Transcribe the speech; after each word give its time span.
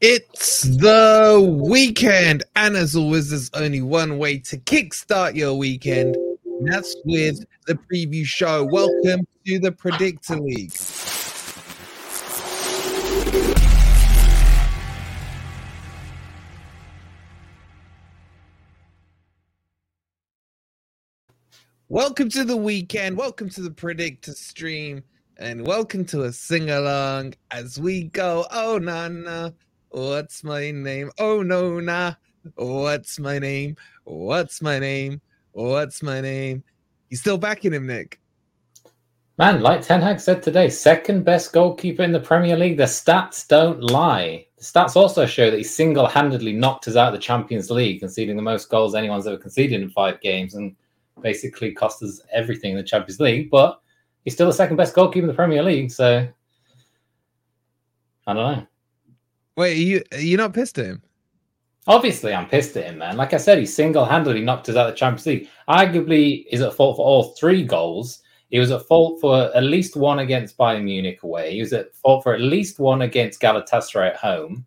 It's 0.00 0.62
the 0.62 1.58
weekend, 1.60 2.44
and 2.54 2.76
as 2.76 2.94
always, 2.94 3.30
there's 3.30 3.50
only 3.54 3.82
one 3.82 4.16
way 4.18 4.38
to 4.38 4.56
kickstart 4.56 5.34
your 5.34 5.54
weekend. 5.54 6.14
And 6.14 6.72
that's 6.72 6.94
with 7.04 7.44
the 7.66 7.74
preview 7.74 8.24
show. 8.24 8.64
Welcome 8.64 9.26
to 9.46 9.58
the 9.58 9.72
Predictor 9.72 10.38
League. 10.38 10.72
Welcome 21.88 22.28
to 22.28 22.44
the 22.44 22.56
weekend. 22.56 23.16
Welcome 23.16 23.48
to 23.50 23.62
the 23.62 23.70
Predictor 23.70 24.32
stream. 24.32 25.02
And 25.40 25.64
welcome 25.64 26.04
to 26.06 26.24
a 26.24 26.32
sing 26.32 26.68
along 26.68 27.34
as 27.52 27.78
we 27.78 28.08
go. 28.08 28.44
Oh, 28.50 28.78
Nana, 28.78 29.54
what's 29.90 30.42
my 30.42 30.72
name? 30.72 31.12
Oh, 31.20 31.44
no, 31.44 31.78
nah. 31.78 32.14
What's 32.56 33.20
my 33.20 33.38
name? 33.38 33.76
What's 34.02 34.60
my 34.60 34.80
name? 34.80 35.20
What's 35.52 36.02
my 36.02 36.20
name? 36.20 36.64
You 37.08 37.16
still 37.16 37.38
backing 37.38 37.72
him, 37.72 37.86
Nick? 37.86 38.18
Man, 39.38 39.60
like 39.62 39.82
Ten 39.82 40.02
Hag 40.02 40.18
said 40.18 40.42
today, 40.42 40.68
second 40.68 41.24
best 41.24 41.52
goalkeeper 41.52 42.02
in 42.02 42.10
the 42.10 42.18
Premier 42.18 42.56
League. 42.56 42.76
The 42.76 42.82
stats 42.82 43.46
don't 43.46 43.80
lie. 43.80 44.44
The 44.56 44.64
stats 44.64 44.96
also 44.96 45.24
show 45.24 45.52
that 45.52 45.58
he 45.58 45.62
single 45.62 46.08
handedly 46.08 46.52
knocked 46.52 46.88
us 46.88 46.96
out 46.96 47.14
of 47.14 47.14
the 47.14 47.24
Champions 47.24 47.70
League, 47.70 48.00
conceding 48.00 48.34
the 48.34 48.42
most 48.42 48.70
goals 48.70 48.96
anyone's 48.96 49.28
ever 49.28 49.36
conceded 49.36 49.82
in 49.82 49.90
five 49.90 50.20
games 50.20 50.56
and 50.56 50.74
basically 51.22 51.70
cost 51.70 52.02
us 52.02 52.20
everything 52.32 52.72
in 52.72 52.76
the 52.76 52.82
Champions 52.82 53.20
League. 53.20 53.50
But 53.52 53.80
he's 54.24 54.34
still 54.34 54.46
the 54.46 54.52
second 54.52 54.76
best 54.76 54.94
goalkeeper 54.94 55.24
in 55.24 55.28
the 55.28 55.34
Premier 55.34 55.62
League. 55.62 55.90
So 55.90 56.28
I 58.26 58.34
don't 58.34 58.56
know. 58.56 58.66
Wait, 59.56 59.72
are 59.72 59.82
you 59.82 60.02
are 60.12 60.20
you 60.20 60.36
not 60.36 60.54
pissed 60.54 60.78
at 60.78 60.86
him? 60.86 61.02
Obviously, 61.86 62.34
I'm 62.34 62.46
pissed 62.46 62.76
at 62.76 62.84
him, 62.84 62.98
man. 62.98 63.16
Like 63.16 63.32
I 63.32 63.38
said, 63.38 63.58
he 63.58 63.64
single 63.64 64.04
handedly 64.04 64.42
knocked 64.42 64.68
us 64.68 64.76
out 64.76 64.88
of 64.88 64.92
the 64.92 64.98
Champions 64.98 65.26
League. 65.26 65.48
Arguably, 65.68 66.44
is 66.50 66.60
at 66.60 66.74
fault 66.74 66.96
for 66.96 67.04
all 67.04 67.34
three 67.38 67.64
goals. 67.64 68.22
He 68.50 68.58
was 68.58 68.70
at 68.70 68.82
fault 68.82 69.20
for 69.20 69.54
at 69.56 69.62
least 69.62 69.96
one 69.96 70.18
against 70.18 70.58
Bayern 70.58 70.84
Munich 70.84 71.22
away. 71.22 71.52
He 71.52 71.60
was 71.60 71.72
at 71.72 71.94
fault 71.94 72.22
for 72.22 72.34
at 72.34 72.40
least 72.40 72.78
one 72.78 73.02
against 73.02 73.40
Galatasaray 73.40 74.10
at 74.10 74.16
home. 74.16 74.66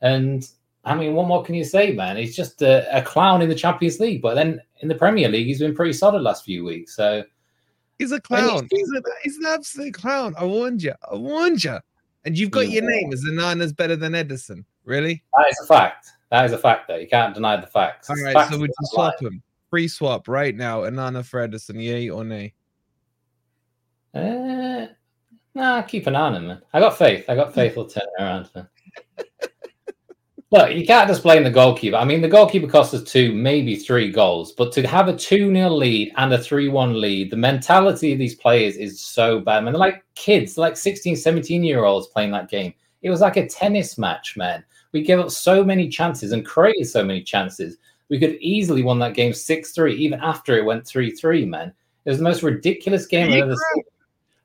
And 0.00 0.48
I 0.84 0.94
mean, 0.94 1.14
what 1.14 1.28
more 1.28 1.42
can 1.42 1.54
you 1.54 1.64
say, 1.64 1.92
man? 1.92 2.16
He's 2.16 2.36
just 2.36 2.62
a, 2.62 2.96
a 2.96 3.02
clown 3.02 3.42
in 3.42 3.48
the 3.48 3.54
Champions 3.54 4.00
League. 4.00 4.22
But 4.22 4.34
then 4.34 4.60
in 4.80 4.88
the 4.88 4.94
Premier 4.94 5.28
League, 5.28 5.46
he's 5.46 5.58
been 5.58 5.74
pretty 5.74 5.92
solid 5.92 6.22
last 6.22 6.44
few 6.44 6.64
weeks. 6.64 6.96
So 6.96 7.24
He's 8.00 8.12
a 8.12 8.20
clown. 8.20 8.66
He's, 8.70 8.90
a, 8.92 9.02
he's 9.22 9.36
an 9.36 9.44
absolute 9.46 9.92
clown. 9.92 10.34
I 10.38 10.46
warned 10.46 10.82
you. 10.82 10.94
I 11.12 11.16
warned 11.16 11.62
you. 11.62 11.76
And 12.24 12.36
you've 12.38 12.50
got 12.50 12.60
Yeah. 12.66 12.80
your 12.80 12.90
name 12.90 13.12
as 13.12 13.22
Onana's 13.26 13.74
better 13.74 13.94
than 13.94 14.12
Ederson. 14.14 14.64
Really? 14.84 15.22
that 15.36 15.46
is 15.50 15.60
a 15.62 15.66
fact. 15.66 16.06
That 16.30 16.46
is 16.46 16.52
a 16.52 16.58
fact, 16.58 16.88
though. 16.88 16.96
You 16.96 17.06
can't 17.06 17.34
deny 17.34 17.60
the 17.60 17.66
facts. 17.66 18.08
All 18.08 18.16
right. 18.16 18.32
facts 18.32 18.52
So 18.54 18.58
we 18.58 18.68
just 18.68 18.92
swap 18.92 19.20
him. 19.20 19.42
Free 19.68 19.86
swap 19.86 20.28
right 20.28 20.56
now. 20.56 20.80
Onana 20.80 21.22
for 21.22 21.46
Ederson. 21.46 21.74
Yay 21.82 22.08
or 22.08 22.24
nay? 22.24 22.54
Uh, 24.14 24.86
nah, 25.54 25.82
keep 25.82 26.06
an 26.06 26.16
eye 26.16 26.20
on 26.20 26.36
him, 26.36 26.46
man. 26.46 26.62
I 26.72 26.80
got 26.80 26.96
faith. 26.96 27.26
I 27.28 27.34
got 27.34 27.54
faith 27.54 27.74
he'll 27.74 27.86
turn 27.86 28.04
it 28.18 28.22
around. 28.22 28.48
Look, 30.52 30.72
you 30.72 30.84
can't 30.84 31.06
just 31.06 31.22
blame 31.22 31.44
the 31.44 31.50
goalkeeper. 31.50 31.96
I 31.96 32.04
mean, 32.04 32.20
the 32.20 32.28
goalkeeper 32.28 32.66
cost 32.66 32.92
us 32.92 33.04
two, 33.04 33.32
maybe 33.32 33.76
three 33.76 34.10
goals, 34.10 34.50
but 34.50 34.72
to 34.72 34.86
have 34.86 35.06
a 35.06 35.16
2 35.16 35.54
0 35.54 35.70
lead 35.70 36.12
and 36.16 36.32
a 36.32 36.38
3 36.38 36.68
1 36.68 37.00
lead, 37.00 37.30
the 37.30 37.36
mentality 37.36 38.12
of 38.12 38.18
these 38.18 38.34
players 38.34 38.76
is 38.76 39.00
so 39.00 39.38
bad, 39.38 39.62
man. 39.62 39.72
They're 39.72 39.78
like 39.78 40.04
kids, 40.16 40.58
like 40.58 40.76
16, 40.76 41.14
17 41.14 41.62
year 41.62 41.84
olds 41.84 42.08
playing 42.08 42.32
that 42.32 42.50
game. 42.50 42.74
It 43.02 43.10
was 43.10 43.20
like 43.20 43.36
a 43.36 43.48
tennis 43.48 43.96
match, 43.96 44.36
man. 44.36 44.64
We 44.90 45.02
gave 45.02 45.20
up 45.20 45.30
so 45.30 45.62
many 45.62 45.88
chances 45.88 46.32
and 46.32 46.44
created 46.44 46.88
so 46.88 47.04
many 47.04 47.22
chances. 47.22 47.76
We 48.08 48.18
could 48.18 48.34
easily 48.40 48.82
won 48.82 48.98
that 48.98 49.14
game 49.14 49.32
6 49.32 49.70
3, 49.70 49.94
even 49.94 50.18
after 50.18 50.58
it 50.58 50.64
went 50.64 50.84
3 50.84 51.12
3, 51.12 51.44
man. 51.44 51.72
It 52.04 52.10
was 52.10 52.18
the 52.18 52.24
most 52.24 52.42
ridiculous 52.42 53.06
game 53.06 53.32
I've 53.32 53.44
ever 53.44 53.54
seen. 53.54 53.84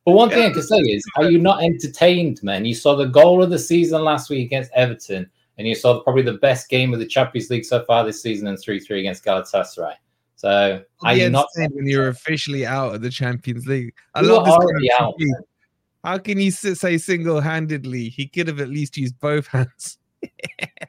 But 0.05 0.11
one 0.11 0.29
thing 0.29 0.43
I 0.43 0.53
can 0.53 0.61
say 0.61 0.77
is, 0.77 1.03
are 1.17 1.31
you 1.31 1.39
not 1.39 1.63
entertained, 1.63 2.43
man? 2.43 2.63
You 2.63 2.75
saw 2.75 2.95
the 2.95 3.05
goal 3.05 3.41
of 3.41 3.49
the 3.49 3.57
season 3.57 4.03
last 4.03 4.29
week 4.29 4.45
against 4.45 4.69
Everton, 4.75 5.27
and 5.57 5.67
you 5.67 5.75
saw 5.75 6.01
probably 6.01 6.21
the 6.23 6.33
best 6.33 6.69
game 6.69 6.93
of 6.93 6.99
the 6.99 7.05
Champions 7.05 7.49
League 7.49 7.65
so 7.65 7.83
far 7.85 8.03
this 8.03 8.21
season 8.21 8.47
in 8.47 8.57
3 8.57 8.79
3 8.79 8.99
against 8.99 9.23
Galatasaray. 9.25 9.93
So, 10.35 10.83
are 11.01 11.13
Be 11.13 11.21
you 11.21 11.29
not? 11.29 11.47
entertained 11.55 11.75
when 11.75 11.87
you're 11.87 12.09
officially 12.09 12.65
out 12.65 12.93
of 12.95 13.01
the 13.01 13.09
Champions 13.09 13.65
League? 13.67 13.93
I 14.13 14.21
You 14.21 14.27
love 14.27 14.39
were 14.41 14.45
this 14.45 14.53
kind 14.53 14.63
of 14.63 14.69
already 14.69 14.91
out, 14.91 15.15
critique. 15.17 15.35
How 16.03 16.17
can 16.19 16.39
you 16.39 16.51
say 16.51 16.97
single 16.97 17.39
handedly? 17.41 18.09
He 18.09 18.27
could 18.27 18.47
have 18.47 18.59
at 18.59 18.69
least 18.69 18.97
used 18.97 19.17
both 19.19 19.47
hands. 19.55 19.97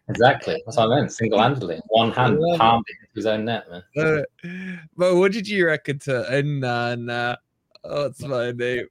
Exactly. 0.09 0.63
That's 0.67 0.77
what 0.77 0.91
I 0.91 0.97
meant. 0.97 1.13
Single 1.13 1.39
handedly. 1.41 1.81
One 1.89 2.11
hand 2.11 2.39
love 2.39 2.57
it. 2.57 2.59
palmed 2.59 2.85
into 2.89 3.13
his 3.15 3.27
own 3.27 3.45
net, 3.45 3.65
man. 3.71 3.83
Uh, 3.97 4.83
but 4.97 5.17
what 5.17 5.33
did 5.33 5.49
you 5.49 5.67
reckon 5.67 5.99
to 6.01 6.27
Onana? 6.31 7.37
Oh, 7.85 8.03
what's 8.05 8.23
my 8.23 8.51
name? 8.53 8.87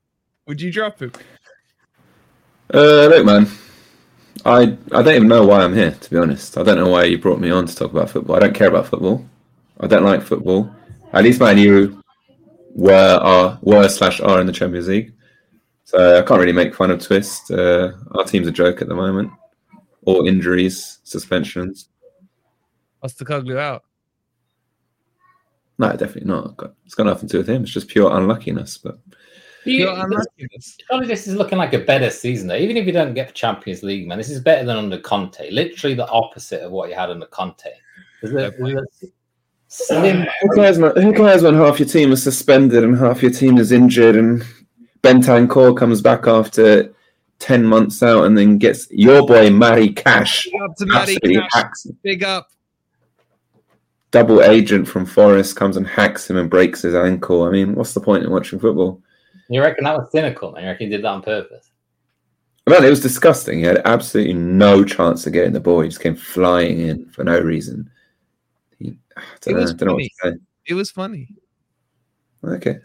Would 0.48 0.62
you 0.62 0.72
drop 0.72 1.00
him? 1.00 1.12
Uh, 2.74 3.08
look, 3.08 3.26
man, 3.26 3.48
I 4.44 4.78
I 4.92 5.02
don't 5.02 5.16
even 5.16 5.28
know 5.28 5.46
why 5.46 5.64
I'm 5.64 5.74
here. 5.74 5.92
To 5.92 6.10
be 6.10 6.18
honest, 6.18 6.58
I 6.58 6.64
don't 6.64 6.78
know 6.78 6.90
why 6.90 7.06
you 7.06 7.18
brought 7.18 7.40
me 7.40 7.52
on 7.52 7.66
to 7.66 7.76
talk 7.76 7.92
about 7.92 8.10
football. 8.10 8.36
I 8.36 8.40
don't 8.40 8.56
care 8.56 8.68
about 8.68 8.88
football. 8.88 9.26
I 9.80 9.88
don't 9.88 10.04
like 10.04 10.22
football. 10.22 10.74
At 11.14 11.24
least 11.24 11.40
Man 11.40 11.58
U 11.58 12.02
were 12.74 13.20
are 13.22 13.58
were 13.62 13.88
slash 13.88 14.20
are 14.20 14.42
in 14.42 14.48
the 14.48 14.54
Champions 14.54 14.88
League, 14.88 15.14
so 15.84 16.20
I 16.20 16.22
can't 16.24 16.40
really 16.40 16.52
make 16.52 16.76
fun 16.76 16.92
of 16.92 17.02
Twist. 17.02 17.50
Uh, 17.50 17.94
our 18.12 18.26
team's 18.26 18.48
a 18.48 18.52
joke 18.52 18.82
at 18.82 18.88
the 18.88 18.96
moment. 18.96 19.32
All 20.06 20.28
injuries, 20.28 21.00
suspensions. 21.04 21.90
Postecoglou 23.04 23.58
out. 23.58 23.84
No, 25.78 25.92
definitely 25.92 26.26
not. 26.26 26.74
It's 26.86 26.96
got 26.96 27.06
nothing 27.06 27.28
to 27.30 27.34
do 27.34 27.38
with 27.40 27.50
him. 27.50 27.64
It's 27.64 27.72
just 27.72 27.88
pure 27.88 28.16
unluckiness. 28.16 28.78
But 28.78 28.98
You- 29.66 29.86
Pure 29.86 29.94
unluckiness. 30.06 30.78
Surely 30.90 31.08
this 31.08 31.28
is 31.28 31.36
looking 31.36 31.58
like 31.58 31.74
a 31.74 31.80
better 31.80 32.10
season, 32.10 32.48
though. 32.48 32.56
Even 32.56 32.78
if 32.78 32.86
you 32.86 32.92
don't 32.92 33.14
get 33.14 33.28
the 33.28 33.34
Champions 33.34 33.84
League, 33.84 34.08
man, 34.08 34.18
this 34.18 34.30
is 34.30 34.40
better 34.40 34.66
than 34.66 34.78
under 34.78 35.00
Conte. 35.00 35.50
Literally 35.52 35.96
the 35.96 36.08
opposite 36.10 36.62
of 36.62 36.72
what 36.72 36.90
you 36.90 36.96
had 36.96 37.10
under 37.10 37.26
Conte. 37.28 37.70
There's 38.22 38.34
a, 38.34 38.54
there's 38.58 38.76
a 39.04 39.08
slim 39.68 40.26
who 40.42 40.56
cares, 40.56 40.78
man? 40.80 40.96
Who 40.96 41.14
cares 41.14 41.44
when 41.44 41.56
half 41.56 41.80
your 41.80 41.88
team 41.90 42.12
is 42.12 42.24
suspended 42.24 42.84
and 42.84 42.98
half 42.98 43.22
your 43.22 43.32
team 43.32 43.58
is 43.58 43.72
injured 43.72 44.16
and 44.16 44.44
Bentancur 45.02 45.78
comes 45.78 46.02
back 46.02 46.28
after 46.28 46.94
10 47.40 47.64
months 47.66 48.02
out 48.02 48.26
and 48.26 48.38
then 48.38 48.58
gets 48.58 48.88
your 48.92 49.26
boy 49.28 49.50
Matty 49.50 49.92
Cash. 49.94 50.46
Big 50.46 50.62
up 50.62 50.76
to 50.78 50.86
Matty 50.86 51.16
Absolutely 51.16 51.36
Cash. 51.42 51.50
hacks. 51.54 51.88
Big 52.04 52.24
up. 52.24 52.50
Double 54.12 54.42
agent 54.42 54.88
from 54.88 55.06
Forest 55.06 55.56
comes 55.58 55.76
and 55.76 55.86
hacks 55.86 56.30
him 56.30 56.38
and 56.38 56.50
breaks 56.50 56.82
his 56.84 56.96
ankle. 56.96 57.44
I 57.44 57.50
mean, 57.50 57.76
what's 57.76 57.94
the 57.94 58.00
point 58.02 58.24
in 58.24 58.32
watching 58.32 58.60
football? 58.60 59.02
You 59.50 59.62
reckon 59.62 59.84
that 59.84 59.98
was 59.98 60.12
cynical, 60.12 60.52
man? 60.52 60.64
You 60.64 60.70
reckon 60.70 60.88
he 60.88 60.92
did 60.92 61.04
that 61.04 61.10
on 61.10 61.22
purpose? 61.22 61.72
Well, 62.68 62.84
it 62.84 62.90
was 62.90 63.00
disgusting. 63.00 63.60
He 63.60 63.66
had 63.66 63.82
absolutely 63.86 64.34
no 64.34 64.84
chance 64.84 65.28
of 65.28 65.34
getting 65.34 65.54
the 65.54 65.60
ball. 65.60 65.82
He 65.82 65.90
just 65.90 66.02
came 66.02 66.16
flying 66.16 66.80
in 66.80 67.06
for 67.10 67.24
no 67.24 67.40
reason. 67.40 67.90
He, 68.80 68.98
I 69.16 69.22
It 69.22 69.42
don't 69.42 69.54
know, 69.56 69.62
was 69.62 69.74
don't 69.76 69.88
know 69.90 69.94
what 69.96 70.04
funny. 70.22 70.34
to 70.34 70.38
say. 70.40 70.44
It 70.68 70.74
was 70.74 70.90
funny. 70.90 71.30
Okay. 72.44 72.78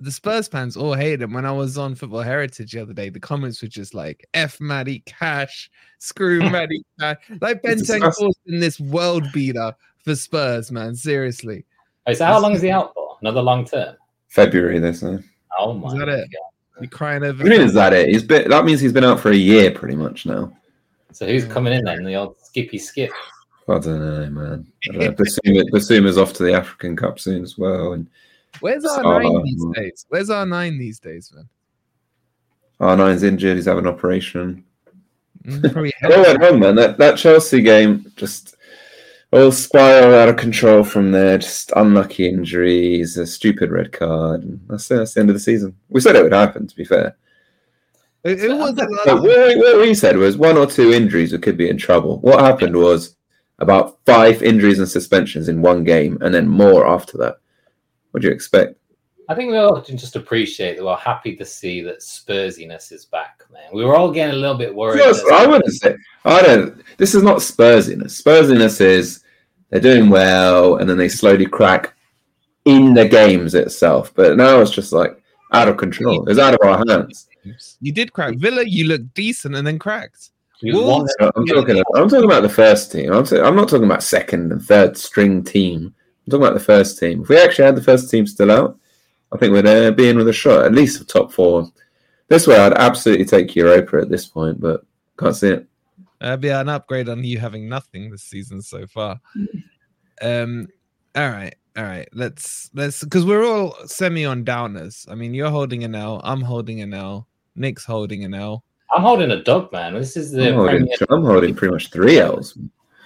The 0.00 0.10
Spurs 0.10 0.48
fans 0.48 0.76
all 0.76 0.94
hated 0.94 1.22
him. 1.22 1.32
When 1.34 1.44
I 1.44 1.52
was 1.52 1.76
on 1.76 1.94
Football 1.94 2.22
Heritage 2.22 2.72
the 2.72 2.80
other 2.82 2.94
day, 2.94 3.10
the 3.10 3.20
comments 3.20 3.60
were 3.60 3.68
just 3.68 3.94
like 3.94 4.26
"F 4.32 4.58
Matty 4.60 5.00
Cash, 5.06 5.70
screw 5.98 6.38
Matty 6.50 6.82
Cash." 6.98 7.16
Like 7.40 7.60
It's 7.64 7.82
Benteng 7.82 8.00
disgusting. 8.00 8.32
in 8.46 8.60
this 8.60 8.80
world 8.80 9.24
beater 9.32 9.74
for 10.04 10.14
Spurs, 10.14 10.70
man. 10.72 10.94
Seriously, 10.94 11.64
Wait, 12.06 12.16
so 12.16 12.24
how 12.24 12.38
long 12.40 12.52
is 12.54 12.62
he 12.62 12.70
out 12.70 12.92
for? 12.94 13.16
Another 13.20 13.42
long 13.42 13.64
term? 13.66 13.96
February, 14.28 14.78
they 14.78 14.92
say. 14.94 15.18
Oh 15.62 15.74
my 15.74 15.88
Is 15.88 15.94
that 15.94 16.08
it? 16.08 16.28
god! 16.32 16.82
you 16.82 16.88
crying 16.88 17.22
over? 17.22 17.38
What 17.42 17.48
do 17.48 17.52
you 17.52 17.58
mean 17.58 17.66
is 17.68 17.74
that 17.74 17.92
it? 17.92 18.08
He's 18.08 18.22
been 18.24 18.48
that 18.48 18.64
means 18.64 18.80
he's 18.80 18.92
been 18.92 19.04
out 19.04 19.20
for 19.20 19.30
a 19.30 19.36
year 19.36 19.70
pretty 19.70 19.94
much 19.96 20.26
now. 20.26 20.52
So 21.12 21.26
who's 21.26 21.44
coming 21.44 21.72
in 21.72 21.84
then? 21.84 22.04
The 22.04 22.14
old 22.14 22.36
Skippy 22.42 22.78
Skip. 22.78 23.10
I 23.68 23.78
don't 23.78 23.84
know, 24.00 24.30
man. 24.30 24.66
I 24.88 24.92
don't 24.92 24.98
know. 25.00 25.12
Bissouma, 25.12 25.62
Bissouma's 25.70 26.18
off 26.18 26.32
to 26.34 26.42
the 26.42 26.52
African 26.54 26.96
Cup 26.96 27.20
soon 27.20 27.42
as 27.42 27.56
well, 27.56 27.92
and 27.92 28.06
Where's 28.60 28.84
our 28.84 29.02
Salah. 29.02 29.22
nine 29.22 29.42
these 29.44 29.64
days? 29.74 30.06
Where's 30.08 30.30
our 30.30 30.44
nine 30.46 30.78
these 30.78 30.98
days, 30.98 31.32
man? 31.34 31.48
R9's 32.80 33.22
injured. 33.22 33.56
He's 33.56 33.66
having 33.66 33.86
an 33.86 33.92
operation. 33.92 34.64
Mm, 35.44 35.72
Probably 35.72 35.92
It 36.02 36.12
all 36.12 36.22
went 36.22 36.40
wrong, 36.40 36.58
man. 36.60 36.74
That 36.74 36.98
that 36.98 37.16
Chelsea 37.18 37.62
game 37.62 38.10
just 38.16 38.56
all 39.32 39.50
spiral 39.52 40.14
out 40.14 40.28
of 40.28 40.36
control 40.36 40.84
from 40.84 41.10
there. 41.12 41.38
Just 41.38 41.72
unlucky 41.76 42.28
injuries, 42.28 43.16
a 43.16 43.26
stupid 43.26 43.70
red 43.70 43.92
card. 43.92 44.42
And 44.42 44.60
that's, 44.68 44.88
that's 44.88 45.14
the 45.14 45.20
end 45.20 45.30
of 45.30 45.34
the 45.34 45.40
season. 45.40 45.74
We 45.88 46.00
said 46.00 46.16
it 46.16 46.22
would 46.22 46.32
happen. 46.32 46.66
To 46.66 46.76
be 46.76 46.84
fair, 46.84 47.16
Who 48.24 48.36
who 48.36 48.56
was 48.58 48.78
it? 48.78 48.88
what, 49.06 49.56
what 49.58 49.80
we 49.80 49.94
said 49.94 50.16
was 50.16 50.36
one 50.36 50.56
or 50.58 50.66
two 50.66 50.92
injuries 50.92 51.32
we 51.32 51.38
could 51.38 51.56
be 51.56 51.70
in 51.70 51.78
trouble. 51.78 52.18
What 52.20 52.40
happened 52.40 52.76
was 52.76 53.16
about 53.58 53.98
five 54.06 54.42
injuries 54.42 54.78
and 54.78 54.88
suspensions 54.88 55.48
in 55.48 55.62
one 55.62 55.84
game, 55.84 56.18
and 56.20 56.34
then 56.34 56.48
more 56.48 56.86
after 56.86 57.16
that. 57.18 57.36
What 58.10 58.20
do 58.22 58.28
you 58.28 58.34
expect? 58.34 58.76
I 59.28 59.34
think 59.34 59.50
we 59.50 59.56
all 59.56 59.80
can 59.80 59.96
just 59.96 60.16
appreciate 60.16 60.76
that 60.76 60.84
we're 60.84 60.96
happy 60.96 61.36
to 61.36 61.44
see 61.44 61.80
that 61.82 62.00
Spursiness 62.00 62.90
is 62.92 63.04
back, 63.04 63.42
man. 63.52 63.70
We 63.72 63.84
were 63.84 63.94
all 63.94 64.10
getting 64.10 64.34
a 64.34 64.38
little 64.38 64.56
bit 64.56 64.74
worried. 64.74 64.98
Yes, 64.98 65.22
I 65.32 65.46
wouldn't 65.46 65.72
say. 65.72 65.96
I 66.24 66.42
don't. 66.42 66.82
This 66.98 67.14
is 67.14 67.22
not 67.22 67.38
Spursiness. 67.38 68.20
Spursiness 68.20 68.80
is 68.80 69.22
they're 69.70 69.80
doing 69.80 70.10
well, 70.10 70.76
and 70.76 70.88
then 70.90 70.98
they 70.98 71.08
slowly 71.08 71.46
crack 71.46 71.94
in 72.64 72.94
the 72.94 73.06
games 73.08 73.54
itself. 73.54 74.12
But 74.14 74.36
now 74.36 74.60
it's 74.60 74.70
just 74.72 74.92
like 74.92 75.22
out 75.52 75.68
of 75.68 75.76
control. 75.76 76.28
It's 76.28 76.40
out 76.40 76.54
of 76.54 76.60
our 76.62 76.82
hands. 76.88 77.28
You 77.80 77.92
did 77.92 78.12
crack 78.12 78.36
Villa. 78.36 78.64
You 78.64 78.86
looked 78.86 79.14
decent 79.14 79.54
and 79.56 79.66
then 79.66 79.78
cracked. 79.78 80.30
Wolves- 80.62 81.14
I'm 81.20 81.46
talking. 81.46 81.82
I'm 81.94 82.08
talking 82.08 82.24
about 82.24 82.42
the 82.42 82.48
first 82.48 82.92
team. 82.92 83.12
I'm, 83.12 83.26
sa- 83.26 83.42
I'm 83.42 83.56
not 83.56 83.68
talking 83.68 83.84
about 83.86 84.02
second 84.02 84.52
and 84.52 84.62
third 84.62 84.96
string 84.96 85.42
team. 85.42 85.94
I'm 86.26 86.30
talking 86.30 86.46
about 86.46 86.54
the 86.54 86.64
first 86.64 86.98
team. 87.00 87.22
If 87.22 87.28
we 87.28 87.36
actually 87.38 87.64
had 87.64 87.76
the 87.76 87.82
first 87.82 88.10
team 88.10 88.26
still 88.28 88.52
out, 88.52 88.78
I 89.32 89.38
think 89.38 89.52
we'd 89.52 89.66
uh, 89.66 89.90
be 89.92 90.08
in 90.08 90.16
with 90.16 90.28
a 90.28 90.32
shot, 90.32 90.64
at 90.64 90.74
least 90.74 90.98
the 90.98 91.04
top 91.04 91.32
four. 91.32 91.70
This 92.28 92.46
way, 92.46 92.56
I'd 92.56 92.74
absolutely 92.74 93.24
take 93.24 93.56
Europa 93.56 93.98
at 93.98 94.08
this 94.08 94.26
point, 94.26 94.60
but 94.60 94.84
can't 95.18 95.36
see 95.36 95.48
it. 95.48 95.66
That'd 96.20 96.40
be 96.40 96.50
an 96.50 96.68
upgrade 96.68 97.08
on 97.08 97.24
you 97.24 97.38
having 97.38 97.68
nothing 97.68 98.10
this 98.10 98.22
season 98.22 98.62
so 98.62 98.86
far. 98.86 99.20
Um, 100.20 100.68
all 101.14 101.30
right, 101.30 101.54
all 101.76 101.84
right. 101.84 102.08
Let's 102.12 102.70
let's 102.74 103.02
because 103.02 103.24
we're 103.24 103.44
all 103.44 103.74
semi 103.86 104.24
on 104.24 104.44
downers. 104.44 105.10
I 105.10 105.14
mean, 105.14 105.34
you're 105.34 105.50
holding 105.50 105.82
an 105.84 105.94
L. 105.94 106.20
I'm 106.24 106.40
holding 106.40 106.80
an 106.80 106.94
L. 106.94 107.26
Nick's 107.56 107.84
holding 107.84 108.24
an 108.24 108.34
L. 108.34 108.64
I'm 108.94 109.02
holding 109.02 109.30
a 109.30 109.42
dog, 109.42 109.72
man. 109.72 109.94
This 109.94 110.16
is 110.16 110.30
the 110.30 110.50
I'm 110.50 110.54
holding, 110.54 110.88
I'm 111.10 111.24
holding 111.24 111.54
pretty 111.54 111.72
much 111.72 111.90
three 111.90 112.18
L's. 112.18 112.56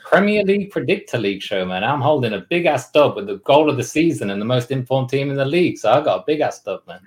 Premier 0.06 0.44
League 0.44 0.70
Predictor 0.70 1.18
League 1.18 1.42
show, 1.42 1.64
man. 1.64 1.82
I'm 1.82 2.00
holding 2.00 2.32
a 2.34 2.40
big 2.48 2.64
ass 2.66 2.90
dub 2.92 3.16
with 3.16 3.26
the 3.26 3.38
goal 3.38 3.68
of 3.68 3.76
the 3.76 3.82
season 3.82 4.30
and 4.30 4.40
the 4.40 4.44
most 4.46 4.70
informed 4.70 5.08
team 5.08 5.30
in 5.30 5.36
the 5.36 5.44
league. 5.44 5.78
So 5.78 5.90
I 5.90 6.00
got 6.00 6.20
a 6.20 6.24
big 6.26 6.40
ass 6.40 6.62
dub, 6.62 6.80
man. 6.86 7.00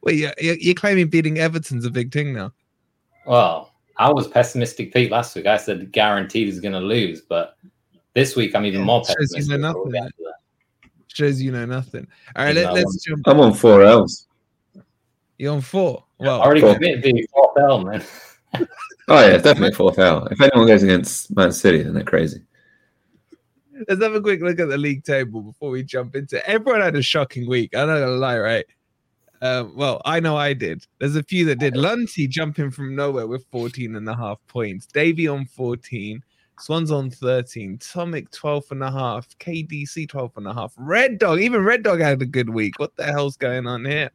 Well, 0.00 0.14
you're, 0.14 0.32
you're 0.40 0.56
you're 0.56 0.74
claiming 0.74 1.08
beating 1.08 1.38
Everton's 1.38 1.84
a 1.84 1.90
big 1.90 2.10
thing 2.12 2.32
now. 2.32 2.52
Well, 3.26 3.72
I 3.98 4.10
was 4.10 4.26
pessimistic 4.26 4.94
Pete 4.94 5.10
last 5.10 5.36
week. 5.36 5.44
I 5.46 5.58
said 5.58 5.92
guaranteed 5.92 6.46
he's 6.46 6.60
going 6.60 6.72
to 6.72 6.80
lose, 6.80 7.20
but 7.20 7.58
this 8.14 8.34
week 8.34 8.54
I'm 8.56 8.64
even 8.64 8.80
Yeah, 8.80 8.86
more 8.86 9.04
shows 9.04 9.14
you 9.18 9.26
pessimistic. 9.36 9.60
know 9.60 9.74
We'll 9.74 9.84
nothing, 9.86 9.92
get 9.92 10.00
man. 10.02 10.10
to 10.10 10.16
that. 10.24 10.90
Shows 11.08 11.42
you 11.42 11.52
know 11.52 11.66
nothing. 11.66 12.06
All 12.36 12.46
right, 12.46 12.54
let, 12.54 12.66
I 12.68 12.72
let's 12.72 12.84
want- 12.86 13.02
jump. 13.06 13.22
I'm 13.28 13.40
on 13.40 13.52
four 13.52 13.82
L's. 13.82 14.26
You're 15.36 15.52
on 15.52 15.60
four. 15.60 16.04
Well, 16.18 16.40
I 16.40 16.44
already 16.46 16.62
Cool. 16.62 16.74
committed 16.74 17.02
to 17.02 17.26
fourth 17.28 17.58
L, 17.58 17.84
man. 17.84 18.02
Oh 18.54 19.26
yeah, 19.26 19.38
definitely 19.38 19.72
fourth 19.72 19.98
L. 19.98 20.26
If 20.26 20.40
anyone 20.40 20.68
goes 20.68 20.84
against 20.84 21.34
Man 21.34 21.50
City, 21.50 21.82
then 21.82 21.94
they're 21.94 22.04
crazy. 22.04 22.42
let's 23.88 24.00
have 24.00 24.14
a 24.14 24.20
quick 24.20 24.40
look 24.40 24.60
at 24.60 24.68
the 24.68 24.78
league 24.78 25.02
table 25.04 25.40
before 25.40 25.70
we 25.70 25.82
jump 25.82 26.14
into 26.14 26.36
it. 26.36 26.44
Everyone 26.46 26.80
had 26.80 26.94
a 26.94 27.02
shocking 27.02 27.48
week. 27.48 27.74
I'm 27.74 27.88
not 27.88 27.98
gonna 27.98 28.12
lie, 28.12 28.38
right? 28.38 28.64
Uh, 29.42 29.64
well, 29.74 30.02
I 30.04 30.20
know 30.20 30.36
I 30.36 30.52
did. 30.52 30.86
There's 30.98 31.16
a 31.16 31.22
few 31.22 31.44
that 31.46 31.58
did. 31.58 31.74
Lunty 31.74 32.28
jumping 32.28 32.70
from 32.70 32.94
nowhere 32.94 33.26
with 33.26 33.46
14 33.50 33.96
and 33.96 34.08
a 34.08 34.14
half 34.14 34.38
points. 34.48 34.86
Davy 34.86 35.26
on 35.28 35.46
14. 35.46 36.22
Swans 36.60 36.90
on 36.90 37.10
13. 37.10 37.78
Tomic 37.78 38.30
12 38.32 38.64
and 38.70 38.82
a 38.82 38.90
half. 38.90 39.26
KDC 39.38 40.08
12 40.08 40.32
and 40.36 40.46
a 40.46 40.52
half. 40.54 40.74
Red 40.76 41.18
Dog, 41.18 41.40
even 41.40 41.64
Red 41.64 41.82
Dog 41.82 42.00
had 42.00 42.20
a 42.20 42.26
good 42.26 42.50
week. 42.50 42.78
What 42.78 42.94
the 42.96 43.04
hell's 43.04 43.38
going 43.38 43.66
on 43.66 43.84
here? 43.86 44.10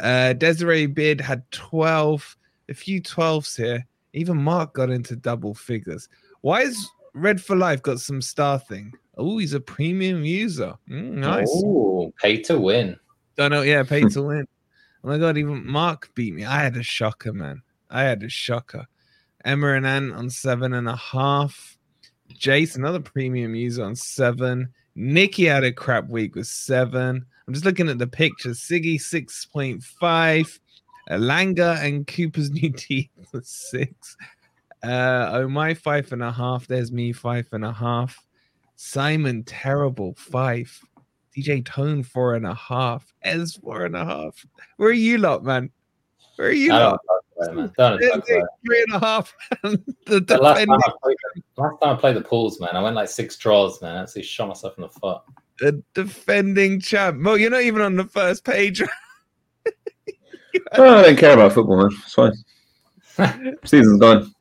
Uh, 0.00 0.32
Desiree 0.32 0.86
Bid 0.86 1.20
had 1.20 1.48
12. 1.50 2.36
A 2.70 2.74
few 2.74 3.02
12s 3.02 3.56
here. 3.56 3.86
Even 4.12 4.36
Mark 4.36 4.74
got 4.74 4.90
into 4.90 5.16
double 5.16 5.54
figures. 5.54 6.08
Why 6.40 6.62
is 6.62 6.88
Red 7.14 7.40
for 7.40 7.56
Life 7.56 7.82
got 7.82 8.00
some 8.00 8.22
star 8.22 8.58
thing? 8.58 8.92
Oh, 9.16 9.38
he's 9.38 9.52
a 9.52 9.60
premium 9.60 10.24
user. 10.24 10.74
Mm, 10.88 11.14
nice. 11.14 11.48
Ooh, 11.62 12.12
pay 12.20 12.38
to 12.42 12.58
win. 12.58 12.96
Don't 13.36 13.50
know. 13.50 13.62
Yeah, 13.62 13.82
pay 13.82 14.02
to 14.08 14.22
win. 14.22 14.46
Oh 15.04 15.08
my 15.08 15.18
god, 15.18 15.38
even 15.38 15.66
Mark 15.66 16.10
beat 16.14 16.34
me. 16.34 16.44
I 16.44 16.62
had 16.62 16.76
a 16.76 16.82
shocker, 16.82 17.32
man. 17.32 17.62
I 17.90 18.02
had 18.02 18.22
a 18.22 18.28
shocker. 18.28 18.86
Emma 19.44 19.72
and 19.72 19.86
Ann 19.86 20.12
on 20.12 20.30
seven 20.30 20.74
and 20.74 20.88
a 20.88 20.96
half. 20.96 21.78
Jace, 22.34 22.76
another 22.76 23.00
premium 23.00 23.54
user 23.54 23.84
on 23.84 23.96
seven. 23.96 24.68
Nikki 24.94 25.44
had 25.46 25.64
a 25.64 25.72
crap 25.72 26.08
week 26.08 26.34
with 26.34 26.46
seven. 26.46 27.24
I'm 27.46 27.54
just 27.54 27.64
looking 27.64 27.88
at 27.88 27.98
the 27.98 28.06
picture. 28.06 28.50
Siggy 28.50 28.96
6.5. 28.96 30.58
Alanga 31.10 31.82
and 31.82 32.06
Cooper's 32.06 32.50
new 32.52 32.70
teeth 32.70 33.10
six. 33.42 34.16
Uh, 34.82 35.30
oh 35.32 35.48
my 35.48 35.74
five 35.74 36.12
and 36.12 36.22
a 36.22 36.32
half. 36.32 36.66
There's 36.66 36.92
me 36.92 37.12
five 37.12 37.48
and 37.52 37.64
a 37.64 37.72
half. 37.72 38.24
Simon 38.76 39.42
terrible 39.44 40.14
five. 40.16 40.80
DJ 41.36 41.64
Tone 41.64 42.02
four 42.02 42.34
and 42.34 42.46
a 42.46 42.54
half. 42.54 43.12
Ez 43.22 43.56
four 43.56 43.84
and 43.84 43.96
a 43.96 44.04
half. 44.04 44.46
Where 44.76 44.88
are 44.88 44.92
you 44.92 45.18
lot, 45.18 45.44
man? 45.44 45.70
Where 46.36 46.48
are 46.48 46.52
you 46.52 46.70
lot? 46.72 47.00
don't 47.38 47.54
know, 47.56 47.62
man. 47.62 47.72
Don't 47.76 48.00
There's 48.00 48.12
talk 48.12 48.28
about 48.28 48.38
it. 48.38 48.44
three 48.66 48.82
and 48.82 48.94
a 48.94 48.98
half. 48.98 49.34
the 49.62 50.20
The 50.20 50.38
last, 50.38 50.58
time 50.58 50.72
I 50.72 50.92
played, 51.02 51.16
last 51.56 51.80
time 51.80 51.96
I 51.96 52.00
played 52.00 52.16
the 52.16 52.22
pools, 52.22 52.60
man, 52.60 52.74
I 52.74 52.82
went 52.82 52.96
like 52.96 53.08
six 53.08 53.36
draws, 53.36 53.82
man. 53.82 53.96
I 53.96 54.02
actually 54.02 54.22
shot 54.22 54.48
myself 54.48 54.74
in 54.78 54.82
the 54.82 54.88
foot. 54.88 55.20
the 55.58 55.82
defending 55.94 56.80
champ. 56.80 57.18
Mo, 57.18 57.34
you're 57.34 57.50
not 57.50 57.62
even 57.62 57.82
on 57.82 57.96
the 57.96 58.04
first 58.04 58.44
page. 58.44 58.82
Oh, 60.72 60.98
I 60.98 61.02
don't 61.02 61.18
care 61.18 61.34
about 61.34 61.52
football, 61.52 61.78
man. 61.78 61.90
It's 62.04 62.14
fine. 62.14 63.58
Season's 63.64 64.00
gone. 64.00 64.32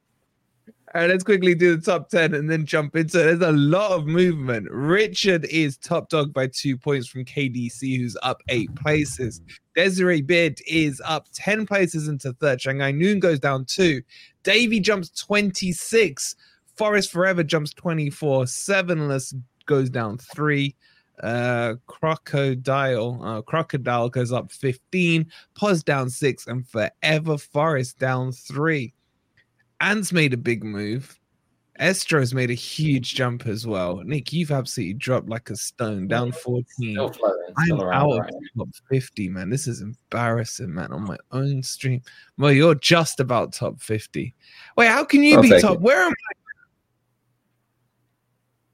All 0.96 1.02
right, 1.02 1.10
let's 1.12 1.24
quickly 1.24 1.54
do 1.54 1.76
the 1.76 1.82
top 1.84 2.10
10 2.10 2.34
and 2.34 2.50
then 2.50 2.66
jump 2.66 2.96
into 2.96 3.20
it. 3.20 3.38
There's 3.38 3.42
a 3.42 3.56
lot 3.56 3.92
of 3.92 4.08
movement. 4.08 4.68
Richard 4.72 5.46
is 5.46 5.78
top 5.78 6.10
dog 6.10 6.34
by 6.34 6.48
two 6.48 6.78
points 6.78 7.08
from 7.08 7.26
KDC, 7.26 8.00
who's 8.00 8.18
up 8.24 8.42
eight 8.50 8.74
places. 8.74 9.40
Desiree 9.76 10.24
Bid 10.24 10.60
is 10.66 11.00
up 11.06 11.28
10 11.34 11.68
places 11.68 12.08
into 12.08 12.34
third. 12.34 12.60
Shanghai 12.60 12.90
Noon 12.90 13.20
goes 13.20 13.40
down 13.40 13.66
two. 13.66 14.02
Davy 14.42 14.80
jumps 14.80 15.12
26. 15.12 16.36
Forest 16.76 17.12
Forever 17.12 17.44
jumps 17.44 17.72
24. 17.76 18.48
Sevenless 18.48 19.36
goes 19.68 19.92
down 19.92 20.18
three. 20.18 20.76
Uh, 21.22 21.76
Crocodile, 21.88 23.20
uh, 23.24 23.42
Crocodile 23.42 24.10
goes 24.10 24.32
up 24.32 24.52
15. 24.52 25.26
Pos 25.56 25.84
down 25.84 26.10
six. 26.10 26.48
And 26.48 26.68
Forever 26.68 27.38
Forest 27.38 28.00
down 28.00 28.32
three. 28.32 28.94
Ants 29.82 30.12
made 30.12 30.34
a 30.34 30.38
big 30.38 30.64
move. 30.64 31.16
Estro's 31.80 32.34
made 32.34 32.50
a 32.52 32.54
huge 32.56 33.16
jump 33.16 33.48
as 33.48 33.66
well. 33.66 34.02
Nick, 34.04 34.34
you've 34.34 34.52
absolutely 34.52 34.96
dropped 34.96 35.30
like 35.30 35.50
a 35.50 35.56
stone, 35.56 36.10
down 36.10 36.34
14. 36.34 36.66
Still 36.68 37.10
floating, 37.14 37.54
I'm 37.58 37.66
still 37.68 37.82
around. 37.84 38.02
out 38.02 38.12
of 38.12 38.20
Right? 38.20 38.34
top 38.58 38.68
50, 38.90 39.30
man. 39.30 39.50
This 39.50 39.66
is 39.66 39.80
embarrassing, 39.80 40.74
man. 40.74 40.92
On 40.92 41.06
my 41.06 41.16
own 41.32 41.64
stream. 41.64 42.02
Well, 42.38 42.52
you're 42.52 42.76
just 42.76 43.22
about 43.22 43.54
top 43.54 43.80
50. 43.80 44.36
Wait, 44.76 44.88
how 44.88 45.06
can 45.06 45.24
you 45.24 45.38
I'll 45.38 45.42
be 45.42 45.58
top? 45.62 45.76
it. 45.76 45.80
Where 45.82 46.02
am 46.02 46.12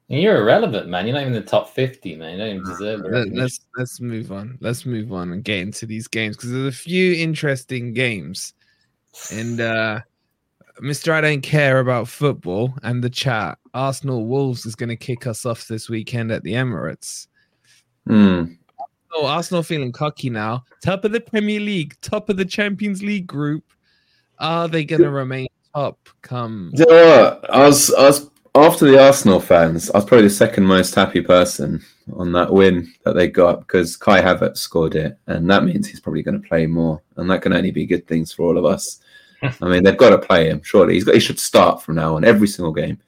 And 0.08 0.20
you're 0.20 0.36
irrelevant, 0.36 0.88
man. 0.88 1.06
You're 1.06 1.14
not 1.14 1.22
even 1.22 1.34
in 1.34 1.42
the 1.42 1.48
top 1.48 1.68
50, 1.68 2.14
man. 2.14 2.32
You 2.32 2.38
don't 2.38 2.48
even 2.48 2.64
deserve 2.64 3.02
the 3.02 3.08
Let, 3.08 3.34
let's 3.34 3.60
let's 3.76 4.00
move 4.00 4.30
on. 4.30 4.56
Let's 4.60 4.86
move 4.86 5.12
on 5.12 5.32
and 5.32 5.42
get 5.42 5.58
into 5.58 5.84
these 5.84 6.06
games 6.06 6.36
because 6.36 6.52
there's 6.52 6.72
a 6.72 6.76
few 6.76 7.14
interesting 7.14 7.92
games. 7.92 8.54
And 9.32 9.60
uh 9.60 10.00
Mr. 10.80 11.12
I 11.12 11.22
don't 11.22 11.40
care 11.40 11.80
about 11.80 12.06
football 12.06 12.74
and 12.82 13.02
the 13.02 13.10
chat. 13.10 13.58
Arsenal 13.74 14.26
Wolves 14.26 14.66
is 14.66 14.74
going 14.74 14.90
to 14.90 14.96
kick 14.96 15.26
us 15.26 15.46
off 15.46 15.66
this 15.66 15.88
weekend 15.88 16.30
at 16.30 16.42
the 16.42 16.52
Emirates. 16.52 17.28
Hmm. 18.06 18.44
Arsenal, 18.78 19.26
Arsenal 19.26 19.62
feeling 19.62 19.92
cocky 19.92 20.28
now. 20.28 20.64
Top 20.82 21.04
of 21.04 21.12
the 21.12 21.20
Premier 21.20 21.60
League, 21.60 21.96
top 22.02 22.28
of 22.28 22.36
the 22.36 22.44
Champions 22.44 23.02
League 23.02 23.26
group. 23.26 23.64
Are 24.38 24.68
they 24.68 24.84
going 24.84 25.02
to 25.02 25.10
remain 25.10 25.48
top? 25.74 25.98
Come. 26.20 26.72
You 26.74 26.84
know? 26.86 27.40
I 27.48 27.66
was, 27.66 27.92
I 27.94 28.02
was 28.02 28.30
after 28.56 28.86
the 28.86 29.02
Arsenal 29.02 29.40
fans. 29.40 29.90
I 29.90 29.98
was 29.98 30.04
probably 30.04 30.28
the 30.28 30.34
second 30.34 30.64
most 30.64 30.94
happy 30.94 31.20
person 31.20 31.82
on 32.14 32.32
that 32.32 32.52
win 32.52 32.92
that 33.04 33.14
they 33.14 33.28
got 33.28 33.60
because 33.60 33.96
Kai 33.96 34.22
Havertz 34.22 34.58
scored 34.58 34.94
it, 34.94 35.18
and 35.26 35.48
that 35.50 35.64
means 35.64 35.86
he's 35.86 36.00
probably 36.00 36.22
going 36.22 36.40
to 36.40 36.48
play 36.48 36.66
more, 36.66 37.02
and 37.16 37.30
that 37.30 37.42
can 37.42 37.52
only 37.52 37.70
be 37.70 37.86
good 37.86 38.06
things 38.06 38.32
for 38.32 38.42
all 38.44 38.58
of 38.58 38.64
us. 38.64 39.00
I 39.42 39.68
mean, 39.68 39.82
they've 39.84 39.96
got 39.96 40.10
to 40.10 40.18
play 40.18 40.48
him. 40.48 40.62
Surely 40.62 40.94
he's 40.94 41.04
got. 41.04 41.14
He 41.14 41.20
should 41.20 41.38
start 41.38 41.82
from 41.82 41.96
now 41.96 42.16
on 42.16 42.24
every 42.24 42.48
single 42.48 42.72
game. 42.72 42.98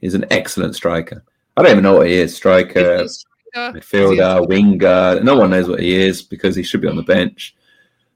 He's 0.00 0.14
an 0.14 0.24
excellent 0.30 0.74
striker. 0.74 1.22
I 1.56 1.62
don't 1.62 1.72
even 1.72 1.82
know 1.84 1.96
what 1.98 2.06
he 2.08 2.14
is. 2.14 2.34
Striker, 2.34 3.02
Is 3.02 3.24
striker? 3.52 3.78
midfielder, 3.78 4.48
winger. 4.48 5.20
No 5.22 5.36
one 5.36 5.50
knows 5.50 5.68
what 5.68 5.80
he 5.80 5.94
is 5.94 6.22
because 6.22 6.56
he 6.56 6.62
should 6.62 6.80
be 6.80 6.88
on 6.88 6.96
the 6.96 7.02
bench. 7.02 7.54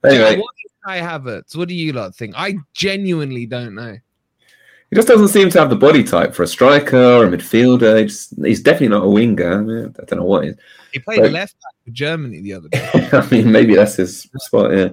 Yeah, 0.05 0.11
Anyway, 0.11 0.37
what 0.39 0.55
is 0.65 0.73
Kai 0.85 1.01
Havertz? 1.01 1.57
What 1.57 1.69
do 1.69 1.75
you 1.75 1.93
lot 1.93 2.15
think? 2.15 2.35
I 2.37 2.57
genuinely 2.73 3.47
don't 3.47 3.75
know. 3.75 3.97
He 4.91 4.97
just 4.97 5.09
doesn't 5.09 5.29
seem 5.29 5.51
to 5.51 5.59
have 5.59 5.71
the 5.71 5.77
body 5.77 6.03
type 6.03 6.35
for 6.35 6.43
a 6.43 6.47
striker 6.47 6.97
or 6.97 7.25
a 7.25 7.29
midfielder. 7.29 7.99
He 8.01 8.05
just- 8.07 8.35
he's 8.45 8.63
definitely 8.63 8.89
not 8.89 9.05
a 9.05 9.09
winger. 9.11 9.53
I, 9.53 9.61
mean, 9.63 9.95
I 10.01 10.05
don't 10.05 10.19
know 10.21 10.25
what 10.25 10.45
he 10.45 10.51
is. 10.51 10.57
He 10.93 10.99
played 11.01 11.21
Right. 11.21 11.33
left 11.33 11.55
back 11.63 11.75
for 11.85 11.91
Germany 11.91 12.41
the 12.41 12.55
other 12.55 12.69
day. 12.73 13.09
I 13.13 13.29
mean, 13.31 13.53
maybe 13.53 13.75
that's 13.75 13.97
his 13.97 14.29
spot. 14.37 14.73
Yeah, 14.73 14.89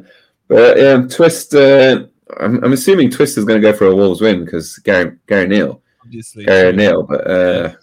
but 0.47 0.77
yeah, 0.77 0.97
Twist. 1.09 1.55
Uh, 1.55 2.07
I'm, 2.39 2.61
I'm 2.63 2.73
assuming 2.73 3.09
Twist 3.11 3.37
is 3.37 3.45
going 3.45 3.61
to 3.61 3.71
go 3.71 3.75
for 3.77 3.85
a 3.85 3.95
Wolves 3.95 4.19
win 4.19 4.43
because 4.43 4.77
Gary 4.79 5.15
Gary 5.27 5.47
Neal, 5.47 5.81
Obviously, 6.03 6.43
Gary 6.45 6.73
Neal. 6.75 7.03
But 7.03 7.27
uh, 7.29 7.73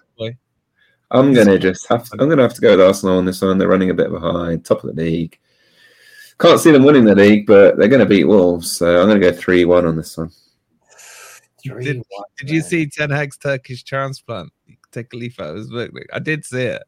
I'm 1.10 1.32
going 1.34 1.46
to 1.46 1.58
just 1.58 1.86
have. 1.88 2.04
To, 2.04 2.12
I'm 2.18 2.26
going 2.28 2.38
to 2.38 2.42
have 2.42 2.54
to 2.54 2.60
go 2.60 2.70
with 2.70 2.80
Arsenal 2.80 3.18
on 3.18 3.24
this 3.26 3.40
one. 3.42 3.58
They're 3.58 3.68
running 3.68 3.90
a 3.90 3.94
bit 3.94 4.10
behind, 4.10 4.64
top 4.64 4.82
of 4.84 4.94
the 4.94 5.02
league. 5.02 5.38
Can't 6.38 6.58
see 6.58 6.70
them 6.72 6.84
winning 6.84 7.04
the 7.04 7.14
league, 7.14 7.46
but 7.46 7.76
they're 7.76 7.88
going 7.88 8.00
to 8.00 8.06
beat 8.06 8.24
Wolves. 8.24 8.72
So 8.76 9.00
I'm 9.00 9.08
going 9.08 9.20
to 9.20 9.30
go 9.30 9.36
three 9.36 9.64
one 9.64 9.86
on 9.86 9.96
this 9.96 10.16
one. 10.16 10.30
Did, 11.62 12.02
did 12.38 12.50
you 12.50 12.60
see 12.60 12.86
Ten 12.86 13.10
Hag's 13.10 13.36
Turkish 13.36 13.82
transplant? 13.82 14.52
Take 14.90 15.12
a 15.12 15.16
leaf 15.16 15.40
out 15.40 15.50
of 15.50 15.56
his 15.56 15.70
book. 15.70 15.90
Look, 15.92 16.06
I 16.12 16.18
did 16.18 16.44
see 16.44 16.62
it. 16.62 16.82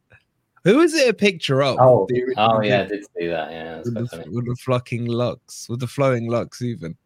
Who 0.63 0.79
is 0.81 0.95
it 0.95 1.09
a 1.09 1.13
picture 1.13 1.61
of? 1.61 1.77
Oh, 1.79 2.07
oh 2.37 2.61
yeah, 2.61 2.81
I 2.81 2.85
did 2.85 3.05
see 3.15 3.27
that. 3.27 3.51
Yeah, 3.51 3.77
With 3.77 3.93
the, 3.93 4.25
with 4.31 4.45
the 4.45 4.55
flocking 4.55 5.05
locks, 5.05 5.69
with 5.69 5.79
the 5.79 5.87
flowing 5.87 6.27
locks, 6.27 6.61
even. 6.61 6.97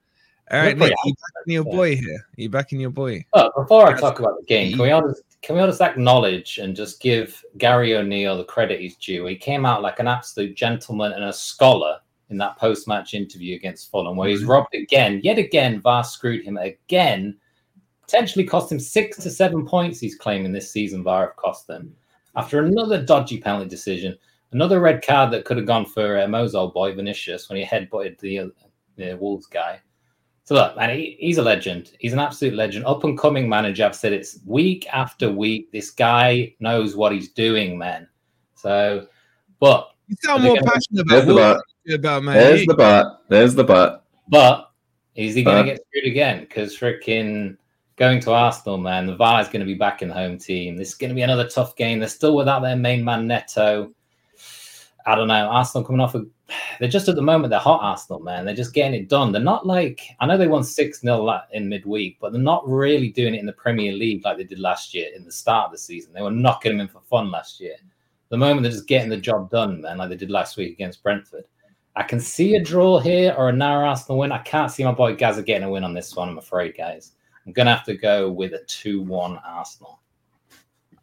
All 0.52 0.60
right, 0.60 0.78
Look 0.78 0.90
Nick, 0.90 0.98
you 1.06 1.14
backing 1.14 1.54
your 1.54 1.64
boy 1.64 1.96
here? 1.96 2.26
You 2.36 2.50
backing 2.50 2.80
your 2.80 2.90
boy? 2.90 3.24
But 3.34 3.54
before 3.56 3.86
I 3.86 4.00
talk 4.00 4.20
about 4.20 4.40
the 4.40 4.46
game, 4.46 4.72
can 4.72 4.82
we 4.82 4.92
all 4.92 5.08
just 5.08 5.24
can 5.42 5.56
we 5.56 5.62
all 5.62 5.68
just 5.68 5.82
acknowledge 5.82 6.58
and 6.58 6.76
just 6.76 7.02
give 7.02 7.44
Gary 7.58 7.96
O'Neill 7.96 8.38
the 8.38 8.46
credit 8.46 8.80
he's 8.80 8.96
due? 8.96 9.26
He 9.26 9.36
came 9.36 9.66
out 9.66 9.82
like 9.82 10.00
an 10.00 10.08
absolute 10.08 10.56
gentleman 10.56 11.12
and 11.12 11.26
a 11.26 11.34
scholar 11.34 12.00
in 12.30 12.38
that 12.38 12.58
post-match 12.58 13.14
interview 13.14 13.56
against 13.56 13.92
Fulham, 13.92 14.16
where 14.16 14.30
he's 14.30 14.42
mm-hmm. 14.42 14.52
robbed 14.52 14.76
again, 14.76 15.20
yet 15.24 15.38
again. 15.38 15.82
VAR 15.82 16.04
screwed 16.04 16.46
him 16.46 16.58
again, 16.58 17.38
potentially 18.10 18.44
cost 18.46 18.72
him 18.72 18.80
six 18.80 19.18
to 19.18 19.30
seven 19.30 19.66
points. 19.66 20.00
He's 20.00 20.16
claiming 20.16 20.52
this 20.52 20.72
season 20.72 21.04
VAR 21.04 21.28
have 21.28 21.36
cost 21.36 21.68
them 21.68 21.94
after 22.36 22.60
another 22.64 23.04
dodgy 23.04 23.40
penalty 23.40 23.70
decision, 23.70 24.18
another 24.52 24.80
red 24.80 25.06
card 25.06 25.32
that 25.32 25.46
could 25.46 25.58
have 25.58 25.66
gone 25.68 25.86
for 25.86 26.20
uh, 26.20 26.28
Mo's 26.28 26.56
old 26.56 26.74
boy 26.74 26.94
Vinicius 26.94 27.50
when 27.50 27.58
he 27.60 27.66
headbutted 27.66 28.18
the, 28.20 28.40
uh, 28.40 28.48
the 28.96 29.14
Wolves 29.16 29.46
guy. 29.46 29.80
So 30.44 30.56
look, 30.56 30.76
man, 30.76 30.90
he, 30.98 31.18
he's 31.20 31.38
a 31.38 31.44
legend. 31.44 31.92
He's 32.00 32.14
an 32.14 32.20
absolute 32.20 32.56
legend. 32.56 32.86
Up 32.86 33.04
and 33.04 33.18
coming 33.18 33.48
manager. 33.48 33.86
I've 33.86 33.96
said 33.96 34.14
it's 34.14 34.40
week 34.46 34.88
after 34.92 35.32
week. 35.32 35.72
This 35.72 35.92
guy 35.92 36.56
knows 36.60 36.96
what 36.96 37.12
he's 37.12 37.30
doing, 37.30 37.78
man. 37.78 38.08
So, 38.56 39.08
but 39.60 39.92
You 40.08 40.16
sound 40.24 40.44
more 40.44 40.56
gonna- 40.56 40.72
passionate 40.72 41.02
about 41.02 41.26
the 41.28 41.36
Wolves 41.36 41.62
about 41.94 42.24
Man 42.24 42.36
There's 42.36 42.62
U. 42.62 42.66
the 42.68 42.74
but. 42.76 43.22
There's 43.30 43.54
the 43.54 43.64
but. 43.64 44.06
but 44.28 44.72
is 45.16 45.36
he 45.36 45.44
going 45.44 45.66
to 45.66 45.72
get 45.72 45.82
screwed 45.88 46.06
again? 46.12 46.40
Because 46.40 46.76
freaking 46.78 47.58
going 48.00 48.22
to 48.22 48.32
Arsenal, 48.32 48.78
man, 48.78 49.06
the 49.06 49.16
VAR 49.16 49.42
is 49.42 49.50
going 49.50 49.60
to 49.60 49.66
be 49.66 49.76
back 49.76 50.02
in 50.02 50.08
the 50.08 50.14
home 50.14 50.38
team. 50.38 50.78
This 50.78 50.90
is 50.90 50.96
going 50.96 51.10
to 51.10 51.16
be 51.16 51.22
another 51.22 51.48
tough 51.48 51.76
game. 51.76 52.00
They're 52.00 52.08
still 52.08 52.36
without 52.36 52.62
their 52.62 52.78
main 52.78 53.04
man 53.04 53.28
Neto. 53.28 53.92
I 55.06 55.16
don't 55.16 55.28
know. 55.28 55.48
Arsenal 55.50 55.84
coming 55.84 56.02
off 56.02 56.16
a 56.16 56.26
they're 56.80 56.90
just 56.90 57.10
at 57.10 57.16
the 57.16 57.22
moment 57.22 57.52
they're 57.52 57.60
hot 57.60 57.82
Arsenal, 57.84 58.22
man. 58.22 58.46
They're 58.46 58.56
just 58.56 58.74
getting 58.74 59.00
it 59.00 59.10
done. 59.10 59.32
They're 59.32 59.42
not 59.42 59.68
like 59.68 60.02
I 60.20 60.26
know 60.26 60.38
they 60.38 60.48
won 60.48 60.64
6-0 60.64 61.44
in 61.52 61.70
midweek, 61.70 62.18
but 62.20 62.32
they're 62.32 62.42
not 62.42 62.68
really 62.68 63.10
doing 63.10 63.36
it 63.36 63.40
in 63.40 63.46
the 63.46 63.54
Premier 63.54 63.92
League 63.92 64.24
like 64.24 64.38
they 64.38 64.46
did 64.46 64.60
last 64.60 64.94
year 64.94 65.10
in 65.16 65.26
the 65.26 65.32
start 65.32 65.66
of 65.66 65.72
the 65.74 65.78
season. 65.78 66.14
They 66.14 66.22
were 66.22 66.32
knocking 66.32 66.72
them 66.72 66.82
in 66.82 66.88
for 66.88 67.02
fun 67.02 67.30
last 67.30 67.60
year. 67.60 67.76
the 68.30 68.38
moment 68.38 68.64
they're 68.64 68.72
just 68.72 68.88
getting 68.88 69.10
the 69.10 69.18
job 69.18 69.52
done, 69.52 69.82
man, 69.82 69.98
like 69.98 70.10
they 70.10 70.16
did 70.16 70.32
last 70.32 70.56
week 70.56 70.72
against 70.72 71.04
Brentford. 71.04 71.46
I 71.98 72.04
can 72.04 72.22
see 72.22 72.56
a 72.56 72.64
draw 72.64 73.00
here 73.00 73.36
or 73.38 73.50
a 73.50 73.54
narrow 73.54 73.90
Arsenal 73.90 74.20
win. 74.20 74.32
I 74.32 74.38
can't 74.40 74.72
see 74.72 74.86
my 74.86 74.94
boy 74.94 75.16
Gaza 75.16 75.44
getting 75.44 75.68
a 75.68 75.70
win 75.70 75.84
on 75.84 75.94
this 75.94 76.16
one, 76.16 76.30
I'm 76.30 76.38
afraid, 76.38 76.78
guys. 76.78 77.12
I'm 77.50 77.54
gonna 77.54 77.76
have 77.76 77.86
to 77.86 77.98
go 77.98 78.30
with 78.30 78.54
a 78.54 78.60
2-1 78.68 79.42
Arsenal. 79.44 80.00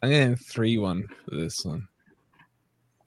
I'm 0.00 0.10
going 0.10 0.36
3 0.36 0.78
1 0.78 1.08
for 1.28 1.34
this 1.34 1.64
one. 1.64 1.88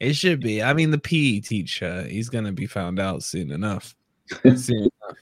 It 0.02 0.14
should 0.14 0.42
be. 0.42 0.62
I 0.62 0.74
mean, 0.74 0.92
the 0.92 0.98
PE 0.98 1.40
teacher, 1.40 2.04
he's 2.04 2.28
going 2.28 2.44
to 2.44 2.52
be 2.52 2.68
found 2.68 3.00
out 3.00 3.24
soon 3.24 3.52
enough. 3.52 3.96
soon 4.56 4.78
enough. 4.80 5.18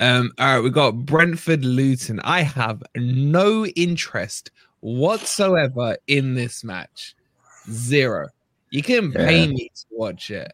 Um, 0.00 0.30
all 0.38 0.54
right, 0.54 0.60
we 0.64 0.70
got 0.70 0.92
Brentford 1.04 1.64
Luton. 1.66 2.18
I 2.20 2.40
have 2.42 2.82
no 2.96 3.66
interest 3.66 4.50
whatsoever 4.80 5.96
in 6.06 6.34
this 6.34 6.64
match. 6.64 7.14
Zero. 7.70 8.28
You 8.70 8.82
can 8.82 9.12
pay 9.12 9.40
Yeah. 9.42 9.48
me 9.48 9.70
to 9.74 9.84
watch 9.90 10.30
it. 10.30 10.52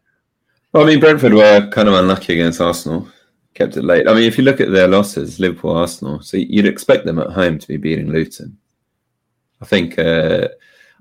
Well, 0.73 0.83
I 0.83 0.87
mean, 0.87 0.99
Brentford 0.99 1.33
were 1.33 1.69
kind 1.71 1.87
of 1.87 1.93
unlucky 1.93 2.33
against 2.33 2.59
Arsenal. 2.59 3.07
Kept 3.53 3.77
it 3.77 3.83
late. 3.83 4.07
I 4.07 4.13
mean, 4.13 4.23
if 4.23 4.37
you 4.37 4.43
look 4.43 4.61
at 4.61 4.71
their 4.71 4.87
losses, 4.87 5.39
Liverpool, 5.39 5.75
Arsenal, 5.75 6.21
so 6.21 6.37
you'd 6.37 6.65
expect 6.65 7.05
them 7.05 7.19
at 7.19 7.31
home 7.31 7.57
to 7.57 7.67
be 7.67 7.77
beating 7.77 8.11
Luton. 8.11 8.57
I 9.61 9.65
think 9.65 9.99
uh, 9.99 10.47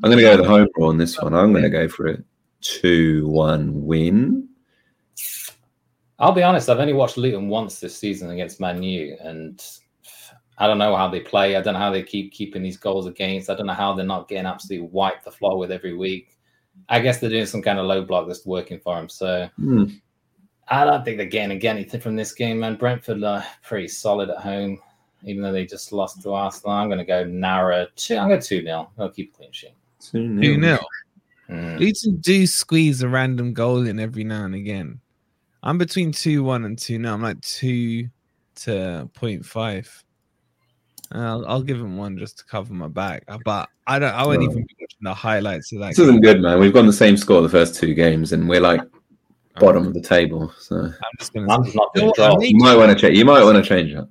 I'm 0.02 0.11
going 0.11 0.19
to 0.19 0.23
go 0.23 0.37
with 0.37 0.45
the 0.45 0.49
home 0.49 0.69
rule 0.76 0.88
on 0.88 0.99
this 0.99 1.21
one. 1.21 1.35
I'm 1.35 1.52
going 1.52 1.64
to 1.64 1.71
go 1.71 1.88
for 1.88 2.09
a 2.09 2.19
two-one 2.61 3.85
win. 3.85 4.49
I'll 6.19 6.33
be 6.33 6.43
honest, 6.43 6.69
I've 6.69 6.81
only 6.81 6.95
watched 6.95 7.17
Luton 7.17 7.49
once 7.49 7.78
this 7.78 7.97
season 7.97 8.31
against 8.31 8.61
Man 8.61 8.83
U, 8.83 9.17
and 9.21 9.64
I 10.57 10.67
don't 10.67 10.78
know 10.78 10.97
how 10.97 11.09
they 11.09 11.21
play. 11.21 11.55
I 11.55 11.62
don't 11.62 11.75
know 11.75 11.81
how 11.81 11.93
they 11.93 12.02
keep 12.02 12.33
keeping 12.33 12.62
these 12.62 12.76
goals 12.76 13.07
against. 13.07 13.50
I 13.50 13.55
don't 13.55 13.67
know 13.67 13.73
how 13.73 13.95
they're 13.95 14.05
not 14.05 14.26
getting 14.26 14.47
absolutely 14.47 14.88
wiped 14.88 15.25
the 15.25 15.31
floor 15.31 15.59
with 15.59 15.71
every 15.71 15.95
week. 15.97 16.37
I 16.88 16.99
guess 16.99 17.19
they're 17.19 17.31
doing 17.31 17.47
some 17.47 17.62
kind 17.62 17.78
of 17.78 17.87
low 17.87 18.05
block 18.05 18.26
that's 18.26 18.47
working 18.47 18.81
for 18.81 18.97
them. 18.97 19.09
So 19.09 19.49
Hmm. 19.57 19.85
I 20.71 20.85
don't 20.85 21.05
think 21.05 21.17
they're 21.17 21.27
getting 21.27 21.57
again 21.57 21.77
anything 21.77 22.01
from 22.01 22.17
this 22.17 22.33
game, 22.33 22.61
man. 22.61 22.77
Brentford 22.77 23.23
are 23.25 23.45
pretty 23.63 23.89
solid 23.89 24.31
at 24.31 24.39
home, 24.39 24.81
even 25.25 25.43
though 25.43 25.53
they 25.53 25.65
just 25.65 25.93
lost 25.93 26.23
to 26.23 26.33
Arsenal. 26.33 26.73
I'm 26.75 26.89
going 26.89 26.99
to 26.99 27.05
go 27.05 27.25
narrow. 27.25 27.87
Two, 27.97 28.17
I'm 28.17 28.29
going 28.29 28.41
to 28.41 28.47
2 28.47 28.63
0. 28.63 28.91
I'll 28.99 29.09
keep 29.09 29.35
a 29.35 29.37
clean 29.39 29.53
sheet. 29.53 29.75
2 30.01 30.41
0. 30.41 30.79
Mm. 31.51 31.79
Luton 31.79 32.17
do 32.17 32.47
squeeze 32.47 33.03
a 33.03 33.09
random 33.09 33.55
goal 33.55 33.87
in 33.87 33.99
every 33.99 34.25
now 34.25 34.45
and 34.45 34.55
again. 34.55 35.01
I'm 35.63 35.79
between 35.79 36.13
2 36.13 36.45
1 36.45 36.65
and 36.65 36.79
2 36.79 37.01
0. 37.01 37.15
I'm 37.15 37.23
like 37.23 37.41
2 37.41 38.09
to 38.57 39.09
0.5. 39.15 40.03
I'll, 41.13 41.47
I'll 41.47 41.63
give 41.63 41.79
him 41.79 41.97
one 41.97 42.19
just 42.19 42.39
to 42.39 42.45
cover 42.45 42.75
my 42.75 42.89
back. 42.89 43.25
Uh, 43.29 43.39
But 43.45 43.71
I 43.87 43.99
don't. 43.99 44.13
I 44.15 44.27
won't 44.27 44.41
No. 44.41 44.51
even 44.51 44.63
be 44.65 44.77
watching 44.79 44.99
the 45.01 45.15
highlights 45.15 45.73
of 45.73 45.79
that. 45.79 45.89
This 45.89 46.01
isn't 46.01 46.21
good, 46.21 46.43
man. 46.43 46.61
We've 46.61 46.73
gone 46.75 46.87
the 46.87 46.93
same 46.93 47.17
score 47.17 47.41
the 47.41 47.49
first 47.49 47.75
two 47.75 47.95
games, 47.95 48.33
and 48.33 48.47
we're 48.49 48.61
like 48.61 48.83
bottom 49.61 49.87
of 49.87 49.95
the 49.95 50.00
table. 50.00 50.53
So 50.59 50.77
I'm 50.77 50.95
just 51.19 51.33
gonna. 51.33 51.53
I'm 51.53 51.62
not 51.62 51.67
You 51.73 51.77
know 51.77 51.91
doing 51.95 52.07
what, 52.09 52.21
I 52.21 52.27
draw. 52.29 52.37
may 52.38 52.47
you 52.49 52.57
might 52.59 52.77
want 52.77 52.93
to 52.93 52.99
change. 52.99 53.19
You 53.19 53.25
might 53.25 53.43
want 53.45 53.57
to 53.57 53.69
change 53.69 53.95
that. 53.95 54.09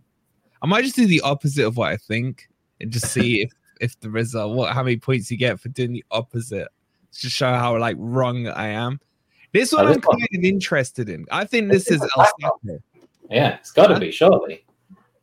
I 0.62 0.68
might 0.68 0.84
just 0.84 0.96
do 0.96 1.06
the 1.08 1.22
opposite 1.22 1.66
of 1.66 1.78
what 1.78 1.92
I 1.92 1.98
think 1.98 2.50
and 2.82 2.92
just 2.92 3.08
see 3.12 3.42
if 3.42 3.52
if 3.82 4.00
the 4.00 4.10
result, 4.10 4.56
what 4.56 4.74
how 4.74 4.84
many 4.84 4.98
points 4.98 5.30
you 5.32 5.38
get 5.38 5.60
for 5.60 5.70
doing 5.70 5.94
the 5.94 6.04
opposite, 6.12 6.68
to 7.20 7.30
show 7.30 7.54
how 7.54 7.78
like 7.78 7.96
wrong 8.00 8.48
I 8.48 8.68
am. 8.70 9.00
This 9.54 9.72
one 9.72 9.86
Oh, 9.86 9.90
I'm 9.90 9.94
one- 9.94 10.02
kind 10.02 10.28
of 10.36 10.44
interested 10.44 11.10
in. 11.10 11.26
I 11.32 11.46
think 11.46 11.72
this 11.72 11.90
is 11.90 12.02
El 12.02 12.26
Sacco. 12.42 12.80
Yeah, 13.30 13.56
it's 13.56 13.72
got 13.72 13.88
to 13.88 14.00
be, 14.00 14.12
surely. 14.12 14.66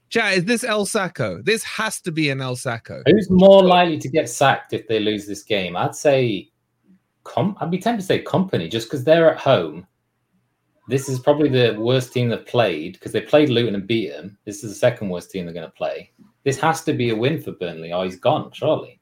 Chat, 0.09 0.35
is 0.35 0.45
this 0.45 0.63
El 0.65 0.87
Sacco? 0.87 1.43
This 1.43 1.63
has 1.65 2.01
to 2.03 2.13
be 2.13 2.31
an 2.31 2.41
El 2.41 2.57
Sacco. 2.57 3.03
Who's 3.07 3.29
more 3.31 3.63
likely 3.63 3.99
to 3.99 4.09
get 4.09 4.29
sacked 4.29 4.73
if 4.73 4.87
they 4.89 5.01
lose 5.01 5.27
this 5.27 5.43
game? 5.43 5.77
I'd 5.77 5.95
say, 5.95 6.51
com- 7.25 7.57
I'd 7.61 7.71
be 7.71 7.79
tempted 7.79 8.01
to 8.03 8.07
say 8.07 8.23
Kompany, 8.23 8.71
just 8.71 8.87
because 8.89 9.03
they're 9.05 9.31
at 9.33 9.39
home. 9.41 9.87
This 10.89 11.09
is 11.09 11.19
probably 11.19 11.49
the 11.49 11.79
worst 11.79 12.13
team 12.13 12.29
they've 12.29 12.45
played 12.47 12.95
because 12.95 13.13
they 13.13 13.21
played 13.23 13.49
Luton 13.49 13.75
and 13.75 13.87
beat 13.87 14.11
them. 14.11 14.37
This 14.45 14.63
is 14.63 14.71
the 14.73 14.77
second 14.77 15.09
worst 15.09 15.31
team 15.31 15.45
they're 15.47 15.55
going 15.55 15.67
to 15.67 15.73
play. 15.73 16.11
This 16.45 16.59
has 16.61 16.83
to 16.85 16.93
be 16.93 17.11
a 17.11 17.17
win 17.17 17.41
for 17.41 17.53
Burnley, 17.53 17.93
or 17.93 18.05
he's 18.05 18.17
gone, 18.19 18.51
surely. 18.53 19.01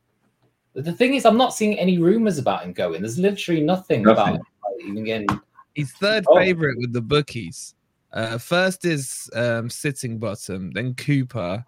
But 0.75 0.85
the 0.85 0.93
thing 0.93 1.15
is, 1.15 1.27
I'm 1.27 1.37
not 1.37 1.55
seeing 1.55 1.77
any 1.79 1.99
rumors 1.99 2.39
about 2.39 2.62
him 2.65 2.73
going. 2.73 3.03
There's 3.03 3.19
literally 3.19 3.61
nothing, 3.62 4.07
about 4.07 4.27
Nothing. 4.35 4.41
him 4.81 4.89
even 4.91 5.05
getting. 5.05 5.29
He's 5.75 5.93
third 5.93 6.25
Oh. 6.29 6.37
favorite 6.37 6.79
with 6.79 6.93
the 6.93 7.01
bookies. 7.03 7.75
Uh, 8.12 8.39
first 8.39 8.85
is 8.85 9.29
um, 9.35 9.69
Heckingbottom, 9.69 10.73
then 10.75 10.95
Cooper, 10.95 11.65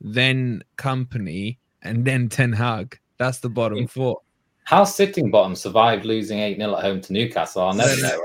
then 0.00 0.62
Kompany, 0.76 1.58
and 1.82 2.04
then 2.04 2.28
Ten 2.28 2.52
Hag. 2.52 2.98
That's 3.18 3.40
the 3.40 3.50
bottom 3.50 3.86
four. 3.86 4.20
How 4.64 4.82
Heckingbottom 4.84 5.56
survived 5.56 6.04
losing 6.04 6.38
8 6.38 6.56
0 6.56 6.76
at 6.76 6.82
home 6.84 7.00
to 7.02 7.12
Newcastle, 7.12 7.62
I'll 7.62 7.74
never 7.74 7.96
know. 8.02 8.24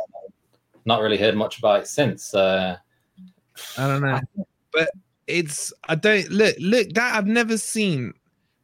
Not 0.85 1.01
really 1.01 1.17
heard 1.17 1.35
much 1.35 1.57
about 1.59 1.81
it 1.81 1.87
since. 1.87 2.33
Uh, 2.33 2.77
I 3.77 3.87
don't 3.87 4.01
know, 4.01 4.19
but 4.71 4.89
it's 5.27 5.71
I 5.87 5.95
don't 5.95 6.29
look 6.29 6.55
look 6.59 6.89
that 6.93 7.15
I've 7.15 7.27
never 7.27 7.57
seen. 7.57 8.13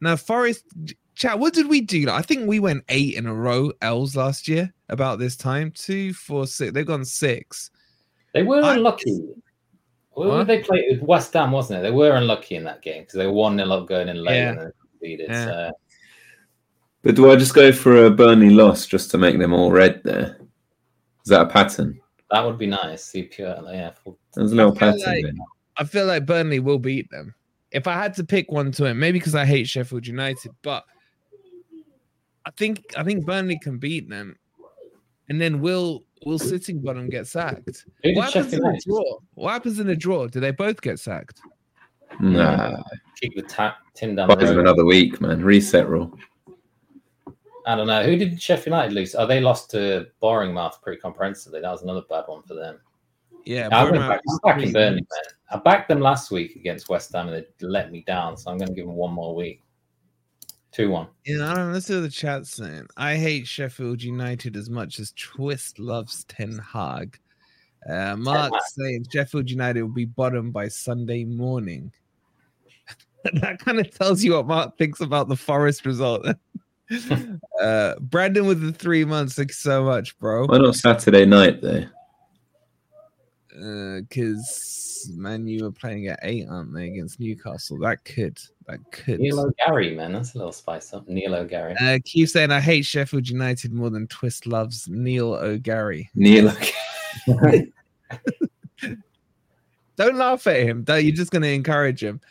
Now 0.01 0.15
Forest 0.15 0.65
chat. 1.15 1.39
What 1.39 1.53
did 1.53 1.67
we 1.67 1.81
do? 1.81 2.09
I 2.09 2.21
think 2.21 2.47
we 2.47 2.59
went 2.59 2.83
eight 2.89 3.15
in 3.15 3.25
a 3.25 3.33
row 3.33 3.71
L's 3.81 4.15
last 4.15 4.47
year 4.47 4.73
about 4.89 5.19
this 5.19 5.35
time. 5.37 5.71
Two, 5.71 6.13
four, 6.13 6.47
six. 6.47 6.73
They've 6.73 6.85
gone 6.85 7.05
six. 7.05 7.71
they 8.33 8.43
were 8.43 8.61
I- 8.63 8.75
unlucky. 8.75 9.21
Well, 10.15 10.39
What? 10.39 10.47
they 10.47 10.61
played 10.61 10.83
with 10.89 11.01
West 11.01 11.31
Ham, 11.33 11.51
wasn't 11.51 11.79
it? 11.79 11.83
They 11.83 11.91
were 11.91 12.11
unlucky 12.17 12.55
in 12.55 12.65
that 12.65 12.81
game 12.81 13.03
because 13.03 13.13
they 13.15 13.25
were 13.25 13.31
1 13.31 13.55
0 13.57 13.69
up 13.69 13.87
going 13.87 14.09
in 14.09 14.21
late 14.21 14.35
Yeah. 14.35 14.49
and 14.49 14.57
then 14.59 14.71
conceded. 14.91 15.29
Yeah. 15.29 15.45
So. 15.45 15.71
But 17.03 17.15
do 17.15 17.31
I 17.31 17.37
just 17.37 17.53
go 17.55 17.71
for 17.71 18.05
a 18.05 18.09
Burnley 18.11 18.49
loss 18.49 18.85
just 18.85 19.11
to 19.11 19.17
make 19.17 19.39
them 19.39 19.53
all 19.53 19.71
red 19.71 20.01
there? 20.03 20.35
Is 21.23 21.29
that 21.29 21.43
a 21.43 21.45
pattern? 21.45 22.01
That 22.31 22.45
would 22.45 22.57
be 22.57 22.67
nice. 22.67 23.03
See 23.05 23.23
pure, 23.23 23.57
uh, 23.57 23.71
yeah. 23.71 23.91
Full, 23.91 24.17
There's 24.35 24.51
a 24.51 24.55
little 24.55 24.71
I 24.73 24.77
pattern 24.77 24.99
like- 25.05 25.25
I 25.77 25.83
feel 25.85 26.05
like 26.05 26.25
Burnley 26.25 26.59
will 26.59 26.77
beat 26.79 27.09
them. 27.09 27.33
If 27.71 27.87
I 27.87 27.93
had 27.93 28.13
to 28.15 28.23
pick 28.23 28.51
one 28.51 28.71
to 28.73 28.83
win, 28.83 28.99
maybe 28.99 29.17
because 29.19 29.35
I 29.35 29.45
hate 29.45 29.67
Sheffield 29.67 30.05
United, 30.05 30.51
but 30.61 30.83
I 32.45 32.51
think 32.51 32.83
I 32.97 33.03
think 33.03 33.25
Burnley 33.25 33.59
can 33.59 33.77
beat 33.77 34.09
them, 34.09 34.35
and 35.29 35.39
then 35.39 35.61
will 35.61 36.03
will 36.25 36.39
Heckingbottom 36.39 37.09
get 37.09 37.27
sacked? 37.27 37.85
What 38.03 38.33
happens 38.33 38.53
in 38.53 38.65
a 38.65 38.77
draw? 38.85 39.19
What 39.35 39.51
happens 39.51 39.79
in 39.79 39.89
a 39.89 39.95
draw? 39.95 40.27
Do 40.27 40.39
they 40.39 40.51
both 40.51 40.81
get 40.81 40.99
sacked? 40.99 41.39
Nah, 42.19 42.81
keep 43.21 43.35
the 43.35 43.43
ta- 43.43 43.77
tin 43.93 44.15
down 44.15 44.27
the 44.27 44.35
buys 44.35 44.49
them 44.49 44.59
another 44.59 44.83
week, 44.85 45.21
man. 45.21 45.43
Reset 45.43 45.87
rule. 45.87 46.17
I 47.65 47.75
don't 47.75 47.87
know. 47.87 48.03
Who 48.03 48.15
did 48.15 48.41
Sheffield 48.41 48.67
United 48.67 48.93
lose? 48.93 49.15
Oh, 49.15 49.25
they 49.25 49.41
lost 49.41 49.69
to 49.71 50.07
Boringmouth 50.21 50.81
pretty 50.81 50.99
comprehensively. 51.01 51.61
That 51.61 51.71
was 51.71 51.83
another 51.83 52.03
bad 52.09 52.23
one 52.27 52.43
for 52.43 52.53
them. 52.53 52.79
Yeah, 53.45 53.69
I'm, 53.71 53.87
Bournemouth 53.87 54.09
back, 54.09 54.21
I'm 54.29 54.37
back 54.43 54.63
in 54.63 54.73
Burnley, 54.73 55.01
man. 55.01 55.33
I 55.51 55.57
backed 55.57 55.89
them 55.89 56.01
last 56.01 56.31
week 56.31 56.55
against 56.55 56.89
West 56.89 57.11
Ham 57.13 57.29
and 57.29 57.45
they 57.59 57.67
let 57.67 57.91
me 57.91 58.03
down, 58.05 58.37
so 58.37 58.51
I'm 58.51 58.57
going 58.57 58.69
to 58.69 58.75
give 58.75 58.85
them 58.85 58.95
one 58.95 59.13
more 59.13 59.35
week. 59.35 59.63
2 60.71 60.89
1. 60.89 61.07
Yeah, 61.25 61.51
I 61.51 61.55
don't 61.55 61.67
know. 61.67 61.73
Let's 61.73 61.87
see 61.87 61.95
what 61.95 62.01
the 62.01 62.09
chat's 62.09 62.51
saying. 62.51 62.87
I 62.95 63.15
hate 63.15 63.47
Sheffield 63.47 64.03
United 64.03 64.55
as 64.55 64.69
much 64.69 64.99
as 64.99 65.13
Twist 65.13 65.79
loves 65.79 66.25
Ten 66.25 66.59
Hag. 66.59 67.19
Uh, 67.89 68.15
Mark 68.17 68.53
saying 68.73 69.05
Sheffield 69.11 69.49
United 69.49 69.81
will 69.81 69.89
be 69.89 70.05
bottom 70.05 70.51
by 70.51 70.67
Sunday 70.67 71.23
morning. 71.23 71.91
that 73.33 73.59
kind 73.59 73.79
of 73.79 73.89
tells 73.97 74.23
you 74.23 74.33
what 74.33 74.47
Mark 74.47 74.77
thinks 74.77 75.01
about 75.01 75.27
the 75.27 75.35
Forest 75.35 75.85
result. 75.85 76.25
uh, 77.61 77.95
Brandon 77.99 78.45
with 78.45 78.61
the 78.61 78.73
three 78.73 79.05
months. 79.05 79.35
Thank 79.35 79.49
you 79.49 79.55
so 79.55 79.83
much, 79.83 80.17
bro. 80.19 80.45
Why 80.45 80.57
not 80.57 80.75
Saturday 80.75 81.25
night 81.25 81.61
though? 81.61 81.85
Because 83.49 84.79
Man, 85.07 85.47
you 85.47 85.63
were 85.63 85.71
playing 85.71 86.07
at 86.07 86.19
eight, 86.23 86.47
aren't 86.49 86.73
they, 86.73 86.87
against 86.87 87.19
Newcastle? 87.19 87.77
That 87.79 88.03
could, 88.03 88.39
that 88.67 88.79
could. 88.91 89.19
Neil 89.19 89.39
O'Gary, 89.39 89.95
man. 89.95 90.13
That's 90.13 90.35
a 90.35 90.37
little 90.37 90.51
spice 90.51 90.93
up. 90.93 91.07
Neil 91.07 91.35
O'Gary. 91.35 91.75
Uh, 91.79 91.99
keep 92.03 92.27
saying 92.27 92.51
I 92.51 92.59
hate 92.59 92.85
Sheffield 92.85 93.29
United 93.29 93.71
more 93.73 93.89
than 93.89 94.07
Twist 94.07 94.47
loves 94.47 94.87
Neil 94.89 95.33
O'Gary. 95.33 96.09
Neil. 96.15 96.51
Don't 99.95 100.15
laugh 100.15 100.47
at 100.47 100.61
him. 100.61 100.83
Don't, 100.83 101.03
you're 101.03 101.15
just 101.15 101.31
going 101.31 101.43
to 101.43 101.53
encourage 101.53 102.03
him. 102.03 102.21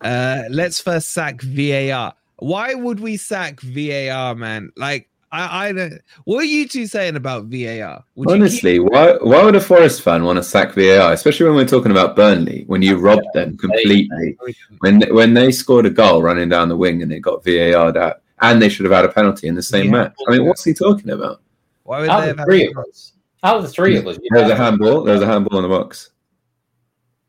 Uh, 0.00 0.42
let's 0.50 0.80
first 0.80 1.12
sack 1.12 1.40
VAR. 1.42 2.14
Why 2.36 2.74
would 2.74 3.00
we 3.00 3.16
sack 3.16 3.60
VAR, 3.60 4.34
man? 4.34 4.72
Like, 4.76 5.08
I, 5.30 5.68
I 5.68 5.72
don't. 5.72 6.00
What 6.24 6.40
are 6.40 6.44
you 6.46 6.68
two 6.68 6.86
saying 6.86 7.16
about 7.16 7.44
VAR? 7.46 8.04
Would 8.16 8.28
you 8.28 8.34
keep- 8.34 8.42
Honestly, 8.42 8.78
why 8.80 9.12
why 9.22 9.42
would 9.44 9.56
a 9.56 9.60
Forest 9.60 10.02
fan 10.02 10.24
want 10.24 10.36
to 10.36 10.42
sack 10.42 10.74
VAR, 10.74 11.12
especially 11.12 11.46
when 11.46 11.54
we're 11.54 11.66
talking 11.66 11.90
about 11.90 12.16
Burnley, 12.16 12.64
when 12.66 12.82
you 12.82 12.96
robbed 12.98 13.26
them 13.32 13.56
completely? 13.56 14.36
When 14.80 15.00
when 15.14 15.34
they 15.34 15.50
scored 15.52 15.86
a 15.86 15.90
goal 15.90 16.22
running 16.22 16.48
down 16.48 16.68
the 16.68 16.76
wing 16.76 17.02
and 17.02 17.12
it 17.12 17.20
got 17.20 17.44
VAR'd 17.44 17.96
out, 17.96 18.20
and 18.40 18.60
they 18.60 18.68
should 18.68 18.84
have 18.84 18.92
had 18.92 19.04
a 19.04 19.08
penalty 19.12 19.46
in 19.48 19.54
the 19.54 19.62
same 19.62 19.86
Yeah. 19.86 19.90
match. 20.02 20.14
I 20.28 20.32
mean, 20.32 20.44
what's 20.46 20.64
he 20.64 20.74
talking 20.74 21.10
about? 21.10 21.40
Why 21.84 22.00
would 22.00 22.10
Out 22.10 22.20
they 22.20 22.26
have 22.28 22.40
three 22.44 22.62
had- 22.66 22.70
of 22.72 22.84
us. 22.90 23.12
Out 23.44 23.56
of 23.56 23.62
the 23.64 23.68
three 23.70 23.96
of 23.96 24.06
us. 24.06 24.18
There 24.30 24.42
was 24.42 24.52
a 24.52 24.56
handball. 24.56 25.02
There 25.02 25.14
was 25.14 25.22
a 25.22 25.26
handball 25.26 25.58
in 25.58 25.62
the 25.62 25.68
box. 25.68 26.10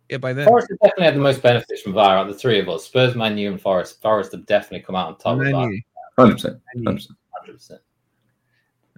Yeah, 0.09 0.17
by 0.17 0.33
then. 0.33 0.47
Forest 0.47 0.67
have 0.69 0.79
definitely 0.79 1.05
had 1.05 1.15
the 1.15 1.19
most 1.21 1.41
benefits 1.41 1.81
from 1.81 1.93
VAR 1.93 2.17
out 2.17 2.27
the 2.27 2.33
three 2.33 2.59
of 2.59 2.69
us. 2.69 2.85
Spurs, 2.85 3.15
Man 3.15 3.37
U, 3.37 3.51
and 3.51 3.61
Forest. 3.61 4.01
Forest 4.01 4.31
have 4.33 4.45
definitely 4.45 4.81
come 4.85 4.95
out 4.95 5.07
on 5.07 5.17
top 5.17 5.33
of 5.33 5.39
Man 5.39 5.51
that. 5.53 5.81
Hundred 6.17 6.33
percent. 6.35 6.59
Man 6.75 6.97
U. 6.97 6.99
100%. 7.53 7.71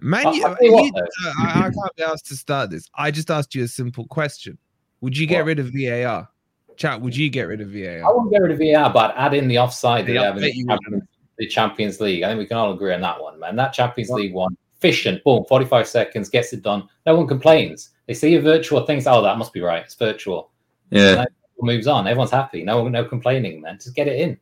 Man 0.00 0.26
I'll- 0.26 0.34
U- 0.34 0.44
I'll 0.44 0.56
you 0.60 0.72
what, 0.72 0.94
uh, 1.02 1.32
I, 1.40 1.58
I 1.58 1.62
can't 1.62 1.96
be 1.96 2.02
asked 2.02 2.26
to 2.26 2.36
start 2.36 2.70
this. 2.70 2.88
I 2.96 3.10
just 3.10 3.30
asked 3.30 3.54
you 3.54 3.64
a 3.64 3.68
simple 3.68 4.06
question. 4.06 4.58
Would 5.00 5.16
you 5.16 5.26
get 5.26 5.38
What? 5.40 5.46
rid 5.46 5.58
of 5.60 5.70
VAR? 5.72 6.28
Chat, 6.76 7.00
would 7.00 7.16
you 7.16 7.30
get 7.30 7.44
rid 7.44 7.60
of 7.62 7.68
VAR? 7.70 7.98
I 7.98 8.00
VAR? 8.02 8.14
wouldn't 8.14 8.32
get 8.32 8.42
rid 8.42 8.50
of 8.52 8.58
VAR, 8.58 8.92
but 8.92 9.14
add 9.16 9.32
in 9.32 9.48
the 9.48 9.58
offside 9.58 10.06
that 10.06 10.12
Yeah, 10.12 10.20
they 10.20 10.26
I 10.26 10.72
have 10.72 10.80
in 10.92 11.02
the 11.38 11.46
Champions, 11.48 12.00
League. 12.00 12.22
I 12.22 12.28
think 12.28 12.38
we 12.40 12.46
can 12.46 12.56
all 12.56 12.72
agree 12.72 12.92
on 12.92 13.00
that 13.02 13.20
one, 13.22 13.38
man. 13.40 13.56
That 13.56 13.72
Champions 13.72 14.10
League 14.10 14.34
one, 14.34 14.56
efficient, 14.76 15.22
boom, 15.24 15.44
45 15.48 15.86
seconds, 15.88 16.28
gets 16.28 16.52
it 16.52 16.62
done. 16.62 16.88
No 17.06 17.14
one 17.16 17.26
complains. 17.26 17.90
They 18.06 18.14
see 18.14 18.34
a 18.34 18.40
virtual 18.40 18.84
thing, 18.84 19.02
oh, 19.06 19.22
that 19.22 19.38
must 19.38 19.52
be 19.52 19.60
right. 19.60 19.82
It's 19.84 19.94
virtual. 19.94 20.50
Yeah, 20.90 21.24
Moves 21.60 21.86
on. 21.86 22.06
Everyone's 22.06 22.30
happy. 22.30 22.62
No 22.62 22.86
no 22.88 23.04
complaining, 23.04 23.60
man. 23.60 23.76
Just 23.76 23.94
get 23.94 24.08
it 24.08 24.20
in. 24.20 24.38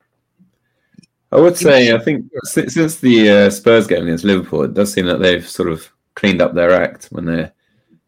I 1.30 1.40
would 1.40 1.56
say. 1.56 1.94
I 1.94 1.98
think 1.98 2.26
since, 2.44 2.74
since 2.74 2.96
the 2.96 3.30
uh, 3.30 3.50
Spurs 3.50 3.86
game 3.86 4.02
against 4.04 4.24
Liverpool, 4.24 4.62
it 4.62 4.74
does 4.74 4.92
seem 4.92 5.06
that 5.06 5.20
they've 5.20 5.48
sort 5.48 5.68
of 5.68 5.88
cleaned 6.14 6.42
up 6.42 6.54
their 6.54 6.72
act 6.72 7.06
when 7.06 7.24
they're 7.24 7.52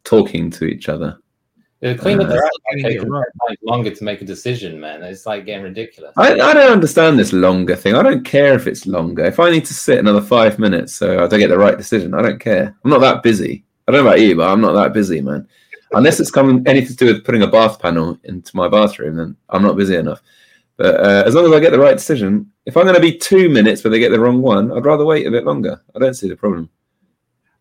talking 0.05 0.51
to 0.53 0.65
each 0.65 0.89
other. 0.89 1.19
The 1.81 1.95
clean 1.95 2.21
up 2.21 2.27
Uh, 2.27 2.31
their 2.31 2.45
act 2.45 2.57
getting 2.71 2.83
by 3.11 3.21
it 3.21 3.27
taking 3.49 3.69
longer 3.69 3.91
to 3.91 4.05
make 4.05 4.23
a 4.23 4.25
decision, 4.25 4.81
man. 4.81 5.03
It's 5.03 5.27
like 5.27 5.45
getting 5.45 5.65
ridiculous. 5.65 6.13
I, 6.17 6.33
I 6.33 6.55
don't 6.55 6.73
understand 6.73 7.19
this 7.19 7.33
longer 7.33 7.77
thing. 7.77 7.95
I 7.95 8.03
don't 8.03 8.25
care 8.25 8.55
if 8.55 8.67
it's 8.67 8.87
longer. 8.87 9.25
If 9.25 9.39
I 9.39 9.51
need 9.51 9.67
to 9.67 9.75
sit 9.75 9.99
another 9.99 10.23
five 10.23 10.59
minutes 10.59 10.95
so 10.95 11.23
I 11.23 11.27
don't 11.27 11.39
get 11.39 11.49
the 11.49 11.59
right 11.59 11.77
decision, 11.77 12.15
I 12.15 12.23
don't 12.23 12.41
care. 12.41 12.75
I'm 12.83 12.91
not 12.91 13.01
that 13.01 13.23
busy. 13.23 13.65
I 13.87 13.93
don't 13.93 14.05
know 14.05 14.11
about 14.11 14.21
you, 14.21 14.35
but 14.37 14.49
I'm 14.51 14.61
not 14.61 14.73
that 14.73 14.95
busy, 14.95 15.21
man. 15.21 15.47
Unless 15.97 16.21
it's 16.21 16.31
coming 16.31 16.63
anything 16.67 16.91
to 16.97 16.97
do 16.97 17.07
with 17.07 17.25
putting 17.25 17.43
a 17.43 17.47
bath 17.47 17.81
panel 17.81 18.19
into 18.25 18.55
my 18.57 18.69
bathroom, 18.69 19.17
then 19.17 19.37
I'm 19.49 19.63
not 19.63 19.77
busy 19.77 19.97
enough. 19.97 20.21
But 20.77 20.95
uh, 21.01 21.23
as 21.27 21.35
long 21.35 21.47
as 21.47 21.53
I 21.53 21.61
get 21.61 21.73
the 21.73 21.79
right 21.79 21.97
decision, 21.97 22.51
if 22.67 22.77
I'm 22.77 22.85
going 22.85 22.95
to 22.97 23.01
be 23.01 23.17
two 23.17 23.49
minutes 23.49 23.81
but 23.83 23.89
they 23.91 23.99
get 23.99 24.11
the 24.11 24.21
wrong 24.21 24.43
one, 24.43 24.71
I'd 24.73 24.85
rather 24.85 25.05
wait 25.07 25.27
a 25.27 25.31
bit 25.31 25.45
longer. 25.45 25.81
I 25.95 25.99
don't 25.99 26.15
see 26.15 26.29
the 26.29 26.37
problem. 26.37 26.69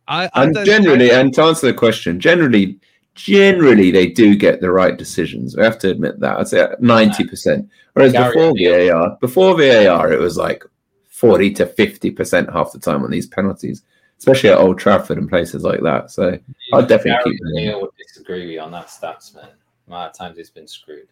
I, 0.07 0.25
I 0.33 0.43
And 0.43 0.53
don't- 0.53 0.65
generally, 0.65 1.11
and 1.11 1.33
to 1.35 1.43
answer 1.43 1.67
the 1.67 1.73
question, 1.73 2.19
generally, 2.19 2.77
generally 3.15 3.89
they 3.91 4.07
do 4.07 4.35
get 4.35 4.59
the 4.61 4.71
right 4.71 4.97
decisions. 4.97 5.55
We 5.55 5.63
have 5.63 5.79
to 5.79 5.89
admit 5.89 6.19
that. 6.19 6.37
I'd 6.37 6.47
say 6.49 6.67
ninety 6.79 7.23
percent. 7.23 7.69
Whereas 7.93 8.11
Gary 8.11 8.33
before 8.33 8.49
O'Neill. 8.49 8.87
VAR, 8.91 9.17
before 9.21 9.57
VAR, 9.57 10.11
it 10.11 10.19
was 10.19 10.35
like 10.37 10.63
forty 11.07 11.51
to 11.53 11.65
fifty 11.65 12.11
percent 12.11 12.51
half 12.51 12.73
the 12.73 12.79
time 12.79 13.03
on 13.03 13.11
these 13.11 13.27
penalties, 13.27 13.83
especially 14.17 14.49
at 14.49 14.57
Old 14.57 14.79
Trafford 14.79 15.17
and 15.17 15.29
places 15.29 15.63
like 15.63 15.81
that. 15.81 16.11
So 16.11 16.37
I'd 16.73 16.87
definitely 16.87 17.11
Gary 17.11 17.23
keep 17.25 17.39
them 17.39 17.47
in. 17.57 17.57
O'Neill 17.69 17.81
would 17.81 17.91
disagree 17.97 18.41
with 18.41 18.49
you 18.49 18.59
on 18.61 18.71
that 18.71 18.87
stats, 18.87 19.35
man. 19.35 19.49
The 19.87 19.93
amount 19.93 20.11
of 20.11 20.17
times 20.17 20.37
he's 20.37 20.49
been 20.49 20.67
screwed. 20.67 21.07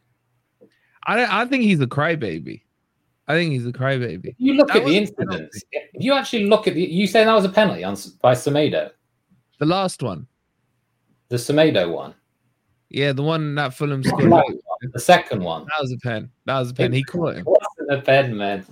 I, 1.05 1.15
don't- 1.17 1.31
I 1.33 1.45
think 1.45 1.63
he's 1.63 1.81
a 1.81 1.87
crybaby. 1.87 2.61
I 3.27 3.33
think 3.35 3.51
he's 3.53 3.65
a 3.65 3.71
crybaby. 3.71 4.35
You 4.37 4.53
look 4.55 4.67
That 4.67 4.77
at 4.77 4.85
the 4.85 4.99
was 4.99 5.09
a 5.09 5.13
penalty. 5.13 5.37
incidents. 5.37 5.63
If 5.71 5.83
you 6.03 6.13
actually 6.13 6.45
look 6.47 6.67
at 6.67 6.73
the, 6.73 6.81
you 6.83 7.07
say 7.07 7.23
that 7.23 7.33
was 7.33 7.45
a 7.45 7.49
penalty 7.49 7.83
on 7.83 7.95
by 8.21 8.33
Semedo, 8.33 8.91
The 9.59 9.65
last 9.65 10.03
one. 10.03 10.27
the 11.29 11.37
Semedo 11.37 11.91
one, 11.93 12.13
Yeah, 12.89 13.13
the 13.13 13.23
one 13.23 13.55
that 13.55 13.73
Fulham 13.73 14.03
scored. 14.03 14.29
the 14.91 14.99
second 14.99 15.41
one. 15.43 15.63
That 15.65 15.81
was 15.81 15.93
a 15.93 15.97
pen. 15.97 16.29
That 16.45 16.59
was 16.59 16.71
a 16.71 16.73
pen. 16.73 16.91
He 16.91 17.03
caught 17.03 17.35
him. 17.35 17.39
It 17.39 17.45
wasn't 17.47 17.99
a 17.99 18.01
pen, 18.01 18.35
man. 18.35 18.65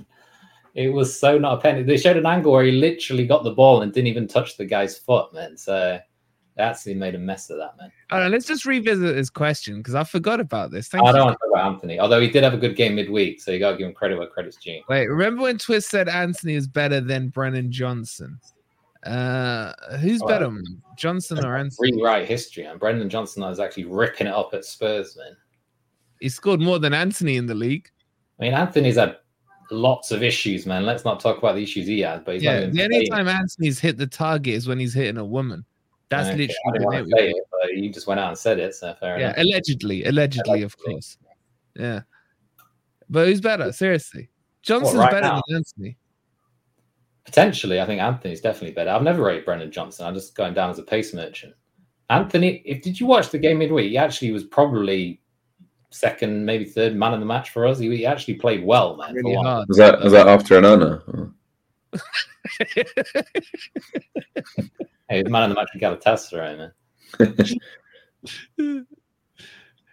It 0.74 0.90
was 0.90 1.18
so 1.18 1.38
not 1.38 1.58
a 1.58 1.62
pen. 1.62 1.86
They 1.86 1.98
showed 1.98 2.18
an 2.18 2.26
angle 2.26 2.54
where 2.54 2.64
he 2.64 2.72
literally 2.72 3.28
got 3.28 3.44
the 3.44 3.52
ball 3.52 3.82
and 3.82 3.92
didn't 3.92 4.08
even 4.08 4.28
touch 4.28 4.58
the 4.58 4.66
guy's 4.66 4.98
foot, 4.98 5.34
man. 5.34 5.58
So 5.58 6.00
they 6.56 6.64
actually 6.64 6.96
made 6.96 7.16
a 7.16 7.20
mess 7.20 7.50
of 7.50 7.58
that, 7.58 7.78
man. 7.78 7.92
All 8.12 8.20
right, 8.20 8.32
let's 8.32 8.46
just 8.46 8.66
revisit 8.66 9.16
this 9.16 9.30
question 9.30 9.78
because 9.78 9.96
I 9.96 10.04
forgot 10.04 10.40
about 10.40 10.72
this. 10.72 10.88
Thank 10.88 11.04
I 11.04 11.08
you. 11.08 11.14
don't 11.14 11.26
want 11.26 11.38
to 11.38 11.48
talk 11.48 11.54
about 11.54 11.74
Antony, 11.74 12.00
although 12.00 12.22
he 12.22 12.30
did 12.30 12.44
have 12.44 12.54
a 12.54 12.58
good 12.58 12.76
game 12.76 12.96
midweek, 12.96 13.42
so 13.42 13.52
you 13.52 13.60
got 13.60 13.72
to 13.72 13.78
give 13.78 13.88
him 13.88 13.94
credit 13.94 14.18
where 14.18 14.28
credit's 14.28 14.58
due. 14.58 14.82
Wait, 14.88 15.08
remember 15.08 15.44
when 15.44 15.58
Twist 15.58 15.90
said 15.90 16.08
Antony 16.08 16.56
is 16.56 16.68
better 16.68 17.02
than 17.02 17.30
Brennan 17.30 17.72
Johnson? 17.72 18.40
Uh, 19.06 19.74
who's 20.00 20.22
better? 20.24 20.52
Johnson 20.98 21.44
or 21.44 21.58
Antony? 21.58 21.94
Rewrite 21.94 22.28
history, 22.28 22.66
and 22.66 22.80
Brendan 22.80 23.10
Johnson 23.10 23.44
was 23.44 23.60
actually 23.60 23.86
ripping 23.86 24.28
it 24.28 24.34
up 24.34 24.54
at 24.54 24.64
Spurs, 24.64 25.18
man. 25.18 25.36
He 26.20 26.30
scored 26.30 26.62
more 26.62 26.80
than 26.80 26.94
Antony 26.94 27.38
in 27.38 27.48
the 27.48 27.56
league. 27.56 27.90
I 28.40 28.44
mean, 28.44 28.54
Antony's 28.54 28.98
had 28.98 29.18
lots 29.72 30.12
of 30.12 30.22
issues, 30.24 30.66
man. 30.66 30.86
Let's 30.86 31.06
not 31.06 31.20
talk 31.20 31.38
about 31.38 31.56
the 31.56 31.64
issues 31.64 31.88
he 31.88 32.02
had, 32.02 32.26
but 32.26 32.36
he's 32.36 32.44
Yeah, 32.44 32.68
the 32.68 32.84
only 32.84 33.10
time 33.10 33.28
Antony's 33.28 33.80
hit 33.80 33.98
the 33.98 34.08
target 34.08 34.54
is 34.54 34.68
when 34.68 34.80
he's 34.80 34.94
hitting 34.94 35.18
a 35.18 35.26
woman. 35.26 35.66
That's 36.10 36.30
Okay, 36.30 36.50
literally 36.72 36.98
it 36.98 37.06
to 37.06 37.16
say 37.18 37.30
it, 37.30 37.44
but 37.52 37.78
you 37.78 37.90
just 37.90 38.06
went 38.06 38.20
out 38.20 38.30
and 38.30 38.38
said 38.38 38.60
it, 38.60 38.76
so 38.76 38.94
fair 39.00 39.18
Yeah, 39.18 39.28
enough. 39.28 39.38
allegedly, 39.38 40.04
allegedly, 40.04 40.62
of 40.62 40.76
course. 40.78 41.18
Yeah, 41.76 42.02
but 43.10 43.28
who's 43.28 43.40
better? 43.40 43.72
Seriously, 43.72 44.30
Johnson's 44.62 44.98
right 44.98 45.12
better 45.12 45.28
now? 45.28 45.42
than 45.48 45.58
Antony. 45.58 45.98
Potentially, 47.24 47.80
I 47.80 47.86
think 47.86 48.02
Antony's 48.02 48.42
definitely 48.42 48.74
better. 48.74 48.90
I've 48.90 49.04
never 49.04 49.24
rated 49.24 49.46
Brendan 49.46 49.72
Johnson. 49.72 50.06
I'm 50.06 50.16
just 50.16 50.36
going 50.36 50.54
down 50.54 50.70
as 50.70 50.80
a 50.80 50.84
pace 50.84 51.14
merchant. 51.14 51.54
Antony, 52.10 52.62
if 52.66 52.82
did 52.82 53.00
you 53.00 53.06
watch 53.06 53.30
the 53.30 53.38
game 53.38 53.60
midweek? 53.60 53.92
He 53.92 53.98
actually 53.98 54.32
was 54.32 54.44
probably 54.44 55.21
second, 55.92 56.46
maybe 56.46 56.66
third 56.66 56.96
man 56.96 57.14
of 57.14 57.20
the 57.20 57.26
match 57.26 57.52
for 57.52 57.68
us. 57.68 57.78
He, 57.80 57.96
he 57.96 58.06
actually 58.06 58.36
played 58.36 58.64
well, 58.64 58.98
man. 58.98 59.14
Really 59.14 59.36
for 59.36 59.66
Was 59.68 59.78
that 59.78 60.02
was 60.02 60.14
that 60.14 60.28
after 60.28 60.58
an 60.58 60.66
honor? 60.66 61.04
Hey, 65.10 65.24
he 65.24 65.30
man 65.30 65.44
of 65.44 65.50
the 65.50 65.56
match 65.56 65.70
with 65.74 65.84
Galatasaray, 65.84 66.58
man. 66.58 66.72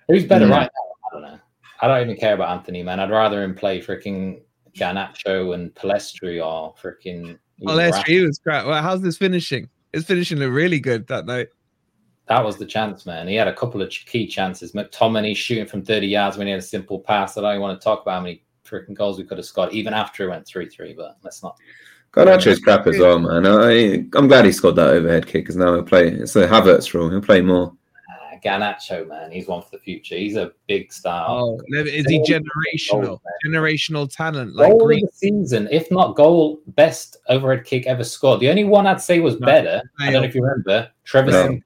Who's 0.09 0.25
better 0.27 0.47
Yeah. 0.47 0.53
right 0.53 0.71
now? 0.73 1.09
I 1.11 1.13
don't 1.13 1.23
know. 1.23 1.39
I 1.81 1.89
don't 1.89 2.03
even 2.03 2.17
care 2.17 2.35
about 2.35 2.57
Antony, 2.57 2.85
man. 2.85 3.01
I'd 3.01 3.11
rather 3.11 3.43
him 3.43 3.57
play 3.57 3.81
freaking 3.81 4.43
Garnacho 4.77 5.55
and 5.55 5.75
Pellistri 5.75 6.45
or 6.45 6.73
freaking. 6.77 7.37
That's 7.59 8.01
he 8.05 8.21
was 8.21 8.39
crap. 8.39 8.67
Well, 8.67 8.81
how's 8.81 9.03
this 9.03 9.17
finishing? 9.17 9.69
His 9.93 10.05
finishing 10.05 10.39
looked 10.39 10.53
really 10.53 10.79
good 10.79 11.09
that 11.09 11.27
night. 11.27 11.49
That 12.29 12.45
was 12.45 12.57
the 12.59 12.67
chance, 12.67 13.07
man. 13.07 13.27
He 13.27 13.35
had 13.37 13.49
a 13.49 13.55
couple 13.55 13.81
of 13.81 13.89
key 13.91 14.27
chances. 14.27 14.73
McTominay 14.73 15.35
shooting 15.35 15.67
from 15.67 15.83
30 15.83 16.07
yards 16.07 16.37
when 16.37 16.47
he 16.47 16.51
had 16.53 16.61
a 16.61 16.63
simple 16.63 17.01
pass. 17.01 17.37
I 17.37 17.41
don't 17.41 17.51
even 17.53 17.63
want 17.63 17.81
to 17.81 17.85
talk 17.85 18.03
about 18.03 18.17
how 18.17 18.21
many 18.21 18.45
freaking 18.67 18.95
goals 18.95 19.17
we 19.19 19.25
could 19.25 19.39
have 19.39 19.47
scored, 19.47 19.73
even 19.73 19.95
after 19.95 20.25
it 20.25 20.29
went 20.29 20.47
3 20.47 20.69
3, 20.69 20.93
but 20.93 21.17
let's 21.25 21.43
not. 21.43 21.57
Garnacho's 22.13 22.59
crap 22.59 22.87
as 22.87 22.99
well, 22.99 23.19
man. 23.19 23.47
I 23.47 24.05
I'm 24.19 24.29
glad 24.29 24.45
he 24.45 24.53
scored 24.53 24.77
that 24.77 24.89
overhead 24.89 25.27
kick 25.27 25.45
because 25.45 25.57
now 25.57 25.75
he'll 25.75 25.83
play. 25.83 26.09
It's 26.09 26.37
a 26.37 26.47
Havertz 26.49 26.93
rule. 26.95 27.11
He'll 27.11 27.21
play 27.21 27.43
more. 27.43 27.73
Uh, 28.11 28.39
Garnacho, 28.43 29.07
man, 29.07 29.31
he's 29.31 29.47
one 29.47 29.61
for 29.63 29.71
the 29.73 29.79
future. 29.79 30.17
He's 30.17 30.37
a 30.37 30.53
big 30.67 30.91
star. 30.91 31.27
Oh, 31.29 31.61
is 31.75 32.07
he 32.07 32.21
generational? 32.21 33.05
goal, 33.05 33.23
Generational 33.47 34.11
talent 34.15 34.55
like 34.57 34.71
goal 34.71 34.87
Green. 34.87 35.05
of 35.05 35.11
the 35.11 35.17
season, 35.17 35.69
if 35.71 35.91
not 35.91 36.17
goal, 36.17 36.61
best 36.69 37.19
overhead 37.29 37.65
kick 37.67 37.87
ever 37.87 38.05
scored. 38.05 38.41
The 38.41 38.49
only 38.49 38.65
one 38.65 38.87
I'd 38.87 39.03
say 39.03 39.21
was 39.21 39.39
No, 39.39 39.47
better. 39.47 39.83
I 40.01 40.11
don't 40.11 40.23
know 40.23 40.29
if 40.29 40.35
you 40.35 40.43
remember 40.43 40.91
Trevor 41.05 41.31
No. 41.31 41.59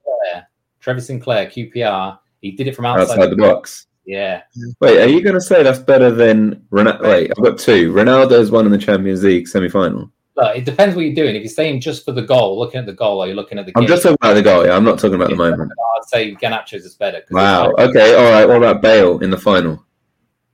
Sinclair. 1.01 1.47
Trevor 1.47 1.47
Sinclair, 1.47 1.47
QPR. 1.47 2.19
He 2.41 2.53
did 2.53 2.67
it 2.67 2.75
from 2.77 2.87
outside, 2.87 3.19
outside 3.19 3.31
the 3.31 3.37
box. 3.37 3.87
Yeah, 4.05 4.43
Wait, 4.81 5.01
are 5.01 5.07
you 5.07 5.23
going 5.23 5.35
to 5.37 5.41
say 5.41 5.63
that's 5.63 5.79
better 5.79 6.11
than 6.11 6.57
Ronaldo? 6.73 7.03
Wait, 7.03 7.31
I've 7.31 7.45
got 7.45 7.57
two. 7.57 7.93
Ronaldo's 7.93 8.51
one 8.51 8.67
in 8.67 8.73
the 8.73 8.79
Champions 8.79 9.23
League 9.23 9.47
semi-final. 9.47 10.11
Look, 10.35 10.57
it 10.57 10.65
depends 10.65 10.97
what 10.97 11.05
you're 11.05 11.15
doing. 11.15 11.37
If 11.37 11.43
you're 11.43 11.51
saying 11.51 11.83
just 11.83 12.05
for 12.05 12.11
the 12.11 12.23
goal, 12.23 12.59
looking 12.59 12.81
at 12.81 12.87
the 12.87 12.95
goal, 12.95 13.23
or 13.23 13.27
you're 13.29 13.37
looking 13.37 13.59
at 13.61 13.67
the 13.67 13.73
I'm 13.77 13.83
game, 13.83 13.89
just 13.89 14.03
talking 14.03 14.19
about 14.21 14.35
the 14.35 14.43
goal. 14.43 14.67
Yeah, 14.67 14.75
I'm 14.75 14.83
not 14.83 14.99
talking 14.99 15.15
about 15.15 15.31
the 15.31 15.37
moment. 15.37 15.71
I'd 15.71 16.09
say 16.09 16.35
Garnacho's 16.35 16.85
is 16.85 16.97
better. 16.97 17.23
Wow. 17.31 17.73
Okay. 17.79 18.17
All 18.17 18.31
right. 18.33 18.45
What 18.49 18.57
about 18.57 18.83
Bale 18.83 19.21
in 19.21 19.31
the 19.31 19.39
final? 19.39 19.85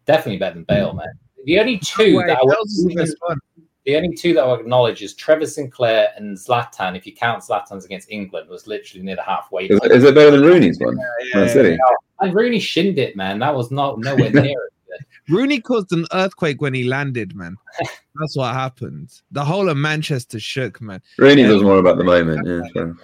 definitely 0.04 0.38
better 0.38 0.54
than 0.54 0.64
Bale, 0.64 0.92
man. 0.94 1.06
The 1.44 1.58
only 1.60 1.78
two 1.78 2.16
Wait, 2.16 2.26
that 2.26 2.38
I 2.38 2.42
would 2.42 2.56
was 2.58 2.84
even- 2.84 2.96
best 2.96 3.16
one. 3.20 3.38
The 3.88 3.96
only 3.96 4.14
two 4.14 4.34
that 4.34 4.44
I 4.44 4.46
would 4.48 4.60
acknowledge 4.60 5.00
is 5.00 5.14
Trevor 5.14 5.46
Sinclair 5.46 6.10
and 6.18 6.36
Zlatan. 6.36 6.94
If 6.94 7.06
you 7.06 7.14
count 7.14 7.42
Zlatan's 7.42 7.86
against 7.86 8.10
England, 8.10 8.46
was 8.50 8.66
literally 8.66 9.02
near 9.02 9.16
the 9.16 9.22
halfway. 9.22 9.64
Is, 9.64 9.80
is 9.84 10.04
it 10.04 10.14
better 10.14 10.30
than 10.32 10.42
Rooney's 10.42 10.78
one? 10.78 10.98
Man 11.32 11.48
City. 11.48 11.78
Oh, 11.88 11.94
and 12.20 12.34
Rooney 12.34 12.60
shinned 12.60 12.98
it, 12.98 13.16
man. 13.16 13.38
That 13.38 13.54
was 13.54 13.70
not 13.70 13.98
nowhere 13.98 14.30
near 14.30 14.44
it. 14.44 15.06
Rooney 15.30 15.58
caused 15.62 15.90
an 15.92 16.04
earthquake 16.12 16.60
when 16.60 16.74
he 16.74 16.84
landed, 16.84 17.34
man. 17.34 17.56
That's 18.20 18.36
what 18.36 18.52
happened. 18.52 19.10
The 19.30 19.42
whole 19.42 19.70
of 19.70 19.78
Manchester 19.78 20.38
shook, 20.38 20.82
man. 20.82 21.00
Rooney 21.16 21.42
Yeah. 21.44 21.52
was 21.52 21.62
more 21.62 21.78
about 21.78 21.96
the 21.96 22.04
moment. 22.04 22.46
Yeah. 22.46 22.60
sure. 22.74 22.94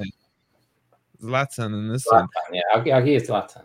Zlatan 1.22 1.72
and 1.72 1.90
this 1.94 2.04
one. 2.10 2.28
Yeah, 2.52 2.60
I'll, 2.74 2.84
gi- 2.84 2.92
I'll 2.92 3.02
give 3.02 3.22
it 3.22 3.26
to 3.26 3.32
Zlatan. 3.32 3.62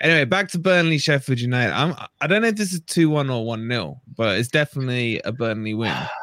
Anyway, 0.00 0.26
back 0.26 0.48
to 0.50 0.60
Burnley, 0.60 0.98
Sheffield 0.98 1.40
United. 1.40 1.72
I'm, 1.72 1.96
I 2.20 2.26
don't 2.28 2.42
know 2.42 2.48
if 2.48 2.56
this 2.56 2.72
is 2.72 2.80
2 2.82 3.10
1 3.10 3.30
or 3.30 3.44
1 3.44 3.68
0, 3.68 4.00
but 4.16 4.38
it's 4.38 4.48
definitely 4.48 5.20
a 5.24 5.32
Burnley 5.32 5.74
win. 5.74 5.92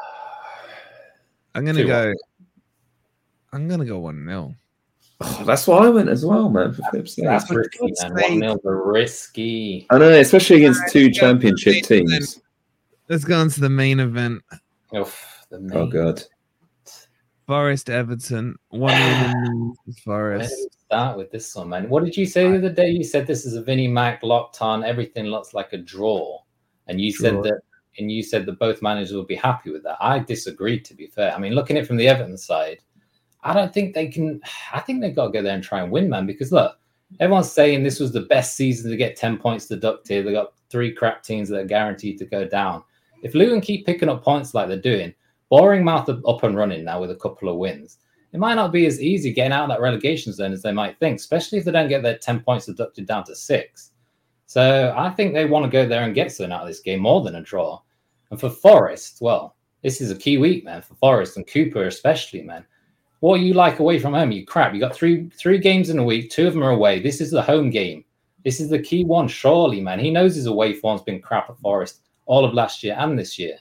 I'm 1.54 1.64
going 1.64 1.76
to 1.76 1.84
2-1. 1.84 1.86
go. 1.86 2.14
I'm 3.52 3.68
going 3.68 3.80
to 3.80 3.86
go 3.86 3.98
1 3.98 4.24
0. 4.26 4.54
Oh, 5.22 5.42
that's 5.44 5.66
why 5.66 5.86
I 5.86 5.90
went 5.90 6.08
as 6.08 6.24
well, 6.24 6.48
man. 6.48 6.72
For 6.72 6.82
flip's 6.90 7.14
sake. 7.14 7.24
That's 7.26 7.46
for 7.46 7.58
risky, 7.58 7.78
man. 7.82 7.94
sake. 8.16 8.30
One 8.30 8.40
0 8.40 8.58
risky. 8.64 9.86
I 9.90 9.98
know, 9.98 10.10
especially 10.10 10.56
against 10.58 10.82
two 10.92 11.10
championship 11.10 11.74
yeah, 11.76 11.80
teams. 11.82 12.40
Let's 13.08 13.24
go 13.24 13.38
on 13.40 13.50
to 13.50 13.60
the 13.60 13.68
main 13.68 13.98
event 14.00 14.40
Oof, 14.96 15.44
the 15.50 15.68
Oh 15.74 15.86
god. 15.86 16.22
Forest 17.46 17.90
Everton. 17.90 18.54
1 18.68 18.92
win 18.92 19.74
for 19.86 20.00
Forest. 20.04 20.54
start 20.86 21.16
with 21.18 21.30
this 21.32 21.54
one, 21.56 21.70
man? 21.70 21.88
What 21.88 22.04
did 22.04 22.16
you 22.16 22.24
say 22.24 22.48
the 22.48 22.58
other 22.58 22.72
day? 22.72 22.88
You 22.90 23.02
said 23.02 23.26
this 23.26 23.44
is 23.44 23.54
a 23.54 23.62
Vinnie 23.62 23.88
Mac 23.88 24.22
locked 24.22 24.62
on. 24.62 24.84
Everything 24.84 25.26
looks 25.26 25.52
like 25.52 25.72
a 25.72 25.78
draw, 25.78 26.38
and 26.86 27.00
you 27.00 27.12
Draw. 27.12 27.20
said 27.20 27.42
that, 27.42 27.60
and 27.98 28.10
you 28.10 28.22
said 28.22 28.46
that 28.46 28.58
both 28.58 28.82
managers 28.82 29.14
would 29.14 29.26
be 29.26 29.36
happy 29.36 29.70
with 29.70 29.82
that. 29.82 29.96
I 30.00 30.18
disagreed. 30.18 30.84
To 30.86 30.94
be 30.94 31.06
fair, 31.06 31.34
I 31.34 31.38
mean, 31.38 31.54
looking 31.54 31.76
at 31.76 31.84
it 31.84 31.86
from 31.86 31.96
the 31.96 32.08
Everton 32.08 32.38
side, 32.38 32.78
I 33.42 33.52
don't 33.52 33.72
think 33.72 33.94
they 33.94 34.08
can. 34.08 34.40
I 34.72 34.80
think 34.80 35.00
they've 35.00 35.14
got 35.14 35.26
to 35.26 35.32
go 35.32 35.42
there 35.42 35.54
and 35.54 35.64
try 35.64 35.82
and 35.82 35.92
win, 35.92 36.08
man. 36.08 36.26
Because 36.26 36.52
look, 36.52 36.78
everyone's 37.18 37.52
saying 37.52 37.82
this 37.82 38.00
was 38.00 38.12
the 38.12 38.22
best 38.22 38.56
season 38.56 38.90
to 38.90 38.96
get 38.96 39.16
ten 39.16 39.36
points 39.36 39.66
deducted. 39.66 40.26
They 40.26 40.32
got 40.32 40.52
three 40.70 40.92
crap 40.92 41.22
teams 41.22 41.48
that 41.48 41.60
are 41.60 41.64
guaranteed 41.64 42.18
to 42.18 42.26
go 42.26 42.46
down. 42.46 42.82
If 43.22 43.34
Luton 43.34 43.60
keep 43.60 43.84
picking 43.84 44.08
up 44.08 44.24
points 44.24 44.54
like 44.54 44.68
they're 44.68 44.78
doing, 44.78 45.14
Boring 45.50 45.84
Mouth 45.84 46.08
up 46.08 46.42
and 46.42 46.56
running 46.56 46.84
now 46.84 47.00
with 47.00 47.10
a 47.10 47.16
couple 47.16 47.48
of 47.48 47.56
wins 47.56 47.98
it 48.32 48.38
might 48.38 48.54
not 48.54 48.72
be 48.72 48.86
as 48.86 49.00
easy 49.00 49.32
getting 49.32 49.52
out 49.52 49.64
of 49.64 49.68
that 49.70 49.80
relegation 49.80 50.32
zone 50.32 50.52
as 50.52 50.62
they 50.62 50.72
might 50.72 50.98
think, 50.98 51.18
especially 51.18 51.58
if 51.58 51.64
they 51.64 51.72
don't 51.72 51.88
get 51.88 52.02
their 52.02 52.18
10 52.18 52.40
points 52.40 52.66
deducted 52.66 53.06
down 53.06 53.24
to 53.24 53.34
six. 53.34 53.90
So 54.50 54.92
I 54.96 55.10
think 55.10 55.32
they 55.32 55.44
want 55.44 55.64
to 55.64 55.70
go 55.70 55.86
there 55.86 56.02
and 56.02 56.12
get 56.12 56.32
something 56.32 56.50
out 56.50 56.62
of 56.62 56.66
this 56.66 56.80
game 56.80 56.98
more 56.98 57.22
than 57.22 57.36
a 57.36 57.40
draw. 57.40 57.80
And 58.32 58.40
for 58.40 58.50
Forest, 58.50 59.18
well, 59.20 59.54
this 59.84 60.00
is 60.00 60.10
a 60.10 60.16
key 60.16 60.38
week, 60.38 60.64
man, 60.64 60.82
for 60.82 60.96
Forest 60.96 61.36
and 61.36 61.46
Cooper 61.46 61.84
especially, 61.84 62.42
man. 62.42 62.66
What 63.20 63.42
you 63.42 63.54
like 63.54 63.78
away 63.78 64.00
from 64.00 64.12
home, 64.12 64.32
you 64.32 64.44
crap. 64.44 64.74
You 64.74 64.80
got 64.80 64.92
three 64.92 65.30
three 65.38 65.58
games 65.58 65.88
in 65.88 66.00
a 66.00 66.04
week, 66.04 66.30
two 66.30 66.48
of 66.48 66.54
them 66.54 66.64
are 66.64 66.72
away. 66.72 66.98
This 66.98 67.20
is 67.20 67.30
the 67.30 67.40
home 67.40 67.70
game. 67.70 68.04
This 68.44 68.58
is 68.58 68.68
the 68.68 68.82
key 68.82 69.04
one, 69.04 69.28
surely, 69.28 69.80
man. 69.80 70.00
He 70.00 70.10
knows 70.10 70.34
his 70.34 70.46
away 70.46 70.72
form's 70.72 71.02
been 71.02 71.22
crap 71.22 71.48
at 71.48 71.60
Forest 71.60 72.00
all 72.26 72.44
of 72.44 72.52
last 72.52 72.82
year 72.82 72.96
and 72.98 73.16
this 73.16 73.38
year. 73.38 73.56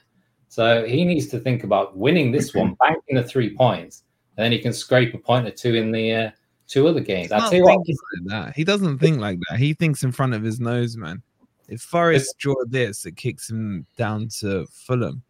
So 0.47 0.87
he 0.87 1.05
needs 1.05 1.27
to 1.27 1.39
think 1.39 1.63
about 1.63 1.95
winning 1.97 2.31
this 2.31 2.51
one, 2.55 2.75
banking 2.79 3.15
the 3.15 3.23
three 3.23 3.55
points, 3.55 4.05
and 4.37 4.43
then 4.43 4.51
he 4.51 4.57
can 4.57 4.73
scrape 4.73 5.13
a 5.13 5.19
point 5.19 5.45
or 5.45 5.51
two 5.51 5.75
in 5.75 5.91
the 5.91 6.15
uh, 6.15 6.31
two 6.69 6.87
other 6.87 7.01
games. 7.01 7.31
I 7.31 7.39
tell 7.39 7.53
you 7.55 7.63
what, 7.63 7.79
like 7.79 7.97
that. 8.27 8.53
He 8.55 8.63
doesn't 8.63 8.99
think 8.99 9.19
like 9.19 9.39
that. 9.49 9.59
He 9.59 9.73
thinks 9.73 10.03
in 10.03 10.11
front 10.11 10.33
of 10.33 10.43
his 10.43 10.59
nose, 10.59 10.95
man. 10.95 11.21
If 11.67 11.81
Forest 11.81 12.37
draw 12.37 12.55
this, 12.67 13.05
it 13.05 13.15
kicks 13.17 13.49
him 13.49 13.85
down 13.97 14.29
to 14.39 14.65
Fulham. 14.71 15.21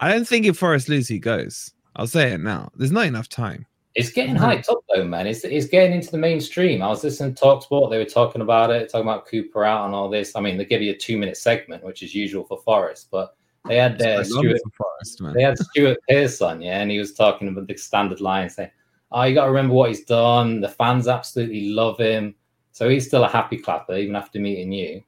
I 0.00 0.10
don't 0.10 0.26
think 0.26 0.46
if 0.46 0.56
Forest 0.56 0.88
lose, 0.88 1.06
he 1.08 1.18
goes. 1.18 1.72
I'll 1.94 2.06
say 2.06 2.32
it 2.32 2.40
now. 2.40 2.70
There's 2.76 2.90
not 2.92 3.06
enough 3.06 3.28
time. 3.28 3.66
it's 3.94 4.10
getting 4.10 4.34
Mhm. 4.34 4.38
hyped 4.62 4.70
up 4.70 4.78
though, 4.94 5.04
man. 5.04 5.26
It's 5.26 5.44
it's 5.44 5.66
getting 5.66 5.92
into 5.92 6.10
the 6.10 6.16
mainstream. 6.16 6.80
I 6.80 6.88
was 6.88 7.04
listening 7.04 7.34
to 7.34 7.44
Talksport; 7.44 7.90
they 7.90 7.98
were 7.98 8.06
talking 8.06 8.40
about 8.40 8.70
it, 8.70 8.88
talking 8.90 9.06
about 9.06 9.26
Cooper 9.26 9.64
out 9.66 9.84
and 9.84 9.94
all 9.94 10.08
this. 10.08 10.34
I 10.34 10.40
mean, 10.40 10.56
they 10.56 10.64
give 10.64 10.80
you 10.80 10.92
a 10.92 10.96
two 10.96 11.18
minute 11.18 11.36
segment, 11.36 11.84
which 11.84 12.02
is 12.02 12.14
usual 12.14 12.42
for 12.44 12.58
Forest, 12.62 13.08
but 13.10 13.36
they 13.68 13.76
had 13.76 14.00
uh, 14.00 14.20
It's 14.20 14.30
Stuart 14.30 14.62
Forest, 14.78 15.20
man. 15.20 15.34
they 15.34 15.42
had 15.42 15.58
Stuart 15.58 15.98
Pearce 16.08 16.40
on, 16.40 16.62
yeah, 16.62 16.80
and 16.80 16.90
he 16.90 16.98
was 16.98 17.12
talking 17.12 17.48
about 17.48 17.66
the 17.68 17.76
standard 17.76 18.22
line 18.22 18.48
saying, 18.48 18.70
Oh, 19.12 19.22
you 19.24 19.34
got 19.34 19.44
to 19.44 19.50
remember 19.50 19.74
what 19.74 19.88
he's 19.90 20.04
done. 20.04 20.60
The 20.60 20.68
fans 20.68 21.08
absolutely 21.08 21.68
love 21.70 21.98
him. 21.98 22.34
So 22.72 22.88
he's 22.88 23.06
still 23.06 23.24
a 23.24 23.28
happy 23.28 23.58
clapper, 23.58 23.94
even 23.94 24.16
after 24.16 24.38
meeting 24.40 24.72
you. 24.72 25.02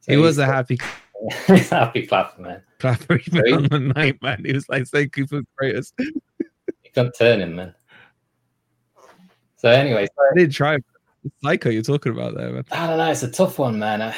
So 0.00 0.12
He 0.12 0.18
was 0.18 0.38
a 0.38 0.46
happy 0.46 0.78
he's 1.48 1.70
a 1.72 1.76
happy 1.76 2.06
clapper, 2.06 2.40
man. 2.40 2.62
clapper 2.78 3.18
even 3.26 3.42
Right. 3.42 3.52
on 3.52 3.62
the 3.64 3.78
night, 3.94 4.22
man. 4.22 4.42
He 4.44 4.52
was 4.52 4.68
like, 4.68 4.86
say 4.86 5.08
Cooper 5.08 5.42
greatest. 5.56 5.94
You 5.98 6.12
can't 6.94 7.14
turn 7.16 7.40
him, 7.40 7.56
man. 7.56 7.74
So 9.56 9.68
anyway, 9.68 10.06
so, 10.06 10.22
I 10.30 10.34
did 10.38 10.52
try. 10.52 10.78
Psycho 11.42 11.68
you're 11.68 11.82
talking 11.82 12.12
about 12.12 12.34
there, 12.34 12.50
man. 12.50 12.64
I 12.72 12.86
don't 12.86 12.96
know. 12.96 13.10
It's 13.10 13.22
a 13.22 13.30
tough 13.30 13.58
one, 13.58 13.78
man. 13.78 14.00
Uh, 14.00 14.14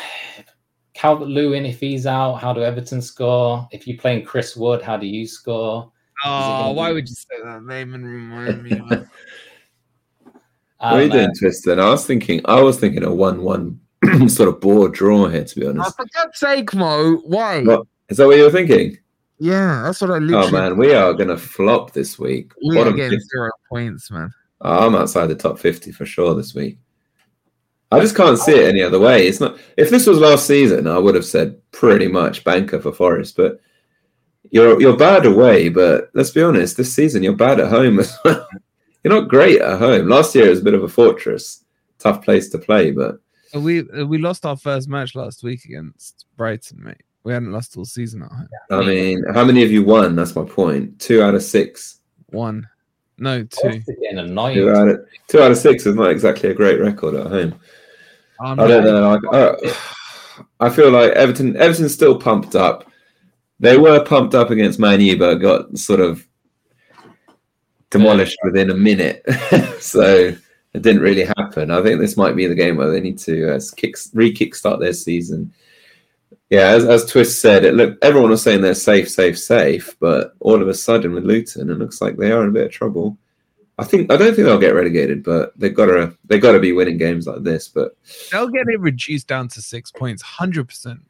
Calvert 0.95 1.27
Lewin, 1.29 1.67
if 1.67 1.81
he's 1.81 2.07
out, 2.07 2.35
how 2.35 2.53
do 2.53 2.63
Everton 2.63 3.03
score? 3.03 3.67
If 3.73 3.89
you're 3.89 3.99
playing 3.99 4.25
Chris 4.25 4.57
Wood, 4.57 4.83
how 4.83 4.97
do 4.97 5.07
you 5.07 5.27
score? 5.27 5.91
Oh, 6.25 6.29
gonna 6.29 6.73
why 6.75 6.93
would 6.93 7.09
you 7.09 7.15
say 7.15 7.43
that 7.45 7.65
name 7.65 7.95
and 7.95 8.07
remind 8.07 8.63
me? 8.63 8.71
Man? 8.71 9.11
I 10.81 10.93
what 10.93 10.95
are 10.95 10.97
oh, 10.97 10.99
you 10.99 11.09
don't 11.09 11.09
know. 11.09 11.25
doing, 11.25 11.35
Tristan? 11.37 11.81
I 11.81 11.91
was 11.91 12.07
thinking, 12.07 12.41
I 12.45 12.61
was 12.61 12.79
thinking 12.79 13.05
a 13.05 13.15
one-one 13.15 13.81
sort 14.29 14.49
of 14.49 14.61
board 14.61 14.93
draw 14.93 15.29
here. 15.29 15.45
To 15.45 15.61
be 15.61 15.67
oh, 15.67 15.71
honest, 15.71 15.97
for 15.97 16.07
God's 16.15 16.39
sake, 16.39 16.75
Mo. 16.75 17.17
Why? 17.25 17.63
What? 17.63 17.87
is 18.09 18.17
that 18.17 18.27
what 18.27 18.37
you 18.37 18.45
were 18.45 18.51
thinking? 18.51 18.99
Yeah, 19.39 19.83
that's 19.85 20.01
what 20.01 20.11
I 20.11 20.17
oh, 20.17 20.19
literally. 20.19 20.49
Oh 20.49 20.51
man, 20.51 20.77
we 20.77 20.93
are 20.95 21.15
gonna 21.15 21.37
flop 21.37 21.93
this 21.93 22.19
week. 22.19 22.53
we 22.65 22.77
are 22.77 22.85
Bottom 22.85 22.97
getting 22.97 23.19
50. 23.19 23.29
zero 23.29 23.51
points, 23.69 24.11
man. 24.11 24.33
Oh, 24.61 24.87
I'm 24.87 24.95
outside 24.95 25.27
the 25.27 25.35
top 25.35 25.59
50 25.59 25.91
for 25.93 26.07
sure 26.07 26.35
this 26.35 26.55
week. 26.55 26.79
I 27.91 28.01
just 28.01 28.17
can't 28.17 28.39
see 28.39 28.53
it 28.53 28.69
any 28.69 28.83
other 28.83 28.99
way. 28.99 29.27
It's 29.27 29.41
not. 29.41 29.59
If 29.77 29.91
this 29.91 30.07
was 30.07 30.19
last 30.19 30.47
season, 30.47 30.87
I 30.87 30.99
would 30.99 31.15
have 31.15 31.25
said 31.25 31.61
pretty 31.73 32.09
much 32.09 32.45
banker 32.45 32.81
for 32.81 32.93
Forest. 32.93 33.37
But 33.37 33.61
you're 34.53 34.81
you're 34.81 34.97
bad 34.97 35.27
away. 35.27 35.69
But 35.69 36.11
let's 36.15 36.31
be 36.31 36.43
honest, 36.43 36.77
this 36.77 36.95
season 36.95 37.25
you're 37.25 37.35
bad 37.35 37.59
at 37.59 37.71
home 37.71 37.99
as 37.99 38.17
well. 38.25 38.47
You're 39.05 39.21
not 39.21 39.29
great 39.29 39.61
at 39.61 39.81
home. 39.81 40.09
Last 40.09 40.33
year 40.33 40.47
it 40.47 40.51
was 40.51 40.61
a 40.61 40.65
bit 40.65 40.75
of 40.75 40.85
a 40.85 40.89
fortress, 40.89 41.65
tough 41.99 42.23
place 42.23 42.49
to 42.51 42.59
play. 42.59 42.93
But 42.93 43.17
Uh, 43.53 43.59
We 43.59 43.81
uh, 43.81 44.05
we 44.07 44.19
lost 44.19 44.47
our 44.47 44.57
first 44.57 44.89
match 44.89 45.17
last 45.17 45.43
week 45.43 45.65
against 45.65 46.27
Brighton, 46.37 46.85
mate. 46.85 47.03
We 47.25 47.33
hadn't 47.33 47.51
lost 47.51 47.77
all 47.77 47.85
season 47.85 48.23
at 48.23 48.31
home. 48.31 48.49
I 48.71 48.85
mean, 48.85 49.25
how 49.35 49.45
many 49.45 49.65
of 49.65 49.73
you 49.73 49.83
won? 49.83 50.15
That's 50.15 50.37
my 50.37 50.45
point. 50.45 51.01
Two 51.01 51.21
out 51.21 51.35
of 51.35 51.43
six 51.43 51.99
One. 52.27 52.69
No, 53.19 53.43
two. 53.43 53.61
Forest 53.61 53.89
are 53.89 53.93
getting 54.01 54.19
annoying. 54.19 54.55
Two 54.55 54.71
out, 54.71 54.89
of, 54.89 55.01
two 55.27 55.43
out 55.43 55.51
of 55.51 55.59
six 55.59 55.85
is 55.85 55.97
not 55.97 56.11
exactly 56.11 56.51
a 56.51 56.55
great 56.55 56.79
record 56.81 57.17
at 57.17 57.27
home. 57.27 57.55
I'm 58.41 58.61
I 58.61 58.69
don't 58.69 58.85
know. 58.85 59.19
I, 59.33 59.37
uh, 59.37 59.75
I 60.61 60.71
feel 60.71 60.91
like 60.91 61.11
Everton. 61.13 61.57
Everton's 61.57 61.93
still 61.93 62.19
pumped 62.21 62.55
up. 62.55 62.89
They 63.63 63.79
were 63.79 64.05
pumped 64.05 64.35
up 64.35 64.51
against 64.51 64.81
Man 64.81 65.01
U, 65.01 65.17
but 65.17 65.37
got 65.37 65.79
sort 65.79 66.01
of 66.01 66.27
demolished 67.91 68.37
within 68.43 68.71
a 68.71 68.75
minute. 68.75 69.25
so 69.81 70.35
it 70.75 70.83
didn't 70.83 71.01
really 71.01 71.25
happen. 71.25 71.71
I 71.71 71.81
think 71.81 72.01
this 72.01 72.17
might 72.17 72.35
be 72.35 72.49
the 72.49 72.57
game 72.57 72.77
where 72.77 72.91
they 72.91 73.01
need 73.01 73.19
to 73.21 73.55
uh, 73.55 73.61
kick 73.77 73.95
re-kickstart 74.15 74.81
their 74.81 74.93
season. 74.93 75.55
Yeah, 76.51 76.71
as, 76.71 76.85
as 76.85 77.07
Twist 77.07 77.41
said, 77.41 77.65
it 77.65 77.75
looked 77.75 78.05
everyone 78.05 78.31
was 78.31 78.43
saying 78.43 78.63
they're 78.63 78.75
safe, 78.75 79.09
safe, 79.09 79.39
safe, 79.39 79.97
but 80.01 80.35
all 80.41 80.61
of 80.61 80.67
a 80.67 80.75
sudden 80.75 81.13
with 81.13 81.25
Luton, 81.25 81.71
it 81.71 81.79
looks 81.79 82.03
like 82.03 82.17
they 82.17 82.33
are 82.33 82.43
in 82.43 82.49
a 82.49 82.53
bit 82.53 82.67
of 82.67 82.73
trouble. 82.73 83.17
I 83.79 83.85
think 83.85 84.11
I 84.11 84.17
don't 84.17 84.35
think 84.35 84.47
they'll 84.47 84.59
get 84.59 84.75
relegated, 84.75 85.23
but 85.23 85.57
they've 85.57 85.75
got 85.75 85.87
to 85.87 86.17
they've 86.25 86.43
got 86.43 86.53
to 86.53 86.61
be 86.61 86.73
winning 86.73 86.99
games 86.99 87.29
like 87.29 87.45
this. 87.45 87.69
But 87.69 87.97
They'll 88.33 88.49
get 88.49 88.67
it 88.67 88.81
reduced 88.81 89.29
down 89.29 89.47
to 89.49 89.63
six 89.63 89.93
points, 89.93 90.21
hundred 90.21 90.67
percent. 90.67 91.01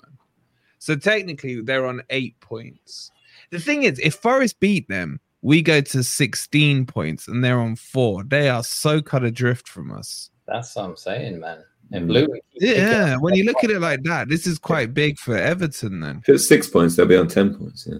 So 0.82 0.96
technically, 0.96 1.60
they're 1.60 1.86
on 1.86 2.02
eight 2.10 2.34
points. 2.40 3.12
The 3.50 3.60
thing 3.60 3.84
is, 3.84 4.00
if 4.00 4.16
Forest 4.16 4.58
beat 4.58 4.88
them, 4.88 5.20
we 5.40 5.62
go 5.62 5.80
to 5.80 6.02
sixteen 6.02 6.86
points, 6.86 7.28
and 7.28 7.44
they're 7.44 7.60
on 7.60 7.76
four. 7.76 8.24
They 8.24 8.48
are 8.48 8.64
so 8.64 9.00
cut 9.00 9.22
adrift 9.22 9.68
from 9.68 9.92
us. 9.92 10.30
That's 10.48 10.74
what 10.74 10.86
I'm 10.86 10.96
saying, 10.96 11.38
man. 11.38 11.58
And 11.92 12.06
Mm. 12.06 12.08
Blue, 12.08 12.26
Yeah, 12.54 13.16
when 13.18 13.34
you 13.36 13.44
that 13.44 13.52
look 13.52 13.62
at 13.62 13.70
it 13.70 13.78
like 13.78 14.02
that, 14.02 14.28
this 14.28 14.44
is 14.44 14.58
quite 14.58 14.92
big 14.92 15.20
for 15.20 15.36
Everton. 15.36 16.00
Then 16.00 16.18
if 16.18 16.28
it's 16.28 16.48
six 16.48 16.66
points, 16.68 16.96
they'll 16.96 17.06
be 17.06 17.16
on 17.16 17.28
ten 17.28 17.54
points. 17.54 17.86
Yeah. 17.88 17.98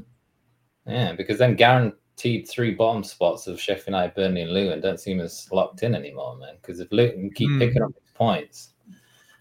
Yeah, 0.88 1.12
because 1.12 1.38
then 1.38 1.54
guaranteed 1.54 2.48
three 2.48 2.74
bottom 2.74 3.04
spots 3.04 3.46
of 3.46 3.60
Sheffield 3.60 3.88
United, 3.94 4.14
Burnley, 4.16 4.40
and 4.42 4.52
Luton 4.52 4.80
don't 4.80 4.98
seem 4.98 5.20
as 5.20 5.46
locked 5.52 5.84
in 5.84 5.94
anymore, 5.94 6.36
man. 6.38 6.56
Because 6.60 6.80
if 6.80 6.90
Luton 6.90 7.30
keep 7.32 7.48
Hmm. 7.48 7.60
picking 7.60 7.82
up 7.82 7.92
points, 8.14 8.71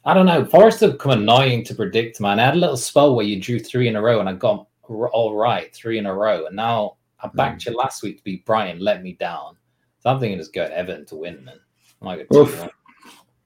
I 0.03 0.13
don't 0.13 0.25
know. 0.25 0.43
Forest 0.45 0.79
have 0.79 0.93
become 0.93 1.11
annoying 1.11 1.63
to 1.65 1.75
predict, 1.75 2.19
man. 2.19 2.39
I 2.39 2.45
had 2.45 2.55
a 2.55 2.59
little 2.59 2.77
spell 2.77 3.15
where 3.15 3.25
you 3.25 3.39
drew 3.39 3.59
three 3.59 3.87
in 3.87 3.95
a 3.95 4.01
row 4.01 4.19
and 4.19 4.27
I 4.27 4.33
got 4.33 4.67
all 4.83 5.35
right, 5.35 5.73
three 5.73 5.97
in 5.97 6.05
a 6.05 6.13
row. 6.13 6.47
And 6.47 6.55
now 6.55 6.97
I 7.19 7.27
hmm. 7.27 7.37
backed 7.37 7.65
you 7.65 7.75
last 7.75 8.01
week 8.01 8.17
to 8.17 8.23
beat 8.23 8.45
Brighton, 8.45 8.81
let 8.81 9.03
me 9.03 9.13
down. 9.13 9.57
So 9.99 10.09
I'm 10.09 10.19
thinking 10.19 10.39
just 10.39 10.53
go 10.53 10.67
to 10.67 10.75
Everton 10.75 11.05
to 11.07 11.15
win, 11.15 11.45
man. 11.45 11.59
I 12.01 12.05
might 12.05 12.29
go 12.29 12.41
Oof. 12.41 12.67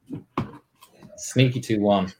2 0.07 0.25
1. 0.37 0.59
Sneaky 1.17 1.59
2 1.59 1.81
1. 1.81 2.13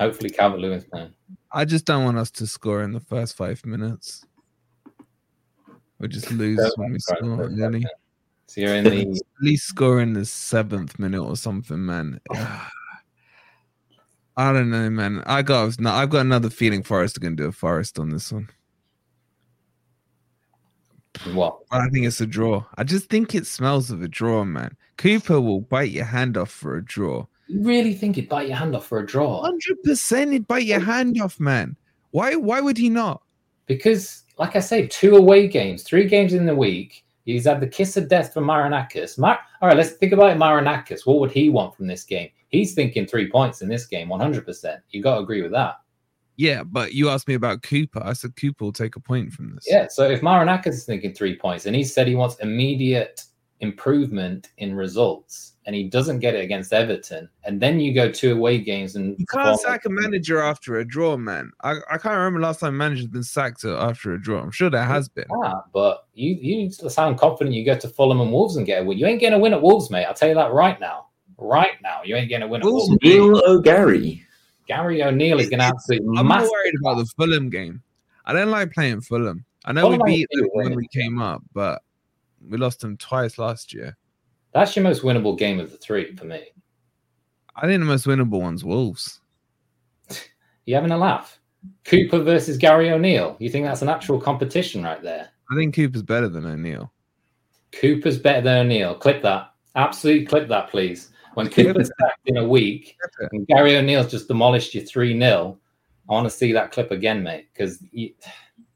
Hopefully, 0.00 0.30
Calvert 0.30 0.60
Lewin's 0.60 0.84
playing. 0.84 1.12
I 1.52 1.64
just 1.64 1.84
don't 1.84 2.04
want 2.04 2.18
us 2.18 2.30
to 2.32 2.46
score 2.46 2.82
in 2.82 2.92
the 2.92 3.00
first 3.00 3.36
five 3.36 3.64
minutes. 3.66 4.24
We 5.98 6.08
just 6.08 6.30
lose 6.32 6.58
when 6.76 6.88
we 6.88 6.94
Right, 6.94 7.02
score. 7.02 7.36
right, 7.36 7.50
Really, 7.50 7.86
So 8.46 8.62
you're 8.62 8.74
in 8.74 8.84
the. 8.84 9.00
at 9.38 9.42
least 9.42 9.66
score 9.66 10.00
in 10.00 10.14
the 10.14 10.24
seventh 10.24 10.98
minute 10.98 11.22
or 11.22 11.36
something, 11.36 11.84
man. 11.84 12.20
I 14.36 14.52
don't 14.52 14.70
know, 14.70 14.90
man. 14.90 15.22
I 15.26 15.42
got 15.42 15.78
no, 15.78 15.90
I've 15.90 16.10
got 16.10 16.20
another 16.20 16.50
feeling 16.50 16.82
Forest 16.82 17.16
are 17.16 17.20
gonna 17.20 17.36
do 17.36 17.46
a 17.46 17.52
Forest 17.52 17.98
on 17.98 18.10
this 18.10 18.32
one. 18.32 18.48
what? 21.32 21.58
I 21.70 21.88
think 21.90 22.06
it's 22.06 22.20
a 22.20 22.26
draw. 22.26 22.64
I 22.76 22.84
just 22.84 23.08
think 23.08 23.34
it 23.34 23.46
smells 23.46 23.90
of 23.90 24.02
a 24.02 24.08
draw, 24.08 24.44
man. 24.44 24.76
Cooper 24.96 25.40
will 25.40 25.60
bite 25.60 25.90
your 25.90 26.04
hand 26.04 26.36
off 26.36 26.50
for 26.50 26.76
a 26.76 26.84
draw. 26.84 27.26
You 27.46 27.62
really 27.62 27.94
think 27.94 28.16
he'd 28.16 28.28
bite 28.28 28.48
your 28.48 28.56
hand 28.56 28.74
off 28.74 28.86
for 28.86 28.98
a 28.98 29.06
draw? 29.06 29.42
Hundred 29.42 29.82
percent, 29.84 30.32
he'd 30.32 30.48
bite 30.48 30.64
your 30.64 30.80
hand 30.80 31.20
off, 31.20 31.38
man. 31.38 31.76
Why? 32.10 32.34
Why 32.34 32.60
would 32.60 32.78
he 32.78 32.88
not? 32.90 33.22
Because, 33.66 34.24
like 34.38 34.56
I 34.56 34.60
say, 34.60 34.86
two 34.88 35.16
away 35.16 35.46
games, 35.48 35.82
three 35.84 36.06
games 36.06 36.32
in 36.34 36.46
the 36.46 36.54
week. 36.56 37.04
He's 37.24 37.46
had 37.46 37.60
the 37.60 37.66
kiss 37.66 37.96
of 37.96 38.08
death 38.08 38.34
for 38.34 38.42
Marinakis. 38.42 39.18
Mar- 39.18 39.40
All 39.62 39.68
right, 39.68 39.76
let's 39.76 39.92
think 39.92 40.12
about 40.12 40.36
Marinakis. 40.36 41.06
What 41.06 41.20
would 41.20 41.30
he 41.30 41.48
want 41.48 41.74
from 41.74 41.86
this 41.86 42.04
game? 42.04 42.28
He's 42.54 42.74
thinking 42.74 43.06
three 43.06 43.30
points 43.30 43.62
in 43.62 43.68
this 43.68 43.86
game, 43.86 44.08
100%. 44.08 44.78
You 44.90 45.02
got 45.02 45.16
to 45.16 45.20
agree 45.20 45.42
with 45.42 45.52
that. 45.52 45.76
Yeah, 46.36 46.64
but 46.64 46.92
you 46.92 47.08
asked 47.08 47.28
me 47.28 47.34
about 47.34 47.62
Cooper. 47.62 48.02
I 48.02 48.12
said 48.12 48.36
Cooper 48.36 48.64
will 48.64 48.72
take 48.72 48.96
a 48.96 49.00
point 49.00 49.32
from 49.32 49.54
this. 49.54 49.66
Yeah, 49.68 49.86
so 49.88 50.08
if 50.08 50.20
Marinakis 50.20 50.68
is 50.68 50.84
thinking 50.84 51.14
three 51.14 51.36
points 51.36 51.66
and 51.66 51.76
he 51.76 51.84
said 51.84 52.08
he 52.08 52.16
wants 52.16 52.36
immediate 52.36 53.22
improvement 53.60 54.50
in 54.58 54.74
results 54.74 55.52
and 55.64 55.74
he 55.74 55.84
doesn't 55.84 56.18
get 56.18 56.34
it 56.34 56.44
against 56.44 56.72
Everton, 56.72 57.28
and 57.44 57.60
then 57.60 57.78
you 57.78 57.94
go 57.94 58.10
two 58.10 58.32
away 58.32 58.58
games 58.58 58.96
and 58.96 59.16
You 59.18 59.26
can't 59.26 59.58
sack 59.60 59.84
a 59.84 59.90
manager 59.90 60.40
after 60.40 60.78
a 60.78 60.84
draw, 60.84 61.16
man. 61.16 61.52
I, 61.62 61.76
I 61.90 61.98
can't 61.98 62.16
remember 62.16 62.40
last 62.40 62.60
time 62.60 62.74
a 62.74 62.76
manager's 62.76 63.06
been 63.06 63.22
sacked 63.22 63.64
after 63.64 64.12
a 64.12 64.20
draw. 64.20 64.40
I'm 64.40 64.50
sure 64.50 64.70
there 64.70 64.84
has 64.84 65.08
been. 65.08 65.26
Ah, 65.44 65.62
but 65.72 66.06
you 66.14 66.34
you 66.34 66.70
sound 66.70 67.18
confident 67.18 67.54
you 67.54 67.64
go 67.64 67.78
to 67.78 67.88
Fulham 67.88 68.20
and 68.20 68.32
Wolves 68.32 68.56
and 68.56 68.66
get 68.66 68.82
a 68.82 68.84
win. 68.84 68.98
You 68.98 69.06
ain't 69.06 69.20
getting 69.20 69.38
a 69.38 69.42
win 69.42 69.54
at 69.54 69.62
Wolves, 69.62 69.88
mate. 69.88 70.04
I'll 70.04 70.14
tell 70.14 70.28
you 70.28 70.34
that 70.34 70.52
right 70.52 70.78
now. 70.80 71.06
Right 71.38 71.72
now, 71.82 72.00
you 72.04 72.16
ain't 72.16 72.30
going 72.30 72.40
to 72.42 72.46
win 72.48 72.60
at 72.62 72.64
Wolves- 72.66 72.88
Wolves. 72.88 73.02
Neil 73.02 73.42
O'Gary. 73.46 74.24
Gary 74.66 75.02
O'Neill 75.02 75.40
is 75.40 75.50
going 75.50 75.58
to 75.60 75.66
absolutely 75.66 76.16
I'm 76.18 76.26
more 76.26 76.40
worried 76.40 76.74
about 76.80 76.96
the 76.98 77.04
Fulham 77.16 77.50
game. 77.50 77.82
I 78.24 78.32
don't 78.32 78.50
like 78.50 78.72
playing 78.72 79.02
Fulham. 79.02 79.44
I 79.66 79.72
know 79.72 79.82
Fulham 79.82 80.00
we 80.04 80.16
beat 80.16 80.28
them 80.30 80.48
when 80.52 80.64
winning. 80.64 80.76
we 80.78 80.88
came 80.88 81.20
up, 81.20 81.42
but 81.52 81.82
we 82.48 82.56
lost 82.56 82.80
them 82.80 82.96
twice 82.96 83.36
last 83.38 83.74
year. 83.74 83.96
That's 84.52 84.74
your 84.74 84.82
most 84.84 85.02
winnable 85.02 85.36
game 85.38 85.60
of 85.60 85.70
the 85.70 85.76
three 85.76 86.14
for 86.16 86.24
me. 86.24 86.44
I 87.56 87.66
think 87.66 87.80
the 87.80 87.84
most 87.86 88.06
winnable 88.06 88.40
one's 88.40 88.64
Wolves. 88.64 89.20
You 90.66 90.74
having 90.76 90.92
a 90.92 90.96
laugh? 90.98 91.38
Cooper 91.84 92.20
versus 92.20 92.56
Gary 92.56 92.90
O'Neill. 92.90 93.36
You 93.38 93.50
think 93.50 93.66
that's 93.66 93.82
an 93.82 93.90
actual 93.90 94.18
competition 94.18 94.82
right 94.82 95.02
there? 95.02 95.28
I 95.50 95.54
think 95.56 95.74
Cooper's 95.74 96.02
better 96.02 96.26
than 96.28 96.46
O'Neill. 96.46 96.90
Cooper's 97.72 98.18
better 98.18 98.40
than 98.40 98.58
O'Neill. 98.66 98.94
Clip 98.94 99.20
that. 99.22 99.52
Absolutely 99.76 100.24
clip 100.24 100.48
that, 100.48 100.70
please. 100.70 101.10
When 101.34 101.48
Cooper's 101.50 101.90
sacked 102.00 102.26
in 102.26 102.36
a 102.36 102.44
week 102.46 102.96
and 103.32 103.46
Gary 103.46 103.76
O'Neill's 103.76 104.10
just 104.10 104.28
demolished 104.28 104.74
you 104.74 104.80
3 104.80 105.18
0, 105.18 105.58
I 106.08 106.12
want 106.12 106.26
to 106.26 106.30
see 106.30 106.52
that 106.52 106.70
clip 106.70 106.90
again, 106.90 107.22
mate, 107.22 107.48
because 107.52 107.82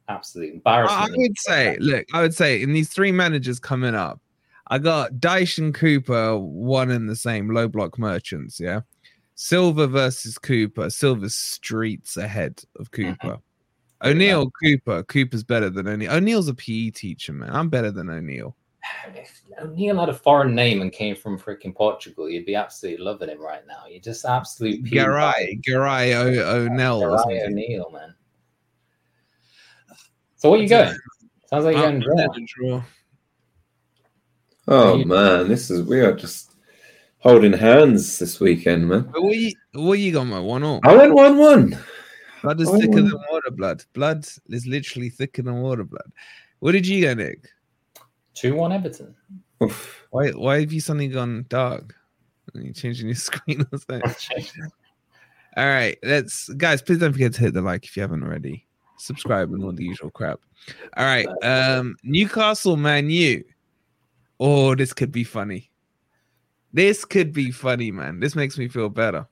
absolutely 0.09 0.55
embarrassing. 0.55 0.97
I 0.97 1.09
would 1.11 1.39
say, 1.39 1.77
look, 1.81 2.07
I 2.13 2.23
would 2.23 2.35
say 2.35 2.63
in 2.63 2.73
these 2.73 2.89
three 2.89 3.13
managers 3.13 3.61
coming 3.61 3.95
up, 3.95 4.21
I 4.69 4.79
got 4.79 5.15
Dyche 5.15 5.59
and 5.59 5.75
Cooper, 5.75 6.37
one 6.39 6.91
and 6.91 7.09
the 7.09 7.17
same, 7.17 7.53
low 7.55 7.69
block 7.69 7.99
merchants, 7.99 8.61
yeah. 8.61 8.81
Silva 9.35 9.87
versus 9.87 10.37
Cooper. 10.37 10.91
Silva 10.91 11.31
streets 11.31 12.17
ahead 12.17 12.61
of 12.77 12.91
mm-hmm. 12.91 13.13
Cooper. 13.13 13.39
O'Neill, 14.03 14.51
Cooper. 14.63 15.03
Cooper's 15.05 15.45
better 15.45 15.71
than 15.71 15.89
O'Neill. 15.89 16.13
O'Neill's 16.13 16.49
a 16.49 16.55
PE 16.55 16.91
teacher, 16.91 17.33
man. 17.33 17.51
I'm 17.55 17.69
better 17.69 17.91
than 17.91 18.11
O'Neill. 18.11 18.57
If 19.15 19.43
O'Neill 19.63 19.99
had 19.99 20.09
a 20.09 20.15
foreign 20.15 20.55
name 20.55 20.83
and 20.83 20.93
came 20.93 21.17
from 21.17 21.39
freaking 21.39 21.75
Portugal, 21.75 22.29
you'd 22.29 22.47
be 22.47 22.55
absolutely 22.55 23.05
loving 23.05 23.29
him 23.29 23.41
right 23.41 23.67
now. 23.67 23.85
You're 23.89 24.01
just 24.01 24.25
absolute 24.25 24.85
Garay, 24.85 25.61
Garay 25.63 26.15
O- 26.15 26.57
O'Neill. 26.57 27.01
Garay. 27.01 27.47
O'Neill, 27.47 27.91
man. 27.91 28.15
So 30.37 30.51
where 30.51 30.61
you 30.61 30.69
going? 30.69 30.97
Sounds 31.47 31.65
like 31.65 31.77
you're 31.77 31.87
I'm 31.87 32.01
going 32.01 32.29
gonna 32.29 32.37
draw. 32.57 32.79
draw. 32.79 32.83
Oh 34.69 35.05
man, 35.05 35.49
this 35.49 35.71
is 35.71 35.83
we 35.83 36.01
are 36.01 36.13
just 36.13 36.55
holding 37.19 37.55
hands 37.55 38.19
this 38.19 38.39
weekend, 38.39 38.89
man. 38.89 39.09
But 39.13 39.23
what 39.23 39.37
you, 39.37 39.53
what 39.73 39.99
you 39.99 40.13
got, 40.13 40.25
man? 40.25 40.45
One 40.45 40.63
all. 40.63 40.81
I 40.85 40.95
went 40.95 41.15
one-one. 41.15 41.79
Blood 42.43 42.61
is 42.61 42.69
I 42.69 42.79
thicker 42.79 42.91
won. 43.03 43.05
than 43.05 43.21
water 43.31 43.51
blood. 43.51 43.85
Blood 43.95 44.27
is 44.49 44.67
literally 44.67 45.09
thicker 45.09 45.43
than 45.43 45.61
water 45.61 45.85
blood. 45.85 46.13
What 46.61 46.73
did 46.73 46.87
you 46.87 47.03
go, 47.03 47.15
Nick? 47.15 47.49
2 48.39 48.55
1 48.55 48.73
Everton. 48.73 49.15
Oof. 49.63 50.07
Why 50.11 50.31
why 50.31 50.61
have 50.61 50.73
you 50.73 50.81
suddenly 50.81 51.09
gone 51.09 51.45
dark? 51.49 51.95
Are 52.55 52.61
you 52.61 52.73
changing 52.73 53.09
your 53.09 53.15
screen 53.17 53.67
or 53.73 53.79
something? 53.79 54.03
All 55.57 55.67
right, 55.67 55.99
let's 56.05 56.49
guys, 56.51 56.81
please 56.81 56.99
don't 56.99 57.13
forget 57.13 57.35
to 57.35 57.41
hit 57.41 57.55
the 57.55 57.63
like 57.63 57.85
if 57.85 57.97
you 57.97 58.03
haven't 58.03 58.23
already. 58.23 58.65
Subscribe 58.97 59.53
and 59.53 59.63
all 59.63 59.73
the 59.73 59.85
usual 59.85 60.11
crap. 60.11 60.41
All 60.97 61.05
right. 61.05 61.29
Um 61.43 61.97
Newcastle 62.03 62.77
Man 62.77 63.11
U. 63.11 63.45
Oh, 64.41 64.75
this 64.75 64.93
could 64.93 65.13
be 65.13 65.25
funny. 65.25 65.71
This 66.73 67.05
could 67.05 67.33
be 67.33 67.51
funny, 67.51 67.91
man. 67.91 68.21
This 68.21 68.37
makes 68.37 68.59
me 68.59 68.69
feel 68.69 68.89
better. 68.89 69.27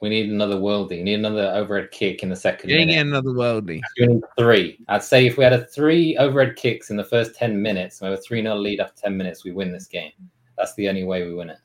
We 0.00 0.08
need 0.08 0.30
another 0.30 0.54
worldie. 0.56 0.90
We 0.98 1.02
need 1.02 1.14
another 1.14 1.50
overhead 1.54 1.90
kick 1.90 2.22
in 2.22 2.28
the 2.28 2.36
second 2.36 2.70
You 2.70 2.76
ain't 2.76 2.86
minute. 2.86 2.98
getting 2.98 3.12
another 3.12 3.30
worldie. 3.30 3.80
We 3.98 4.06
need 4.06 4.22
three. 4.38 4.78
I'd 4.88 5.02
say 5.02 5.26
if 5.26 5.36
we 5.36 5.42
had 5.44 5.52
a 5.52 5.64
three 5.66 6.16
overhead 6.18 6.54
kicks 6.56 6.90
in 6.90 6.96
the 6.96 7.02
first 7.04 7.34
10 7.34 7.60
minutes, 7.60 8.00
we 8.00 8.06
have 8.08 8.18
a 8.18 8.22
3 8.22 8.42
0 8.42 8.54
lead 8.56 8.78
after 8.80 9.02
10 9.02 9.16
minutes, 9.16 9.44
we 9.44 9.50
win 9.50 9.72
this 9.72 9.86
game. 9.86 10.12
That's 10.56 10.74
the 10.74 10.88
only 10.88 11.02
way 11.04 11.26
we 11.26 11.34
win 11.34 11.50
it. 11.50 11.58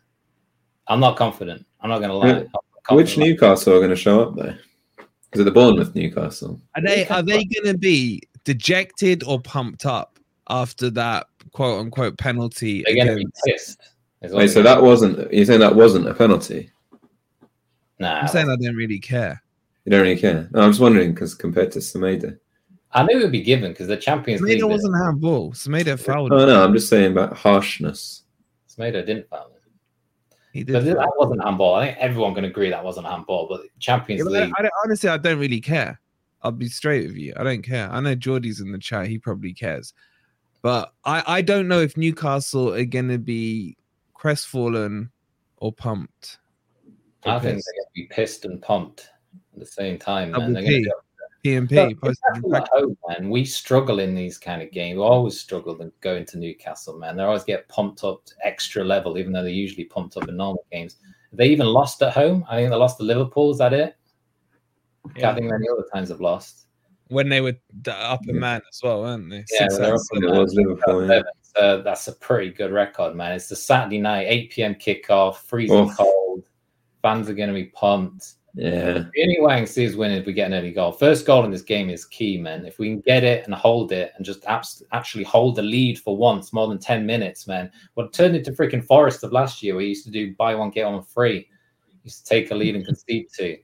I'm 0.87 0.99
not 0.99 1.15
confident. 1.15 1.63
I'm 1.81 1.89
not 1.89 1.99
going 1.99 2.09
to 2.09 2.15
lie. 2.17 2.27
Yeah. 2.27 2.33
I'm 2.33 2.41
not 2.43 2.63
confident. 2.85 2.97
Which 2.97 3.17
Newcastle 3.19 3.73
are 3.75 3.79
going 3.79 3.89
to 3.91 3.95
show 3.95 4.21
up 4.23 4.35
though? 4.35 4.55
Is 5.33 5.39
it 5.39 5.43
the 5.45 5.51
Bournemouth 5.51 5.93
Newcastle? 5.95 6.59
Are 6.75 6.81
they 6.81 7.07
are 7.07 7.23
they 7.23 7.43
gonna 7.45 7.75
be 7.77 8.21
dejected 8.43 9.23
or 9.23 9.39
pumped 9.41 9.85
up 9.85 10.19
after 10.49 10.89
that 10.91 11.25
quote 11.53 11.79
unquote 11.79 12.17
penalty? 12.17 12.83
They're 12.85 12.95
going 12.95 13.07
to 13.07 13.15
be 13.15 13.21
against- 13.21 13.41
pissed. 13.47 14.33
Wait, 14.33 14.47
so 14.49 14.61
that 14.63 14.81
wasn't 14.81 15.31
you're 15.33 15.45
saying 15.45 15.59
that 15.59 15.75
wasn't 15.75 16.07
a 16.07 16.13
penalty? 16.13 16.69
Nah, 18.03 18.19
I'm 18.19 18.27
saying 18.27 18.49
I 18.49 18.55
don't 18.57 18.75
really 18.75 18.99
care. 18.99 19.41
You 19.85 19.91
don't 19.91 20.01
really 20.01 20.19
care. 20.19 20.49
No, 20.51 20.61
I'm 20.61 20.71
just 20.71 20.81
wondering 20.81 21.13
because 21.13 21.33
compared 21.33 21.71
to 21.71 21.79
Semedo. 21.79 22.37
I 22.91 23.03
knew 23.03 23.19
it 23.19 23.23
would 23.23 23.31
be 23.31 23.41
given 23.41 23.71
because 23.71 23.87
the 23.87 23.97
Champions 23.97 24.41
League. 24.41 24.61
Semedo 24.61 24.69
wasn't 24.69 24.95
uh, 24.95 25.05
handball. 25.05 25.51
Semedo 25.53 25.99
fouled. 25.99 26.31
Oh 26.31 26.39
him. 26.39 26.49
no, 26.49 26.63
I'm 26.63 26.73
just 26.73 26.89
saying 26.89 27.13
about 27.13 27.35
harshness. 27.35 28.23
Semedo 28.69 29.05
didn't 29.05 29.29
foul 29.29 29.47
him. 29.47 29.53
He 30.51 30.63
did. 30.63 30.73
But 30.73 30.83
foul. 30.83 30.95
that 30.95 31.11
wasn't 31.17 31.43
handball. 31.43 31.75
I 31.75 31.87
think 31.87 31.97
everyone 31.99 32.35
can 32.35 32.45
agree 32.45 32.69
that 32.69 32.83
wasn't 32.83 33.07
handball. 33.07 33.47
But 33.47 33.61
Champions 33.79 34.19
Yeah, 34.19 34.25
but 34.25 34.33
League, 34.33 34.53
I 34.57 34.61
don't, 34.63 34.73
honestly, 34.83 35.09
I 35.09 35.17
don't 35.17 35.39
really 35.39 35.61
care. 35.61 35.99
I'll 36.41 36.51
be 36.51 36.67
straight 36.67 37.07
with 37.07 37.15
you. 37.15 37.33
I 37.37 37.43
don't 37.43 37.61
care. 37.61 37.89
I 37.89 38.01
know 38.01 38.15
Geordie's 38.15 38.59
in 38.59 38.71
the 38.71 38.77
chat. 38.77 39.07
He 39.07 39.17
probably 39.17 39.53
cares. 39.53 39.93
But 40.61 40.93
I, 41.05 41.23
I 41.25 41.41
don't 41.41 41.67
know 41.67 41.79
if 41.79 41.97
Newcastle 41.97 42.73
are 42.73 42.85
going 42.85 43.09
to 43.09 43.17
be 43.17 43.77
crestfallen 44.13 45.09
or 45.57 45.71
pumped. 45.71 46.39
I 47.25 47.35
or 47.35 47.39
think 47.39 47.63
they're 47.63 47.73
going 47.73 47.85
to 47.85 47.91
be 47.95 48.05
pissed 48.09 48.45
and 48.45 48.61
pumped 48.61 49.09
at 49.53 49.59
the 49.59 49.65
same 49.65 49.97
time. 49.97 50.31
Man. 50.31 50.53
They're 50.53 50.63
going 50.63 50.83
to 50.83 50.91
PMP. 51.43 51.71
Look, 51.89 52.01
posted 52.01 52.17
in 52.35 52.41
Newcastle 52.41 52.55
at 52.55 52.69
home, 52.73 52.97
man, 53.09 53.29
we 53.29 53.43
struggle 53.43 53.99
in 53.99 54.15
these 54.15 54.37
kind 54.37 54.61
of 54.61 54.71
games. 54.71 54.95
We 54.97 55.03
always 55.03 55.37
struggle 55.39 55.75
to 55.77 55.91
go 55.99 56.15
into 56.15 56.37
Newcastle, 56.37 56.97
man. 56.97 57.17
They 57.17 57.23
always 57.23 57.43
get 57.43 57.67
pumped 57.67 58.03
up 58.05 58.25
to 58.25 58.33
extra 58.45 58.83
level, 58.83 59.17
even 59.17 59.33
though 59.33 59.41
they're 59.41 59.51
usually 59.51 59.83
pumped 59.85 60.15
up 60.15 60.29
in 60.29 60.37
normal 60.37 60.65
games. 60.71 60.95
They 61.33 61.47
even 61.47 61.67
lost 61.67 62.01
at 62.01 62.13
home. 62.13 62.45
I 62.49 62.55
think 62.57 62.69
they 62.69 62.75
lost 62.77 62.97
to 62.99 63.03
Liverpool. 63.03 63.51
Is 63.51 63.57
that 63.57 63.73
it? 63.73 63.97
Yeah. 65.17 65.31
I 65.31 65.35
think 65.35 65.47
many 65.51 65.67
other 65.69 65.85
times 65.93 66.09
have 66.09 66.21
lost. 66.21 66.67
when 67.09 67.27
they 67.27 67.41
were 67.41 67.49
up 67.87 68.21
upper 68.21 68.31
man 68.33 68.61
as 68.71 68.79
well, 68.81 69.01
weren't 69.01 69.29
they? 69.29 69.37
Yeah, 69.51 69.67
Six 69.67 69.77
they're 69.77 69.93
up 69.95 69.99
seven. 69.99 70.23
It 70.29 70.39
was 70.39 70.53
Liverpool. 70.53 71.09
Yeah. 71.09 71.23
So 71.41 71.81
that's 71.81 72.07
a 72.07 72.13
pretty 72.13 72.51
good 72.51 72.71
record, 72.71 73.15
man. 73.15 73.33
It's 73.33 73.49
the 73.49 73.55
Saturday 73.57 73.99
night, 73.99 74.27
8 74.29 74.51
p.m. 74.51 74.75
kickoff, 74.75 75.35
freezing 75.37 75.75
Oh. 75.75 75.93
cold. 75.95 76.22
Fans 77.03 77.29
are 77.29 77.33
going 77.33 77.49
to 77.49 77.53
be 77.53 77.65
pumped. 77.65 78.33
yeah. 78.55 79.03
The 79.13 79.21
only 79.21 79.37
way 79.41 79.53
I 79.53 79.57
can 79.57 79.67
see 79.67 79.85
us 79.87 79.93
winning 79.93 80.21
is 80.21 80.25
we 80.25 80.33
get 80.33 80.47
an 80.47 80.57
early 80.57 80.71
goal. 80.71 80.91
First 80.93 81.25
goal 81.25 81.43
in 81.43 81.51
this 81.51 81.61
game 81.61 81.89
is 81.89 82.05
key, 82.05 82.39
man. 82.39 82.65
If 82.65 82.79
we 82.79 82.87
can 82.87 83.01
get 83.01 83.23
it 83.23 83.45
and 83.45 83.53
hold 83.53 83.91
it 83.91 84.13
and 84.15 84.25
just 84.25 84.45
abs- 84.45 84.81
actually 84.93 85.25
hold 85.25 85.57
the 85.57 85.61
lead 85.61 85.99
for 85.99 86.15
once, 86.15 86.53
more 86.53 86.67
than 86.67 86.79
10 86.79 87.05
minutes, 87.05 87.45
man. 87.45 87.69
What 87.95 88.13
turned 88.13 88.35
into 88.35 88.53
freaking 88.53 88.83
Forest 88.83 89.23
of 89.23 89.33
last 89.33 89.61
year, 89.61 89.75
we 89.75 89.87
used 89.87 90.05
to 90.05 90.11
do 90.11 90.33
buy 90.35 90.55
one, 90.55 90.69
get 90.69 90.89
one 90.89 91.03
free. 91.03 91.49
Used 92.03 92.25
to 92.25 92.29
take 92.29 92.51
a 92.51 92.55
lead 92.55 92.75
and 92.75 92.85
concede 92.85 93.27
two. 93.35 93.57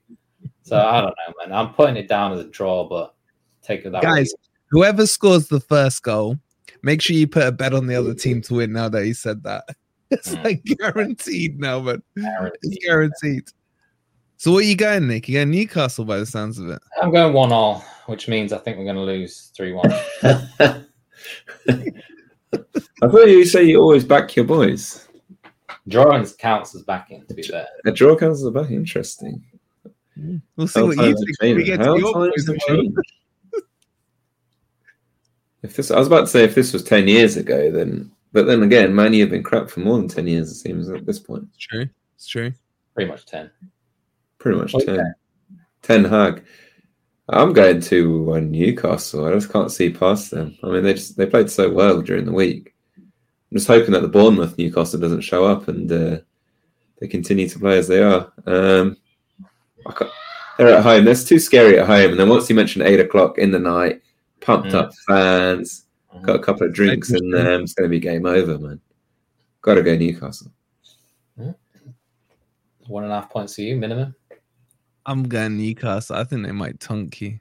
So 0.62 0.78
I 0.78 1.00
don't 1.00 1.14
know, 1.26 1.34
man. 1.46 1.52
I'm 1.52 1.74
putting 1.74 1.96
it 1.96 2.08
down 2.08 2.32
as 2.32 2.40
a 2.40 2.48
draw, 2.48 2.88
but 2.88 3.14
take 3.62 3.84
it 3.84 3.92
that 3.92 4.02
way. 4.02 4.08
Guys, 4.08 4.34
whoever 4.70 5.06
scores 5.06 5.48
the 5.48 5.60
first 5.60 6.02
goal, 6.02 6.38
make 6.82 7.02
sure 7.02 7.16
you 7.16 7.26
put 7.26 7.46
a 7.46 7.52
bet 7.52 7.74
on 7.74 7.86
the 7.86 7.94
other 7.96 8.14
team 8.14 8.40
to 8.42 8.54
win 8.54 8.72
now 8.72 8.88
that 8.88 9.04
he 9.04 9.12
said 9.12 9.42
that. 9.44 9.64
It's 10.12 10.34
Mm. 10.34 10.44
like 10.44 10.64
guaranteed 10.64 11.60
now, 11.60 11.80
but 11.80 12.00
it's 12.16 12.24
Guaranteed. 12.24 12.80
guaranteed. 12.82 13.48
So 14.38 14.50
what 14.52 14.64
are 14.64 14.66
you 14.66 14.74
going, 14.76 15.06
Nick? 15.06 15.28
You 15.28 15.34
going 15.38 15.50
Newcastle 15.50 16.04
by 16.04 16.18
the 16.18 16.26
sounds 16.26 16.58
of 16.58 16.68
it. 16.70 16.80
I'm 17.00 17.12
going 17.12 17.32
one 17.32 17.52
all, 17.52 17.84
which 18.06 18.26
means 18.26 18.52
I 18.52 18.58
think 18.58 18.78
we're 18.78 18.84
going 18.84 18.96
to 18.96 19.02
lose 19.02 19.52
3 19.56 19.72
1. 19.72 19.90
I 23.02 23.08
thought 23.08 23.26
you 23.28 23.44
say 23.44 23.64
you 23.64 23.80
always 23.80 24.04
back 24.04 24.34
your 24.34 24.44
boys. 24.46 25.06
Drawing 25.88 26.26
counts 26.38 26.74
as 26.74 26.82
backing, 26.82 27.24
to 27.26 27.34
be 27.34 27.42
fair. 27.42 27.66
A 27.84 27.92
draw 27.92 28.16
counts 28.16 28.40
as 28.40 28.46
a 28.46 28.50
back. 28.50 28.70
Interesting. 28.70 29.42
We'll 30.56 30.66
see 30.68 30.80
How 30.80 30.86
what 30.86 30.96
you 30.96 31.14
think. 31.40 31.56
We 31.56 31.64
changed. 31.64 31.66
get 31.66 31.76
to 31.78 31.84
How 31.84 31.96
your 31.96 32.12
boys 32.12 32.46
have 32.46 32.56
tomorrow. 32.58 32.82
changed. 32.82 32.98
If 35.62 35.76
this, 35.76 35.90
I 35.90 35.98
was 35.98 36.06
about 36.06 36.20
to 36.22 36.26
say, 36.26 36.44
if 36.44 36.54
this 36.54 36.72
was 36.72 36.82
ten 36.84 37.06
years 37.08 37.36
ago, 37.36 37.70
then, 37.70 38.10
but 38.32 38.46
then 38.46 38.62
again, 38.62 38.94
Man 38.94 39.12
U 39.14 39.20
have 39.22 39.30
been 39.30 39.42
crap 39.42 39.68
for 39.70 39.80
more 39.80 39.96
than 39.98 40.08
ten 40.08 40.26
years. 40.26 40.50
It 40.50 40.54
seems 40.56 40.88
at 40.88 41.06
this 41.06 41.18
point, 41.18 41.44
It's 41.54 41.66
true. 41.66 41.86
It's 42.16 42.26
true. 42.26 42.52
Pretty 42.94 43.10
much 43.10 43.24
10. 43.26 43.50
pretty 44.38 44.58
much 44.58 44.74
Okay. 44.74 44.84
ten. 44.86 45.14
Ten 45.82 46.04
Hag. 46.04 46.44
I'm 47.28 47.52
going 47.52 47.80
to 47.82 48.34
uh, 48.34 48.40
Newcastle. 48.40 49.24
I 49.26 49.32
just 49.32 49.52
can't 49.52 49.70
see 49.70 49.90
past 49.90 50.30
them. 50.32 50.58
I 50.64 50.68
mean, 50.68 50.82
they 50.82 50.94
just 50.94 51.16
they 51.16 51.26
played 51.26 51.48
so 51.50 51.70
well 51.70 52.02
during 52.02 52.24
the 52.24 52.32
week. 52.32 52.74
I'm 52.96 53.56
just 53.56 53.68
hoping 53.68 53.92
that 53.92 54.02
the 54.02 54.08
Bournemouth 54.08 54.58
Newcastle 54.58 55.00
doesn't 55.00 55.20
show 55.22 55.44
up 55.44 55.68
and 55.68 55.90
uh, 55.90 56.18
they 57.00 57.06
continue 57.08 57.48
to 57.48 57.58
play 57.58 57.78
as 57.78 57.88
they 57.88 58.02
are. 58.02 58.32
Um, 58.46 58.96
I 59.86 59.92
can't- 59.92 60.10
they're 60.58 60.68
at 60.76 60.82
home. 60.82 61.04
That's 61.06 61.24
too 61.24 61.38
scary 61.38 61.78
at 61.78 61.86
home. 61.86 62.10
And 62.10 62.20
then 62.20 62.28
once 62.28 62.50
you 62.50 62.54
mention 62.56 62.82
eight 62.82 63.00
o'clock 63.00 63.38
in 63.38 63.50
the 63.50 63.58
night, 63.58 64.02
pumped 64.40 64.68
Mm. 64.70 64.74
up 64.74 64.92
fans. 65.06 65.86
Got 66.22 66.36
a 66.36 66.42
couple 66.42 66.66
of 66.66 66.72
drinks 66.72 67.10
in 67.10 67.30
them, 67.30 67.62
it's 67.62 67.74
going 67.74 67.88
to 67.88 67.90
be 67.90 68.00
game 68.00 68.26
over, 68.26 68.58
man. 68.58 68.80
Got 69.62 69.74
to 69.74 69.82
go 69.82 69.96
Newcastle. 69.96 70.52
One 72.86 73.04
and 73.04 73.12
a 73.12 73.20
half 73.20 73.30
points 73.30 73.54
for 73.54 73.60
you, 73.62 73.76
minimum. 73.76 74.14
I'm 75.06 75.28
going 75.28 75.56
Newcastle. 75.56 76.16
I 76.16 76.24
think 76.24 76.44
they 76.44 76.52
might 76.52 76.80
tunk 76.80 77.20
you. 77.20 77.38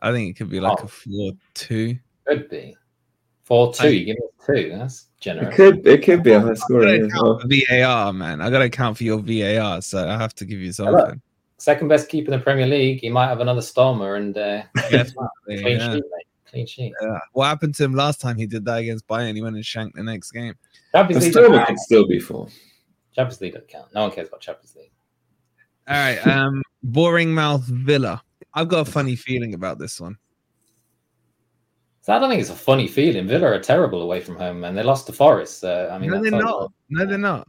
I 0.00 0.12
think 0.12 0.30
it 0.30 0.36
could 0.38 0.50
be 0.50 0.60
like 0.60 0.78
Oh. 0.80 0.84
a 0.84 0.88
four 0.88 1.32
two. 1.54 1.98
Could 2.26 2.48
be. 2.50 2.76
4 3.44 3.72
2. 3.72 3.90
You 3.90 4.04
give 4.04 4.16
me 4.16 4.22
two. 4.46 4.76
That's 4.76 5.06
generous. 5.20 5.54
It 5.54 5.56
could 5.56 5.86
it 5.86 6.02
could 6.04 6.22
be 6.22 6.32
a 6.32 6.40
high 6.40 6.50
I 6.50 6.54
score. 6.54 6.80
gotta 6.82 6.98
yeah. 6.98 7.04
account 7.06 7.40
for 7.40 7.48
VAR, 7.48 8.12
man. 8.12 8.42
I 8.42 8.50
gotta 8.50 8.66
account 8.66 8.98
for 8.98 9.04
your 9.04 9.20
VAR, 9.20 9.80
so 9.80 10.06
I 10.06 10.18
have 10.18 10.34
to 10.34 10.44
give 10.44 10.58
you 10.60 10.70
Hello. 10.76 10.98
something. 10.98 11.22
Second 11.56 11.88
best 11.88 12.10
keeper 12.10 12.30
in 12.30 12.38
the 12.38 12.44
Premier 12.44 12.66
League. 12.66 13.00
He 13.00 13.08
might 13.08 13.28
have 13.28 13.40
another 13.40 13.62
stormer 13.62 14.16
and 14.16 14.36
uh, 14.36 14.62
Yes, 14.90 15.14
clean 15.46 15.78
yeah. 15.80 15.98
Sheet, 16.50 16.56
mate. 16.56 16.66
Clean 16.66 16.66
sheet. 16.66 16.92
Yeah. 17.02 17.18
What 17.32 17.46
happened 17.46 17.74
to 17.76 17.84
him 17.84 17.94
last 17.94 18.20
time 18.20 18.36
he 18.36 18.46
did 18.46 18.64
that 18.64 18.78
against 18.78 19.06
Bayern? 19.06 19.34
He 19.34 19.42
went 19.42 19.56
and 19.56 19.64
shanked 19.64 19.96
the 19.96 20.02
next 20.02 20.32
game. 20.32 20.54
Champions 20.92 21.24
The 21.24 21.26
League. 21.30 21.32
Sterling 21.46 21.66
could 21.66 21.78
still 21.78 22.06
be 22.06 22.18
four. 22.18 22.48
Champions 23.14 23.40
League 23.40 23.52
doesn't 23.54 23.68
count. 23.68 23.92
No 23.94 24.02
one 24.02 24.10
cares 24.10 24.28
about 24.28 24.40
Champions 24.40 24.74
League. 24.76 24.92
All 25.88 25.96
right. 25.96 26.26
Um, 26.26 26.62
boring 26.82 27.34
mouth 27.34 27.62
Villa. 27.64 28.22
I've 28.54 28.68
got 28.68 28.86
a 28.86 28.90
funny 28.90 29.16
feeling 29.16 29.54
about 29.54 29.78
this 29.78 30.00
one. 30.00 30.16
So 32.00 32.14
I 32.14 32.18
don't 32.18 32.30
think 32.30 32.40
it's 32.40 32.50
a 32.50 32.54
funny 32.54 32.88
feeling. 32.88 33.26
Villa 33.28 33.48
are 33.48 33.60
terrible 33.60 34.00
away 34.00 34.20
from 34.20 34.36
home, 34.36 34.64
and 34.64 34.76
they 34.76 34.82
lost 34.82 35.06
to 35.08 35.12
Forest. 35.12 35.60
So 35.60 35.90
I 35.92 35.98
mean, 35.98 36.10
no, 36.10 36.22
they're 36.22 36.34
all- 36.46 36.60
not. 36.60 36.72
No, 36.88 37.06
they're 37.06 37.18
not. 37.18 37.48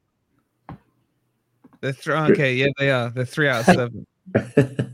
They're 1.82 1.94
three. 1.94 2.14
Okay, 2.14 2.56
yeah, 2.56 2.68
they 2.78 2.92
are. 2.92 3.10
They're 3.10 3.24
three 3.26 3.48
out 3.48 3.68
of 3.68 3.76
seven. 3.76 4.06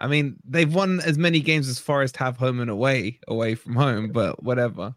I 0.00 0.06
mean, 0.06 0.36
they've 0.44 0.72
won 0.72 1.00
as 1.00 1.18
many 1.18 1.40
games 1.40 1.68
as 1.68 1.78
Forest 1.78 2.16
have 2.18 2.36
home 2.36 2.60
and 2.60 2.70
away, 2.70 3.18
away 3.28 3.54
from 3.54 3.74
home. 3.74 4.10
But 4.12 4.42
whatever. 4.42 4.94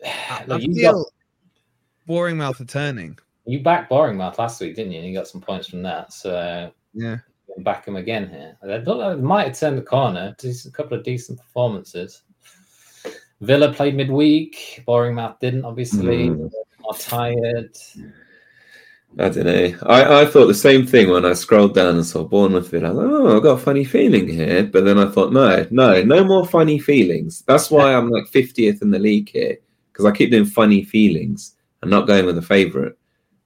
Look, 0.00 0.10
I 0.50 0.58
feel 0.60 0.92
got, 0.92 1.06
boring 2.06 2.36
mouth 2.36 2.60
are 2.60 2.64
turning. 2.66 3.18
you 3.46 3.60
backed 3.62 3.88
boring 3.88 4.16
mouth 4.16 4.38
last 4.38 4.60
week, 4.60 4.76
didn't 4.76 4.92
you? 4.92 4.98
And 5.00 5.08
you 5.08 5.14
got 5.14 5.28
some 5.28 5.40
points 5.40 5.68
from 5.68 5.82
that. 5.82 6.12
So 6.12 6.72
Yeah. 6.92 7.18
back 7.58 7.84
them 7.84 7.96
again 7.96 8.28
here. 8.28 8.56
They 8.62 8.78
look 8.80 8.98
like 8.98 9.16
they 9.16 9.22
might 9.22 9.48
have 9.48 9.58
turned 9.58 9.78
the 9.78 9.82
corner. 9.82 10.34
Just 10.40 10.66
a 10.66 10.70
couple 10.70 10.96
of 10.96 11.04
decent 11.04 11.38
performances. 11.38 12.22
Villa 13.40 13.72
played 13.72 13.96
midweek. 13.96 14.82
Boring 14.86 15.14
mouth 15.16 15.38
didn't, 15.40 15.64
obviously. 15.64 16.28
Mm. 16.28 16.50
Are 16.88 16.98
tired. 16.98 17.76
I 19.18 19.28
don't 19.28 19.44
know. 19.44 19.78
I, 19.82 20.22
I 20.22 20.26
thought 20.26 20.46
the 20.46 20.54
same 20.54 20.86
thing 20.86 21.08
when 21.08 21.24
I 21.24 21.34
scrolled 21.34 21.74
down 21.74 21.94
and 21.94 22.04
saw 22.04 22.24
Bournemouth. 22.24 22.68
Villa. 22.68 22.88
I 22.88 22.92
was 22.92 22.98
like, 22.98 23.12
oh, 23.12 23.36
I've 23.36 23.42
got 23.42 23.58
a 23.58 23.62
funny 23.62 23.84
feeling 23.84 24.28
here. 24.28 24.64
But 24.64 24.84
then 24.84 24.98
I 24.98 25.06
thought, 25.06 25.32
no, 25.32 25.66
no, 25.70 26.02
no 26.02 26.24
more 26.24 26.46
funny 26.46 26.78
feelings. 26.80 27.44
That's 27.46 27.70
why 27.70 27.94
I'm 27.94 28.10
like 28.10 28.24
50th 28.24 28.82
in 28.82 28.90
the 28.90 28.98
league 28.98 29.28
here 29.28 29.58
because 29.92 30.04
I 30.04 30.10
keep 30.10 30.32
doing 30.32 30.44
funny 30.44 30.82
feelings 30.82 31.54
and 31.82 31.90
not 31.90 32.08
going 32.08 32.26
with 32.26 32.38
a 32.38 32.42
favourite. 32.42 32.94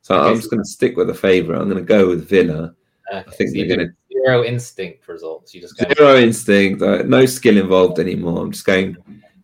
So 0.00 0.14
Okay, 0.14 0.30
I'm 0.30 0.36
just 0.36 0.50
going 0.50 0.62
to 0.62 0.68
stick 0.68 0.96
with 0.96 1.10
a 1.10 1.14
favourite. 1.14 1.60
I'm 1.60 1.68
going 1.68 1.84
to 1.84 1.84
go 1.84 2.08
with 2.08 2.26
Villa. 2.26 2.74
Okay, 3.12 3.18
I 3.18 3.30
think 3.32 3.50
so 3.50 3.56
they're 3.56 3.76
going 3.76 3.88
to 3.88 3.94
zero 4.10 4.44
instinct 4.44 5.06
results. 5.06 5.54
You 5.54 5.60
just 5.60 5.76
go. 5.76 5.84
to 5.84 5.94
zero 5.94 6.16
instinct, 6.16 6.80
uh, 6.80 7.02
no 7.02 7.26
skill 7.26 7.58
involved 7.58 7.98
anymore. 7.98 8.42
I'm 8.42 8.52
just 8.52 8.64
going 8.64 8.96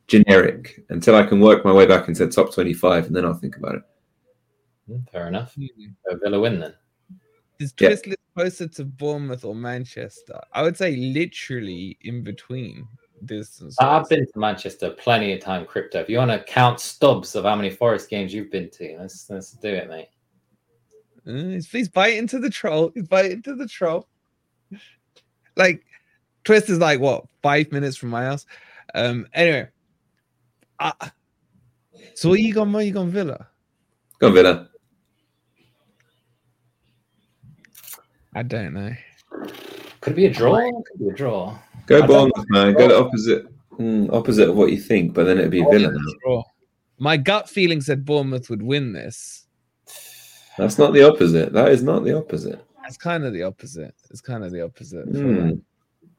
generic 0.07 0.83
until 0.89 1.17
I 1.17 1.25
can 1.25 1.41
work 1.41 1.65
my 1.65 1.73
way 1.73 1.87
back 1.87 2.09
into 2.09 2.25
the 2.25 2.33
top 2.33 2.55
25 2.55 3.07
and 3.07 3.17
then 3.17 3.27
I'll 3.27 3.35
think 3.35 3.57
about 3.57 3.77
it. 3.77 3.83
Mm, 4.89 5.09
Fair 5.11 5.29
enough. 5.29 5.55
So 5.55 6.19
Villa 6.23 6.41
win 6.41 6.61
then. 6.61 6.75
Is 7.59 7.75
Yeah. 7.79 7.95
Closer 8.35 8.67
to 8.67 8.85
Bournemouth 8.85 9.45
or 9.45 9.55
Manchester? 9.55 10.41
I 10.53 10.63
would 10.63 10.77
say 10.77 10.97
literally 10.97 11.97
in 12.01 12.25
between 12.25 12.89
distance. 13.25 13.77
I've 13.81 14.09
been 14.09 14.27
to 14.27 14.39
Manchester 14.39 14.91
plenty 14.91 15.33
of 15.33 15.41
time, 15.41 15.65
crypto. 15.65 16.01
If 16.01 16.09
you 16.09 16.19
want 16.19 16.33
to 16.33 16.43
count 16.43 16.81
stubs 16.81 17.37
of 17.37 17.45
how 17.45 17.55
many 17.55 17.71
Forest 17.71 18.11
games 18.11 18.35
you've 18.35 18.51
been 18.51 18.71
to, 18.71 18.97
let's 18.99 19.31
let's 19.31 19.53
do 19.53 19.69
it, 19.69 19.89
mate. 19.89 20.09
Uh, 21.27 21.51
he's, 21.51 21.71
he's 21.71 21.89
biting 21.89 22.27
to 22.27 22.39
the 22.39 22.51
troll. 22.51 22.91
He's 22.95 23.09
biting 23.09 23.43
to 23.43 23.55
the 23.55 23.69
troll. 23.69 24.09
Like 25.57 25.85
Twist 26.43 26.69
is 26.69 26.79
like 26.79 27.01
what 27.01 27.25
five 27.43 27.71
minutes 27.73 27.97
from 27.97 28.11
my 28.11 28.25
house. 28.25 28.47
Um. 28.95 29.27
Anyway, 29.33 29.69
uh, 30.81 30.93
so 32.15 32.29
what 32.29 32.41
you 32.41 32.53
got? 32.53 32.69
Where 32.69 32.83
you 32.83 32.93
gone 32.93 33.11
Villa? 33.11 33.49
Go 34.19 34.33
Villa. 34.33 34.69
I 38.35 38.43
don't 38.43 38.75
know. 38.75 38.93
Could 40.01 40.13
it 40.13 40.17
be 40.17 40.27
a 40.27 40.33
draw? 40.33 40.59
Could 40.59 40.99
be 40.99 41.09
a 41.09 41.15
draw. 41.15 41.59
Go 41.87 42.07
Bournemouth, 42.07 42.47
man. 42.49 42.75
Go 42.75 42.89
the 42.89 42.99
opposite, 42.99 43.47
mm, 43.79 44.13
opposite 44.13 44.49
of 44.49 44.57
what 44.57 44.71
you 44.71 44.81
think, 44.81 45.15
but 45.15 45.25
then 45.25 45.39
it'd 45.39 45.51
be 45.51 45.63
Villa 45.63 45.93
now. 45.93 46.13
Draw. 46.23 46.43
My 46.99 47.17
gut 47.17 47.49
feeling 47.49 47.81
said 47.81 48.05
Bournemouth 48.05 48.49
would 48.51 48.63
win 48.63 48.93
this. 48.93 49.47
That's 50.57 50.79
not 50.79 50.93
the 50.93 51.03
opposite. 51.09 51.53
That 51.53 51.71
is 51.71 51.83
not 51.83 52.05
the 52.05 52.17
opposite. 52.17 52.65
It's 52.87 52.97
kind 52.97 53.25
of 53.25 53.33
the 53.33 53.43
opposite. 53.43 53.95
It's 54.11 54.21
kind 54.21 54.45
of 54.45 54.53
the 54.53 54.63
opposite. 54.63 55.07
for 55.07 55.19
Hmm. 55.19 55.51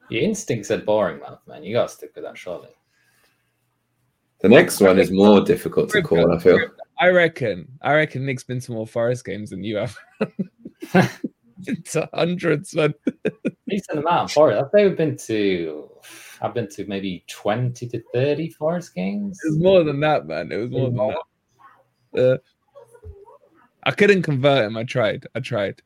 Your 0.08 0.22
instincts 0.22 0.68
said 0.68 0.86
boring 0.86 1.18
mouth, 1.20 1.40
man. 1.48 1.64
You 1.64 1.72
gotta 1.72 1.88
stick 1.88 2.12
with 2.14 2.24
that 2.24 2.38
surely. 2.38 2.68
The 4.40 4.48
next 4.48 4.80
one 4.80 4.98
is 4.98 5.10
more 5.10 5.40
difficult 5.40 5.90
to 5.90 6.02
call. 6.02 6.32
I 6.32 6.38
feel. 6.38 6.60
I 7.00 7.08
reckon. 7.08 7.66
I 7.82 7.94
reckon 7.94 8.24
Nick's 8.24 8.44
been 8.44 8.60
to 8.60 8.72
more 8.72 8.86
Forest 8.86 9.24
games 9.24 9.50
than 9.50 9.64
you 9.64 9.76
have. 9.76 9.98
it's 11.66 11.96
hundreds, 12.14 12.74
man. 12.74 12.94
Decent 13.68 13.98
amount 13.98 14.24
of 14.24 14.32
Forest. 14.32 14.74
I've 14.74 14.96
been 14.96 15.16
to. 15.16 15.90
I've 16.42 16.54
been 16.54 16.68
to 16.68 16.84
maybe 16.86 17.24
twenty 17.28 17.88
to 17.88 18.02
thirty 18.12 18.50
Forest 18.50 18.94
games. 18.94 19.38
It 19.44 19.50
was 19.50 19.58
more 19.58 19.84
than 19.84 20.00
that, 20.00 20.26
man. 20.26 20.52
It 20.52 20.56
was 20.56 20.70
more 20.70 20.90
than 20.90 21.14
that. 22.14 22.32
Uh, 22.32 22.38
I 23.84 23.90
couldn't 23.92 24.22
convert 24.22 24.66
him. 24.66 24.76
I 24.76 24.84
tried. 24.84 25.26
I 25.34 25.40
tried. 25.40 25.80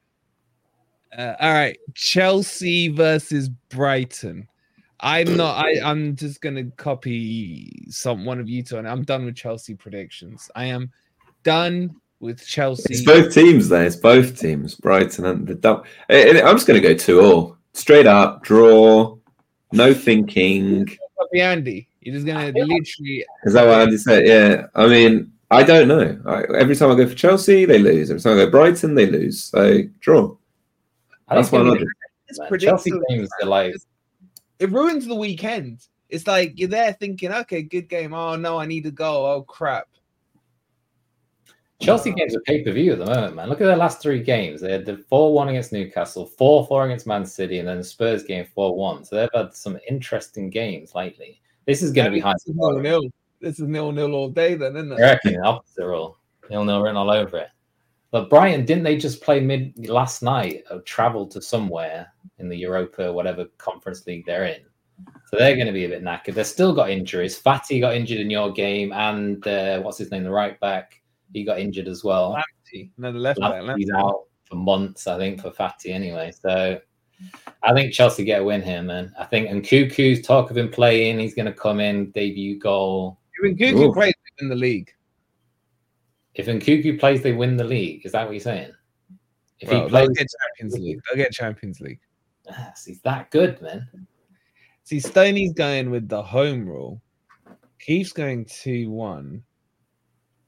Uh, 1.16 1.34
all 1.40 1.52
right, 1.52 1.78
Chelsea 1.94 2.88
versus 2.88 3.48
Brighton. 3.68 4.46
I'm 5.00 5.36
not. 5.36 5.64
I, 5.64 5.80
I'm 5.82 6.14
just 6.14 6.40
gonna 6.40 6.64
copy 6.72 7.86
some 7.88 8.24
one 8.24 8.38
of 8.38 8.48
you 8.48 8.62
two, 8.62 8.78
and 8.78 8.88
I'm 8.88 9.02
done 9.02 9.24
with 9.24 9.36
Chelsea 9.36 9.74
predictions. 9.74 10.50
I 10.54 10.66
am 10.66 10.90
done 11.42 11.96
with 12.20 12.46
Chelsea. 12.46 12.92
It's 12.92 13.02
both 13.02 13.34
teams 13.34 13.68
there. 13.68 13.84
It's 13.84 13.96
both 13.96 14.38
teams, 14.38 14.74
Brighton 14.74 15.24
and 15.24 15.46
the 15.46 15.54
double. 15.54 15.84
I'm 16.08 16.56
just 16.56 16.66
going 16.66 16.80
to 16.80 16.88
go 16.88 16.94
two 16.94 17.20
all, 17.20 17.56
straight 17.72 18.06
up 18.06 18.42
draw, 18.44 19.16
no 19.72 19.92
thinking. 19.94 20.86
Copy 21.18 21.40
Andy. 21.40 21.88
You're 22.00 22.14
just 22.14 22.26
gonna 22.26 22.46
literally. 22.46 23.24
Is 23.44 23.52
that 23.52 23.66
what 23.66 23.80
Andy 23.80 23.98
said? 23.98 24.26
Yeah. 24.26 24.66
I 24.74 24.86
mean, 24.86 25.32
I 25.50 25.62
don't 25.62 25.86
know. 25.86 26.18
I, 26.26 26.44
every 26.56 26.74
time 26.74 26.90
I 26.90 26.94
go 26.94 27.06
for 27.06 27.14
Chelsea, 27.14 27.66
they 27.66 27.78
lose. 27.78 28.10
Every 28.10 28.22
time 28.22 28.32
I 28.32 28.44
go 28.44 28.50
Brighton, 28.50 28.94
they 28.94 29.04
lose. 29.04 29.44
So 29.44 29.82
draw. 30.00 30.34
That's 31.28 31.52
my 31.52 31.58
logic. 31.60 31.86
Chelsea 32.58 32.92
games 33.08 33.28
are 33.42 33.48
like 33.48 33.74
it 34.60 34.70
ruins 34.70 35.06
the 35.06 35.14
weekend. 35.14 35.86
It's 36.08 36.26
like 36.26 36.58
you're 36.58 36.68
there 36.68 36.94
thinking, 36.94 37.32
okay, 37.32 37.62
good 37.62 37.88
game. 37.88 38.14
Oh 38.14 38.36
no, 38.36 38.58
I 38.58 38.64
need 38.64 38.84
to 38.84 38.90
go. 38.90 39.26
Oh 39.26 39.42
crap. 39.42 39.88
Chelsea 41.80 42.12
games 42.12 42.36
are 42.36 42.40
pay 42.40 42.62
per 42.62 42.72
view 42.72 42.92
at 42.92 42.98
the 42.98 43.06
moment, 43.06 43.36
man. 43.36 43.48
Look 43.48 43.60
at 43.60 43.66
their 43.66 43.76
last 43.76 44.02
three 44.02 44.22
games. 44.22 44.60
They 44.60 44.72
had 44.72 44.84
the 44.84 44.98
4 45.08 45.32
1 45.32 45.48
against 45.48 45.72
Newcastle, 45.72 46.26
4 46.26 46.66
4 46.66 46.84
against 46.86 47.06
Man 47.06 47.24
City, 47.24 47.58
and 47.58 47.68
then 47.68 47.78
the 47.78 47.84
Spurs 47.84 48.22
game 48.22 48.46
4 48.54 48.76
1. 48.76 49.04
So 49.04 49.16
they've 49.16 49.28
had 49.34 49.54
some 49.54 49.78
interesting 49.88 50.50
games 50.50 50.94
lately. 50.94 51.40
This 51.66 51.82
is 51.82 51.92
going 51.92 52.06
to 52.06 52.10
be 52.10 52.20
high. 52.20 52.34
Nil 52.46 52.78
nil. 52.80 53.02
This 53.40 53.58
is 53.58 53.66
nil 53.66 53.92
nil 53.92 54.14
all 54.14 54.28
day, 54.28 54.54
then, 54.54 54.76
isn't 54.76 54.92
it? 54.92 54.98
I 54.98 55.12
reckon 55.12 55.40
opposite 55.42 55.90
all. 55.90 56.18
Nil 56.50 56.64
nil 56.64 56.82
written 56.82 56.96
all 56.96 57.10
over 57.10 57.38
it. 57.38 57.48
But 58.10 58.28
Brighton, 58.28 58.66
didn't 58.66 58.82
they 58.82 58.96
just 58.96 59.22
play 59.22 59.40
mid 59.40 59.88
last 59.88 60.22
night? 60.22 60.64
Or 60.70 60.80
travel 60.80 61.26
to 61.28 61.40
somewhere 61.40 62.12
in 62.38 62.48
the 62.48 62.56
Europa, 62.56 63.10
whatever 63.12 63.46
conference 63.56 64.06
league 64.06 64.26
they're 64.26 64.46
in. 64.46 64.60
So 65.30 65.38
they're 65.38 65.54
going 65.54 65.68
to 65.68 65.72
be 65.72 65.84
a 65.84 65.88
bit 65.88 66.02
knackered. 66.02 66.34
They've 66.34 66.46
still 66.46 66.74
got 66.74 66.90
injuries. 66.90 67.40
Fati 67.40 67.80
got 67.80 67.94
injured 67.94 68.18
in 68.18 68.28
your 68.28 68.52
game, 68.52 68.92
and 68.92 69.46
uh, 69.46 69.80
what's 69.80 69.98
his 69.98 70.10
name, 70.10 70.24
the 70.24 70.30
right 70.30 70.58
back, 70.60 70.99
he 71.32 71.44
got 71.44 71.58
injured 71.58 71.88
as 71.88 72.04
well. 72.04 72.34
Lamptey, 72.34 72.90
no, 72.98 73.12
the 73.12 73.18
left 73.18 73.40
back. 73.40 73.62
He's 73.76 73.90
out 73.90 74.24
for 74.44 74.56
months, 74.56 75.06
I 75.06 75.16
think, 75.18 75.40
for 75.40 75.50
Fati 75.50 75.90
anyway. 75.90 76.32
So 76.32 76.80
I 77.62 77.72
think 77.72 77.92
Chelsea 77.92 78.24
get 78.24 78.40
a 78.40 78.44
win 78.44 78.62
here, 78.62 78.82
man. 78.82 79.12
I 79.18 79.24
think 79.24 79.48
and 79.48 79.62
Cuckoo's 79.62 80.22
talk 80.22 80.50
of 80.50 80.56
him 80.56 80.70
playing, 80.70 81.18
he's 81.18 81.34
going 81.34 81.46
to 81.46 81.52
come 81.52 81.80
in, 81.80 82.10
debut 82.10 82.58
goal. 82.58 83.18
When 83.42 83.56
Cuckoo 83.56 83.92
plays 83.92 84.14
in 84.40 84.48
the 84.48 84.54
league, 84.54 84.90
if 86.34 86.46
Nkunku 86.46 86.98
plays, 87.00 87.22
they 87.22 87.32
win 87.32 87.56
the 87.56 87.64
league. 87.64 88.06
Is 88.06 88.12
that 88.12 88.24
what 88.24 88.32
you're 88.32 88.40
saying? 88.40 88.72
If 89.58 89.68
Bro, 89.68 89.84
he 89.84 89.88
plays, 89.88 90.06
they'll 90.06 90.14
get 90.14 90.26
Champions 90.46 90.78
League. 90.78 91.00
They'll 91.06 91.24
get 91.24 91.32
Champions 91.32 91.80
League. 91.80 92.00
Yes, 92.46 92.84
he's 92.84 93.00
that 93.02 93.30
good, 93.30 93.60
man. 93.60 93.88
See, 94.84 95.00
Stoney's 95.00 95.52
going 95.52 95.90
with 95.90 96.08
the 96.08 96.22
home 96.22 96.66
rule. 96.66 97.00
Keith's 97.78 98.12
going 98.12 98.44
2 98.44 98.90
1. 98.90 99.42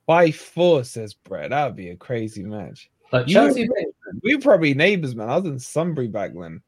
By 0.07 0.31
four, 0.31 0.85
says 0.85 1.15
Brett. 1.15 1.51
That 1.51 1.67
would 1.67 1.77
be 1.77 1.91
a 1.91 1.97
crazy 1.97 2.43
match. 2.43 2.91
But 3.11 3.29
Chelsea, 3.29 3.69
we 4.23 4.35
were 4.35 4.41
probably 4.41 4.75
neighbors, 4.75 5.15
man. 5.15 5.29
I 5.29 5.37
was 5.37 5.45
in 5.45 5.59
Sunbury 5.59 6.09
back 6.09 6.33
then. 6.35 6.63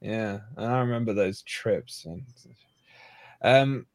Yeah, 0.00 0.40
and 0.56 0.66
I 0.66 0.80
remember 0.80 1.12
those 1.12 1.42
trips. 1.42 2.04
And 2.04 2.22
um, 3.42 3.86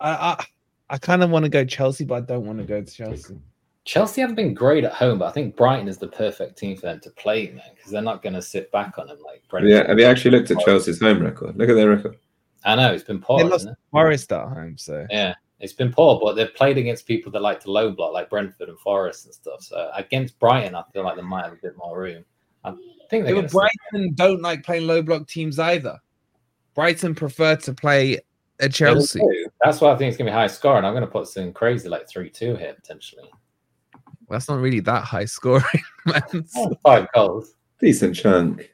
I 0.00 0.10
I, 0.10 0.44
I 0.90 0.98
kind 0.98 1.22
of 1.22 1.30
want 1.30 1.44
to 1.44 1.48
go 1.48 1.64
Chelsea, 1.64 2.04
but 2.04 2.14
I 2.14 2.20
don't 2.20 2.46
want 2.46 2.58
to 2.58 2.64
go 2.64 2.82
to 2.82 2.90
Chelsea. 2.90 3.36
Chelsea 3.84 4.20
haven't 4.20 4.34
been 4.34 4.52
great 4.52 4.82
at 4.82 4.92
home, 4.92 5.18
but 5.18 5.26
I 5.26 5.30
think 5.30 5.54
Brighton 5.54 5.86
is 5.86 5.98
the 5.98 6.08
perfect 6.08 6.58
team 6.58 6.76
for 6.76 6.86
them 6.86 6.98
to 7.00 7.10
play, 7.10 7.52
man, 7.52 7.70
because 7.76 7.92
they're 7.92 8.02
not 8.02 8.20
going 8.20 8.32
to 8.32 8.42
sit 8.42 8.72
back 8.72 8.98
on 8.98 9.06
them 9.06 9.18
like 9.24 9.44
Brentford. 9.48 9.70
Yeah, 9.70 9.86
have 9.86 9.98
you 10.00 10.04
actually 10.06 10.32
looked 10.32 10.50
at 10.50 10.58
Chelsea's 10.58 10.98
home 10.98 11.22
record? 11.22 11.56
Look 11.56 11.68
at 11.68 11.74
their 11.74 11.90
record. 11.90 12.16
I 12.64 12.74
know 12.74 12.92
it's 12.92 13.04
been 13.04 13.20
poor. 13.20 13.38
They 13.38 13.44
lost 13.48 13.68
Forest 13.92 14.32
at 14.32 14.48
home, 14.48 14.76
so 14.76 15.06
yeah, 15.08 15.34
it's 15.60 15.72
been 15.72 15.92
poor. 15.92 16.20
But 16.22 16.34
they've 16.34 16.54
played 16.54 16.78
against 16.78 17.06
people 17.06 17.32
that 17.32 17.42
like 17.42 17.60
to 17.60 17.70
low 17.70 17.90
block, 17.92 18.12
like 18.12 18.30
Brentford 18.30 18.68
and 18.68 18.78
Forest 18.80 19.26
and 19.26 19.34
stuff. 19.34 19.62
So 19.62 19.90
against 19.94 20.38
Brighton, 20.38 20.74
I 20.74 20.82
feel 20.92 21.04
like 21.04 21.16
they 21.16 21.22
might 21.22 21.44
have 21.44 21.52
a 21.52 21.62
bit 21.62 21.76
more 21.76 21.98
room. 21.98 22.24
I 22.64 22.74
think 23.08 23.24
they're 23.24 23.36
yeah, 23.36 23.42
Brighton 23.42 24.14
don't 24.14 24.42
like 24.42 24.64
playing 24.64 24.86
low 24.86 25.02
block 25.02 25.28
teams 25.28 25.58
either. 25.58 25.98
Brighton 26.74 27.14
prefer 27.14 27.56
to 27.56 27.72
play 27.72 28.20
at 28.60 28.72
Chelsea. 28.72 29.20
That's 29.62 29.80
why 29.80 29.92
I 29.92 29.96
think 29.96 30.08
it's 30.08 30.18
gonna 30.18 30.30
be 30.30 30.34
high 30.34 30.46
score, 30.46 30.76
and 30.76 30.86
I'm 30.86 30.94
gonna 30.94 31.06
put 31.06 31.28
something 31.28 31.52
crazy 31.52 31.88
like 31.88 32.08
three 32.08 32.30
two 32.30 32.56
here 32.56 32.74
potentially. 32.74 33.30
That's 34.28 34.48
not 34.48 34.58
really 34.58 34.80
that 34.80 35.04
high 35.04 35.24
scoring, 35.24 35.64
man. 36.06 36.46
Oh, 36.56 36.76
five 36.82 37.06
goals. 37.14 37.54
Decent 37.80 38.16
chunk. 38.16 38.72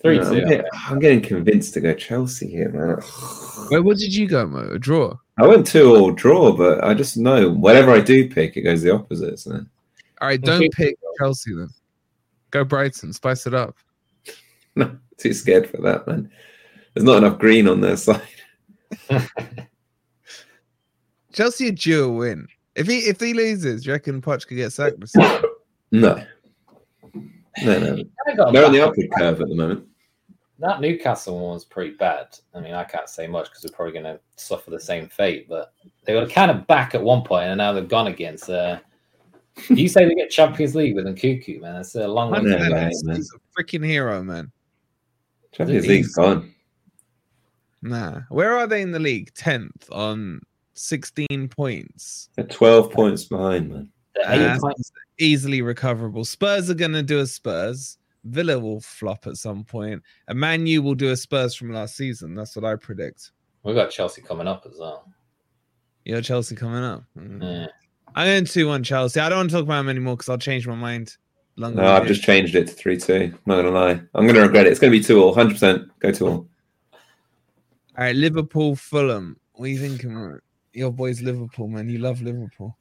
Three 0.00 0.18
no, 0.18 0.24
two. 0.24 0.40
I'm, 0.40 0.48
getting, 0.48 0.66
I'm, 0.88 0.98
getting, 0.98 1.20
convinced 1.20 1.74
to 1.74 1.80
go 1.80 1.94
Chelsea 1.94 2.48
here, 2.48 2.68
man. 2.70 2.96
Where 3.68 3.82
what 3.82 3.98
did 3.98 4.14
you 4.14 4.28
go, 4.28 4.46
Mo? 4.46 4.70
A 4.72 4.78
draw? 4.78 5.16
I 5.38 5.46
went 5.46 5.66
two 5.66 5.94
all 5.94 6.12
draw, 6.12 6.52
but 6.52 6.84
I 6.84 6.94
just 6.94 7.16
know 7.16 7.50
whatever 7.50 7.90
I 7.90 8.00
do 8.00 8.28
pick, 8.28 8.56
it 8.56 8.62
goes 8.62 8.82
the 8.82 8.94
opposite. 8.94 9.38
So. 9.38 9.64
All 10.20 10.28
right, 10.28 10.40
don't 10.40 10.72
pick 10.72 10.96
Chelsea 11.18 11.54
then. 11.54 11.68
Go 12.50 12.64
Brighton, 12.64 13.12
spice 13.12 13.46
it 13.46 13.54
up. 13.54 13.76
No, 14.74 14.96
too 15.18 15.34
scared 15.34 15.68
for 15.68 15.82
that, 15.82 16.06
man. 16.06 16.30
There's 16.94 17.04
not 17.04 17.18
enough 17.18 17.38
green 17.38 17.68
on 17.68 17.82
their 17.82 17.96
side. 17.98 18.22
Chelsea 21.34 21.68
are 21.68 21.72
due 21.72 22.04
a 22.06 22.08
win. 22.10 22.48
If 22.74 22.86
he 22.86 23.00
if 23.00 23.20
he 23.20 23.34
loses, 23.34 23.82
do 23.82 23.88
you 23.88 23.92
reckon 23.92 24.22
Poch 24.22 24.46
could 24.46 24.56
get 24.56 24.72
sacked? 24.72 24.96
no. 25.90 26.24
No, 27.62 27.78
no. 27.78 27.96
They're 28.50 28.64
on 28.64 28.72
the 28.72 28.80
upward 28.82 29.10
curve 29.18 29.42
at 29.42 29.48
the 29.48 29.54
moment. 29.54 29.86
That 30.62 30.80
Newcastle 30.80 31.40
one 31.40 31.54
was 31.54 31.64
pretty 31.64 31.96
bad. 31.96 32.38
I 32.54 32.60
mean, 32.60 32.74
I 32.74 32.84
can't 32.84 33.08
say 33.08 33.26
much 33.26 33.50
because 33.50 33.64
we're 33.64 33.74
probably 33.74 33.94
going 33.94 34.04
to 34.04 34.20
suffer 34.36 34.70
the 34.70 34.78
same 34.78 35.08
fate, 35.08 35.48
but 35.48 35.74
they 36.04 36.14
were 36.14 36.26
kind 36.28 36.52
of 36.52 36.68
back 36.68 36.94
at 36.94 37.02
one 37.02 37.22
point 37.22 37.48
and 37.48 37.58
now 37.58 37.72
they've 37.72 37.88
gone 37.88 38.06
again. 38.06 38.38
So 38.38 38.78
you 39.68 39.88
say 39.88 40.04
they 40.04 40.14
get 40.14 40.30
Champions 40.30 40.76
League 40.76 40.94
with 40.94 41.06
Nkunku, 41.06 41.60
man. 41.60 41.74
That's 41.74 41.96
a 41.96 42.06
long 42.06 42.30
way 42.30 42.38
to 42.38 42.68
go. 42.68 43.12
He's 43.12 43.32
a 43.34 43.60
freaking 43.60 43.84
hero, 43.84 44.22
man. 44.22 44.52
Champions 45.50 45.88
League's 45.88 46.14
gone. 46.14 46.54
Nah. 47.82 48.20
Where 48.28 48.56
are 48.56 48.68
they 48.68 48.82
in 48.82 48.92
the 48.92 49.00
league? 49.00 49.34
10th 49.34 49.90
on 49.90 50.40
16 50.74 51.48
points. 51.48 52.28
They're 52.36 52.46
12 52.46 52.88
points 52.92 53.24
behind, 53.24 53.68
man. 53.68 53.88
Uh, 54.24 54.58
easily 55.18 55.60
recoverable. 55.60 56.24
Spurs 56.24 56.70
are 56.70 56.74
going 56.74 56.92
to 56.92 57.02
do 57.02 57.18
a 57.18 57.26
Spurs. 57.26 57.98
Villa 58.24 58.58
will 58.58 58.80
flop 58.80 59.26
at 59.26 59.36
some 59.36 59.64
point. 59.64 60.02
And 60.28 60.38
Man 60.38 60.66
U 60.66 60.82
will 60.82 60.94
do 60.94 61.10
a 61.10 61.16
Spurs 61.16 61.54
from 61.54 61.72
last 61.72 61.96
season. 61.96 62.34
That's 62.34 62.54
what 62.54 62.64
I 62.64 62.76
predict. 62.76 63.32
We've 63.62 63.74
got 63.74 63.90
Chelsea 63.90 64.22
coming 64.22 64.48
up 64.48 64.66
as 64.70 64.78
well. 64.78 65.08
You 66.04 66.14
got 66.14 66.24
Chelsea 66.24 66.56
coming 66.56 66.82
up. 66.82 67.04
Mm. 67.18 67.42
Yeah. 67.42 67.66
I'm 68.14 68.26
going 68.26 68.44
2 68.44 68.68
1 68.68 68.82
Chelsea. 68.82 69.20
I 69.20 69.28
don't 69.28 69.38
want 69.38 69.50
to 69.50 69.56
talk 69.56 69.64
about 69.64 69.78
them 69.78 69.88
anymore 69.88 70.16
because 70.16 70.28
I'll 70.28 70.38
change 70.38 70.66
my 70.66 70.74
mind. 70.74 71.16
No, 71.56 71.86
I've 71.86 72.06
just 72.06 72.22
changed 72.22 72.54
it 72.54 72.66
to 72.68 72.72
3 72.72 72.96
2. 72.96 73.34
Not 73.46 73.62
going 73.62 73.66
to 73.66 73.70
lie. 73.70 74.00
I'm 74.14 74.24
going 74.26 74.34
to 74.34 74.42
regret 74.42 74.66
it. 74.66 74.70
It's 74.70 74.80
going 74.80 74.92
to 74.92 74.98
be 74.98 75.04
2 75.04 75.22
all. 75.22 75.34
100%. 75.34 75.88
Go 76.00 76.10
2 76.12 76.26
all. 76.26 76.32
All 76.32 76.48
right, 77.98 78.16
Liverpool, 78.16 78.74
Fulham. 78.74 79.36
What 79.52 79.66
are 79.66 79.68
you 79.68 79.78
thinking? 79.78 80.40
your 80.72 80.90
boys 80.90 81.20
Liverpool, 81.20 81.68
man. 81.68 81.88
You 81.88 81.98
love 81.98 82.22
Liverpool. 82.22 82.76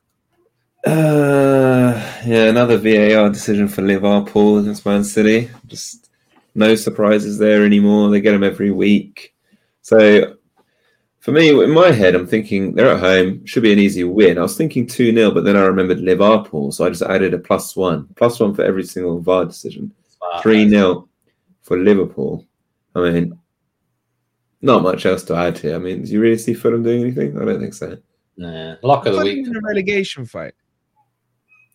Uh, 0.85 1.93
yeah, 2.25 2.45
another 2.45 2.77
VAR 2.77 3.29
decision 3.29 3.67
for 3.67 3.81
Liverpool 3.81 4.57
against 4.59 4.85
Man 4.85 5.03
City. 5.03 5.49
Just 5.67 6.09
no 6.55 6.75
surprises 6.75 7.37
there 7.37 7.65
anymore. 7.65 8.09
They 8.09 8.21
get 8.21 8.31
them 8.31 8.43
every 8.43 8.71
week. 8.71 9.33
So 9.81 10.37
for 11.19 11.31
me, 11.31 11.49
in 11.49 11.69
my 11.69 11.91
head, 11.91 12.15
I'm 12.15 12.25
thinking 12.25 12.73
they're 12.73 12.93
at 12.93 12.99
home, 12.99 13.45
should 13.45 13.63
be 13.63 13.73
an 13.73 13.79
easy 13.79 14.03
win. 14.03 14.39
I 14.39 14.41
was 14.41 14.57
thinking 14.57 14.87
2 14.87 15.13
0, 15.13 15.31
but 15.31 15.43
then 15.43 15.55
I 15.55 15.61
remembered 15.61 15.99
Liverpool. 15.99 16.71
So 16.71 16.85
I 16.85 16.89
just 16.89 17.03
added 17.03 17.33
a 17.35 17.39
plus 17.39 17.75
one, 17.75 18.07
plus 18.15 18.39
one 18.39 18.55
for 18.55 18.63
every 18.63 18.83
single 18.83 19.19
VAR 19.19 19.45
decision. 19.45 19.93
3 20.41 20.67
0 20.67 21.07
for 21.61 21.77
Liverpool. 21.77 22.47
I 22.95 23.01
mean, 23.01 23.39
not 24.61 24.81
much 24.81 25.05
else 25.05 25.23
to 25.25 25.35
add 25.35 25.57
here. 25.59 25.75
I 25.75 25.79
mean, 25.79 26.03
do 26.03 26.11
you 26.11 26.19
really 26.19 26.37
see 26.37 26.53
Fulham 26.53 26.83
doing 26.83 27.01
anything? 27.01 27.39
I 27.39 27.45
don't 27.45 27.59
think 27.59 27.73
so. 27.73 27.97
Nah. 28.37 28.75
Lock 28.81 29.05
of 29.05 29.15
the 29.15 29.23
week. 29.23 29.45
In 29.47 29.55
a 29.55 29.59
relegation 29.61 30.25
fight. 30.25 30.53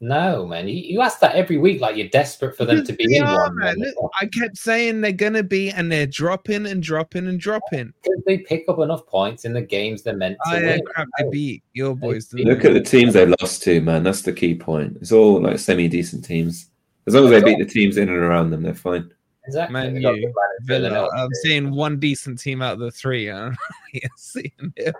No, 0.00 0.46
man. 0.46 0.68
You, 0.68 0.74
you 0.74 1.00
ask 1.00 1.20
that 1.20 1.34
every 1.34 1.56
week, 1.56 1.80
like 1.80 1.96
you're 1.96 2.08
desperate 2.08 2.56
for 2.56 2.64
them 2.64 2.76
Because 2.76 2.88
to 2.88 2.92
be 2.94 3.06
they 3.08 3.16
in 3.18 3.24
are, 3.24 3.36
one. 3.46 3.56
man. 3.56 3.78
man. 3.78 3.92
I 4.20 4.26
kept 4.26 4.58
saying 4.58 5.00
they're 5.00 5.12
gonna 5.12 5.42
be, 5.42 5.70
and 5.70 5.90
they're 5.90 6.06
dropping 6.06 6.66
and 6.66 6.82
dropping 6.82 7.26
and 7.28 7.40
dropping. 7.40 7.92
Because 8.02 8.22
they 8.26 8.38
pick 8.38 8.64
up 8.68 8.78
enough 8.80 9.06
points 9.06 9.44
in 9.46 9.52
the 9.54 9.62
games 9.62 10.02
they're 10.02 10.16
meant 10.16 10.36
to 10.44 10.50
Oh 10.50 10.58
yeah, 10.58 10.66
win. 10.76 10.84
crap! 10.84 11.08
They 11.18 11.28
beat 11.30 11.62
your 11.72 11.96
boys. 11.96 12.26
beat- 12.28 12.46
Look 12.46 12.62
they? 12.62 12.68
at 12.68 12.74
the 12.74 12.80
teams 12.82 13.14
they 13.14 13.26
lost 13.26 13.62
to, 13.62 13.80
man. 13.80 14.02
That's 14.02 14.22
the 14.22 14.32
key 14.32 14.54
point. 14.54 14.98
It's 15.00 15.12
all 15.12 15.40
like 15.40 15.58
semi-decent 15.58 16.24
teams. 16.24 16.70
As 17.06 17.14
long 17.14 17.24
as 17.24 17.30
they 17.30 17.42
beat 17.42 17.58
the 17.58 17.64
teams 17.64 17.96
in 17.96 18.08
and 18.08 18.18
around 18.18 18.50
them, 18.50 18.62
they're 18.62 18.74
fine. 18.74 19.10
Exactly. 19.46 19.72
Man 19.72 19.94
They 19.94 20.02
got 20.02 20.16
U, 20.16 20.20
good 20.26 20.34
manager, 20.68 20.90
Villa. 20.90 21.08
I'm 21.16 21.28
seeing 21.44 21.70
one 21.70 21.98
decent 22.00 22.40
team 22.40 22.60
out 22.62 22.74
of 22.74 22.80
the 22.80 22.90
three. 22.90 23.30
I 23.30 23.38
don't 23.38 23.50
know 23.52 24.00
seeing 24.16 24.50
him. 24.58 24.74
Yeah, 24.76 24.90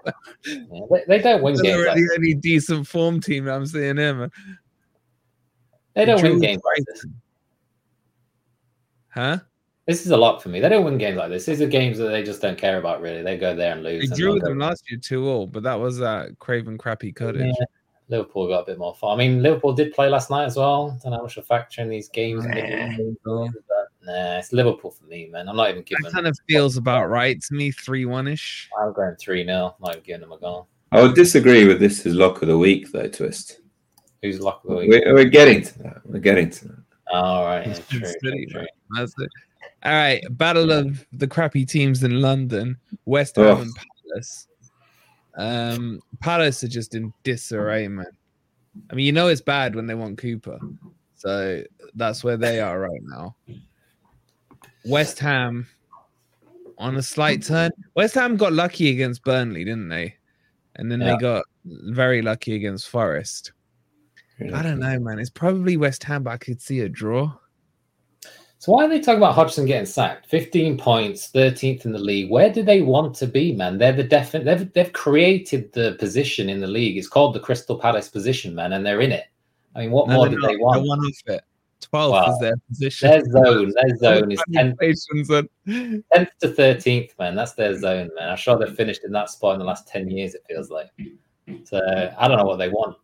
they, 0.44 1.05
they 1.09 1.18
don't 1.18 1.42
win 1.42 1.55
games. 1.55 1.66
Villa 1.66 1.88
Like, 1.88 1.97
are 1.97 2.01
the 2.01 2.14
only 2.16 2.34
decent 2.34 2.86
form 2.86 3.20
team 3.20 3.49
I'm 3.49 3.66
seeing 3.66 3.97
him. 3.97 4.30
They 5.97 6.05
don't 6.05 6.22
win 6.22 6.38
games 6.38 6.62
like 6.64 6.84
this. 6.86 7.07
Huh? 9.09 9.38
This 9.86 10.05
is 10.05 10.11
a 10.11 10.16
lot 10.16 10.42
for 10.42 10.49
me. 10.51 10.61
They 10.61 10.68
don't 10.68 10.84
win 10.84 10.99
games 10.99 11.16
like 11.16 11.30
this. 11.30 11.47
These 11.47 11.62
are 11.62 11.66
games 11.66 11.97
that 11.99 12.09
they 12.09 12.22
just 12.22 12.42
don't 12.42 12.59
care 12.59 12.78
about. 12.78 13.01
Really, 13.01 13.22
they 13.22 13.38
go 13.38 13.55
there 13.55 13.72
and 13.72 13.82
lose. 13.82 14.03
They 14.03 14.09
and 14.09 14.16
drew 14.16 14.26
they'll 14.26 14.34
with 14.34 14.42
go- 14.42 14.49
them 14.51 14.59
last 14.59 14.90
year 14.90 15.01
two 15.03 15.26
all, 15.26 15.47
but 15.47 15.62
that 15.62 15.78
was 15.78 16.01
at 16.03 16.38
Craven 16.38 16.76
Crappy 16.76 17.12
Cottage. 17.12 17.55
Yeah, 17.59 17.64
Liverpool 18.09 18.49
got 18.49 18.61
a 18.61 18.66
bit 18.66 18.78
more 18.78 18.94
fun. 18.94 19.14
I 19.14 19.16
mean, 19.16 19.42
Liverpool 19.42 19.72
did 19.72 19.94
play 19.94 20.09
last 20.09 20.28
night 20.28 20.44
as 20.44 20.57
well. 20.57 20.99
Don't 21.03 21.12
know 21.12 21.18
how 21.18 21.22
much 21.22 21.36
a 21.36 21.42
factor 21.42 21.82
in 21.82 21.88
these 21.88 22.09
games. 22.09 22.44
Nah. 22.44 22.97
But, 23.24 23.51
nah, 24.03 24.38
it's 24.38 24.53
Liverpool 24.53 24.90
for 24.90 25.05
me, 25.05 25.28
man. 25.30 25.49
I'm 25.49 25.57
not 25.57 25.70
even 25.70 25.82
giving. 25.82 26.03
That 26.05 26.12
kind 26.12 26.26
of 26.26 26.36
feels 26.49 26.76
about 26.76 27.09
right 27.09 27.40
to 27.40 27.55
me, 27.55 27.70
three 27.70 28.05
one 28.05 28.28
ish. 28.28 28.68
I'm 28.78 28.92
going 28.92 29.16
three 29.16 29.44
0 29.47 29.76
Not 29.80 29.92
even 29.92 30.03
giving 30.03 30.20
them 30.20 30.32
a 30.32 30.38
goal. 30.38 30.68
I 30.92 31.01
would 31.03 31.14
disagree 31.14 31.66
with 31.66 31.80
this 31.80 32.07
is 32.07 32.14
lock 32.14 32.42
of 32.42 32.49
the 32.49 32.59
week 32.59 32.92
though, 32.92 33.09
Twist. 33.09 33.61
Who's 34.27 34.41
luck 34.41 34.62
of 34.64 34.70
the 34.70 34.77
week? 34.77 34.91
We're, 34.91 35.14
we're 35.14 35.24
getting 35.24 35.62
to 35.62 35.79
that. 35.83 36.01
We're 36.07 36.18
getting 36.20 36.51
to 36.51 36.68
that. 36.68 36.77
All 37.12 37.45
right. 37.45 37.66
Yeah, 37.66 37.74
true, 37.89 38.01
true, 38.20 38.47
true. 38.47 38.66
That's 38.97 39.14
it. 39.18 39.31
All 39.85 39.93
right. 39.93 40.22
battle 40.31 40.72
of 40.72 41.07
the 41.12 41.27
crappy 41.29 41.64
teams 41.64 42.03
in 42.03 42.20
London, 42.20 42.77
West 43.05 43.37
Ham 43.37 43.45
Oh. 43.47 43.61
and 43.62 43.72
Palace. 44.11 44.49
Um, 45.37 46.01
Palace 46.20 46.64
are 46.64 46.68
just 46.68 46.95
in 46.95 47.12
disarray, 47.22 47.87
man. 47.89 48.07
I 48.91 48.95
mean, 48.95 49.07
you 49.07 49.12
know 49.12 49.29
it's 49.29 49.41
bad 49.41 49.74
when 49.77 49.87
they 49.87 49.95
want 49.95 50.18
Cooper, 50.18 50.59
so 51.14 51.62
that's 51.95 52.24
where 52.24 52.37
they 52.37 52.59
are 52.61 52.81
right 52.81 53.01
now. 53.05 53.37
West 54.85 55.18
Ham 55.20 55.66
on 56.79 56.97
a 56.97 57.03
slight 57.03 57.43
turn. 57.43 57.70
West 57.95 58.14
Ham 58.14 58.37
got 58.37 58.53
lucky 58.53 58.91
against 58.91 59.24
Burnley, 59.24 59.64
didn't 59.64 59.89
they? 59.89 60.14
And 60.77 60.91
then 60.91 61.01
Yeah. 61.01 61.12
they 61.14 61.20
got 61.20 61.45
very 61.64 62.22
lucky 62.22 62.55
against 62.55 62.89
Forest. 62.89 63.53
I 64.41 64.62
don't 64.62 64.78
know, 64.78 64.99
man. 64.99 65.18
It's 65.18 65.30
probably 65.30 65.76
West 65.76 66.05
Ham, 66.05 66.22
but 66.24 66.30
I 66.30 66.37
could 66.37 66.61
see 66.61 66.80
a 66.80 66.89
draw. 66.89 67.32
So 68.59 68.72
why 68.72 68.84
are 68.84 68.89
they 68.89 69.01
talking 69.01 69.18
about 69.18 69.34
Hodgson 69.34 69.66
getting 69.66 69.87
sacked? 69.87 70.26
15 70.28 70.78
points, 70.78 71.30
13th 71.30 71.84
in 71.84 71.93
the 71.93 71.99
league. 71.99 72.30
Where 72.30 72.51
do 72.53 72.62
they 72.62 72.80
want 72.82 73.14
to 73.16 73.26
be, 73.26 73.53
man? 73.53 73.78
They're 73.78 73.93
the 73.93 74.03
definite. 74.03 74.45
They've 74.45 74.72
they've 74.72 74.93
created 74.93 75.72
the 75.72 75.95
position 75.99 76.49
in 76.49 76.61
the 76.61 76.66
league. 76.66 76.97
It's 76.97 77.09
called 77.09 77.34
the 77.34 77.41
Crystal 77.41 77.78
Palace 77.78 78.09
position, 78.09 78.55
man, 78.55 78.72
and 78.72 78.84
they're 78.84 79.03
in 79.03 79.12
it. 79.12 79.24
I 79.74 79.80
mean, 79.80 79.91
what 79.91 80.09
No, 80.09 80.14
more 80.16 80.28
not. 80.28 80.49
they 80.49 80.57
want? 80.57 80.80
They're 80.80 80.89
one 80.89 81.01
off 81.01 81.20
it. 81.26 81.45
12th 81.82 82.11
Wow. 82.11 82.32
is 82.32 82.39
their 82.41 82.55
position. 82.68 83.11
Their 83.11 83.24
zone, 83.30 83.72
their 83.74 83.97
zone 83.99 84.32
is 84.32 84.41
10th, 84.51 84.78
Congratulations 84.78 85.28
10th 85.68 86.28
to 86.41 86.49
13th, 86.49 87.11
man. 87.18 87.34
That's 87.37 87.53
their 87.53 87.78
zone, 87.78 88.09
man. 88.18 88.30
I'm 88.30 88.37
sure 88.37 88.59
they've 88.59 88.74
finished 88.74 89.05
in 89.05 89.12
that 89.12 89.28
spot 89.30 89.55
in 89.55 89.59
the 89.61 89.66
last 89.66 89.87
10 89.87 90.09
years, 90.11 90.34
it 90.34 90.43
feels 90.49 90.70
like. 90.70 90.89
So 91.64 92.11
I 92.18 92.26
don't 92.26 92.39
know 92.39 92.45
what 92.47 92.57
they 92.57 92.70
want. 92.70 92.97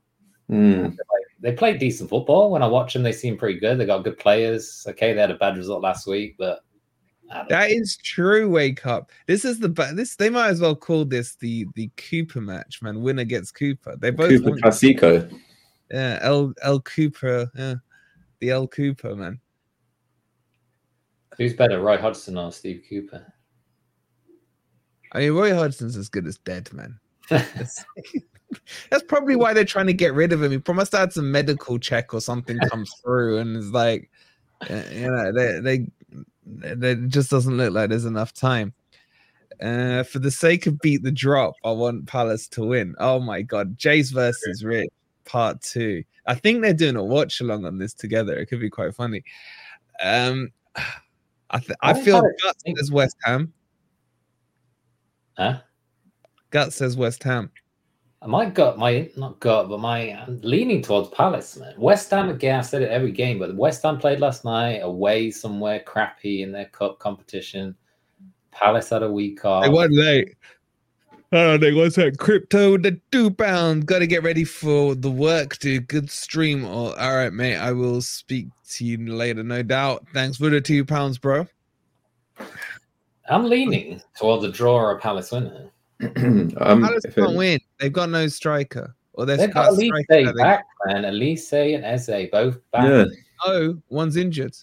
Mm. 0.50 0.84
Like, 0.90 0.96
they 1.40 1.52
play 1.52 1.76
decent 1.76 2.10
football. 2.10 2.50
When 2.50 2.62
I 2.62 2.66
watch 2.66 2.92
them, 2.92 3.02
they 3.02 3.12
seem 3.12 3.36
pretty 3.36 3.58
good. 3.58 3.78
They 3.78 3.86
got 3.86 4.04
good 4.04 4.18
players. 4.18 4.84
Okay, 4.88 5.12
they 5.12 5.20
had 5.20 5.30
a 5.30 5.36
bad 5.36 5.56
result 5.56 5.82
last 5.82 6.06
week, 6.06 6.36
but 6.38 6.64
That 7.48 7.70
is 7.70 7.96
true. 7.96 8.50
Wake 8.50 8.84
up! 8.86 9.10
This 9.26 9.44
is 9.44 9.58
the 9.58 9.68
this. 9.94 10.16
They 10.16 10.28
might 10.30 10.48
as 10.48 10.60
well 10.60 10.76
call 10.76 11.04
this 11.04 11.34
the 11.36 11.66
the 11.74 11.90
Cooper 11.96 12.40
match, 12.42 12.82
man. 12.82 13.00
Winner 13.02 13.24
gets 13.24 13.50
Cooper. 13.50 13.96
They 13.96 14.10
both 14.10 14.28
Cooper 14.28 14.50
want, 14.50 14.62
Clasico. 14.62 15.40
yeah. 15.90 16.18
El 16.20 16.52
El 16.62 16.80
Cooper, 16.80 17.50
yeah, 17.56 17.74
the 18.40 18.50
El 18.50 18.68
Cooper 18.68 19.16
man. 19.16 19.40
Who's 21.38 21.54
better, 21.54 21.80
Roy 21.80 21.96
Hodgson 21.96 22.36
or 22.36 22.52
Steve 22.52 22.84
Cooper? 22.88 23.32
I 25.12 25.20
mean, 25.20 25.32
Roy 25.32 25.54
Hodgson's 25.54 25.96
as 25.96 26.08
good 26.10 26.26
as 26.26 26.36
dead, 26.38 26.70
man. 26.72 26.98
That's, 28.90 29.04
probably 29.04 29.36
why 29.36 29.52
they're 29.52 29.64
trying 29.64 29.86
to 29.86 29.92
get 29.92 30.14
rid 30.14 30.32
of 30.32 30.42
him. 30.42 30.52
He 30.52 30.72
must 30.72 30.92
had 30.92 31.12
some 31.12 31.30
medical 31.30 31.78
check 31.78 32.14
or 32.14 32.20
something 32.20 32.58
come 32.70 32.86
through, 33.02 33.38
and 33.38 33.56
it's 33.56 33.66
like, 33.66 34.10
uh, 34.70 34.82
you 34.92 35.10
know, 35.10 35.32
they 35.32 35.60
they, 35.60 35.86
they 36.46 36.90
it 36.92 37.08
just 37.08 37.30
doesn't 37.30 37.56
look 37.56 37.72
like 37.72 37.90
there's 37.90 38.04
enough 38.04 38.32
time. 38.32 38.72
Uh, 39.60 40.02
for 40.02 40.18
the 40.18 40.30
sake 40.30 40.66
of 40.66 40.78
beat 40.80 41.02
the 41.02 41.12
drop, 41.12 41.54
I 41.64 41.70
want 41.70 42.06
Palace 42.06 42.48
to 42.48 42.64
win. 42.64 42.94
Oh 42.98 43.20
my 43.20 43.42
god, 43.42 43.78
Jays 43.78 44.10
versus 44.10 44.64
Rich, 44.64 44.90
part 45.24 45.60
two. 45.60 46.02
I 46.26 46.34
think 46.34 46.62
they're 46.62 46.72
doing 46.72 46.96
a 46.96 47.04
watch 47.04 47.40
along 47.40 47.64
on 47.64 47.78
this 47.78 47.94
together. 47.94 48.36
It 48.36 48.46
could 48.46 48.60
be 48.60 48.70
quite 48.70 48.94
funny. 48.94 49.22
Um, 50.02 50.50
I 51.50 51.58
th- 51.58 51.78
I 51.82 51.90
I 51.90 51.94
feel 51.94 52.22
guts 52.42 52.64
as 52.80 52.90
West 52.90 53.16
Ham. 53.24 53.52
huh? 55.36 55.58
Gut 56.50 56.72
says 56.72 56.96
West 56.96 57.22
Ham. 57.22 57.50
My 58.26 58.46
gut, 58.46 58.78
my 58.78 59.10
not 59.16 59.40
gut, 59.40 59.68
but 59.68 59.80
my 59.80 60.12
I'm 60.12 60.40
leaning 60.42 60.80
towards 60.80 61.08
Palace, 61.08 61.56
man. 61.56 61.74
West 61.76 62.10
Ham 62.10 62.28
again. 62.28 62.60
I 62.60 62.62
said 62.62 62.82
it 62.82 62.90
every 62.90 63.10
game, 63.10 63.38
but 63.38 63.56
West 63.56 63.82
Ham 63.82 63.98
played 63.98 64.20
last 64.20 64.44
night 64.44 64.80
away 64.82 65.30
somewhere 65.30 65.80
crappy 65.80 66.42
in 66.42 66.52
their 66.52 66.66
cup 66.66 66.98
competition. 66.98 67.74
Palace 68.52 68.90
had 68.90 69.02
a 69.02 69.10
week 69.10 69.44
off. 69.44 69.64
They 69.64 69.70
won 69.70 69.90
late. 69.90 70.36
Oh, 71.34 71.56
they 71.56 71.72
was 71.72 71.94
that 71.94 72.18
crypto 72.18 72.76
the 72.76 73.00
two 73.10 73.30
pounds. 73.30 73.86
Got 73.86 74.00
to 74.00 74.06
get 74.06 74.22
ready 74.22 74.44
for 74.44 74.94
the 74.94 75.10
work, 75.10 75.58
dude. 75.58 75.88
Good 75.88 76.10
stream. 76.10 76.64
Oh, 76.64 76.92
all 76.92 77.16
right, 77.16 77.32
mate. 77.32 77.56
I 77.56 77.72
will 77.72 78.02
speak 78.02 78.48
to 78.72 78.84
you 78.84 78.98
later, 78.98 79.42
no 79.42 79.62
doubt. 79.62 80.06
Thanks 80.12 80.36
for 80.36 80.50
the 80.50 80.60
two 80.60 80.84
pounds, 80.84 81.16
bro. 81.16 81.46
I'm 83.30 83.44
leaning 83.44 84.02
towards 84.14 84.44
a 84.44 84.52
draw 84.52 84.76
or 84.76 84.90
a 84.92 85.00
Palace 85.00 85.32
winner. 85.32 85.72
um, 86.58 86.82
Palace 86.82 87.04
can't 87.14 87.32
it- 87.32 87.36
win. 87.36 87.60
They've 87.78 87.92
got 87.92 88.10
no 88.10 88.26
striker. 88.28 88.94
Or 89.14 89.26
they've 89.26 89.36
They've 89.38 89.52
got 89.52 89.70
got 89.70 89.78
Olise 89.78 90.04
striker. 90.04 90.32
Back, 90.34 90.64
man. 90.86 91.02
Olise 91.04 91.74
and 91.74 91.84
Eze 91.84 92.30
both 92.32 92.58
back 92.70 92.84
yeah, 92.88 93.04
Oh, 93.44 93.76
one's 93.90 94.16
injured. 94.16 94.56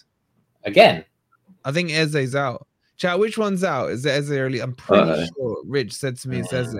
again. 0.64 1.04
I 1.64 1.70
think 1.72 1.90
Eze's 1.92 2.34
out. 2.34 2.66
Chat, 2.96 3.18
which 3.18 3.38
one's 3.38 3.62
out? 3.62 3.90
Is 3.90 4.04
it 4.04 4.10
Eze 4.10 4.32
or 4.32 4.50
Lee? 4.50 4.58
I'm 4.60 4.74
pretty 4.74 5.08
Uh-oh. 5.08 5.26
sure 5.36 5.56
Rich 5.66 5.92
said 5.92 6.16
to 6.18 6.28
me 6.28 6.40
it's 6.40 6.52
Eze. 6.52 6.74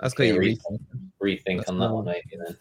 That's 0.00 0.12
got 0.14 0.24
Okay, 0.24 0.34
you 0.34 0.38
re- 0.38 0.58
rethink 1.22 1.56
That's 1.58 1.70
on 1.70 1.78
that 1.78 1.88
more- 1.88 2.02
one, 2.02 2.04
maybe 2.06 2.36
then. 2.44 2.56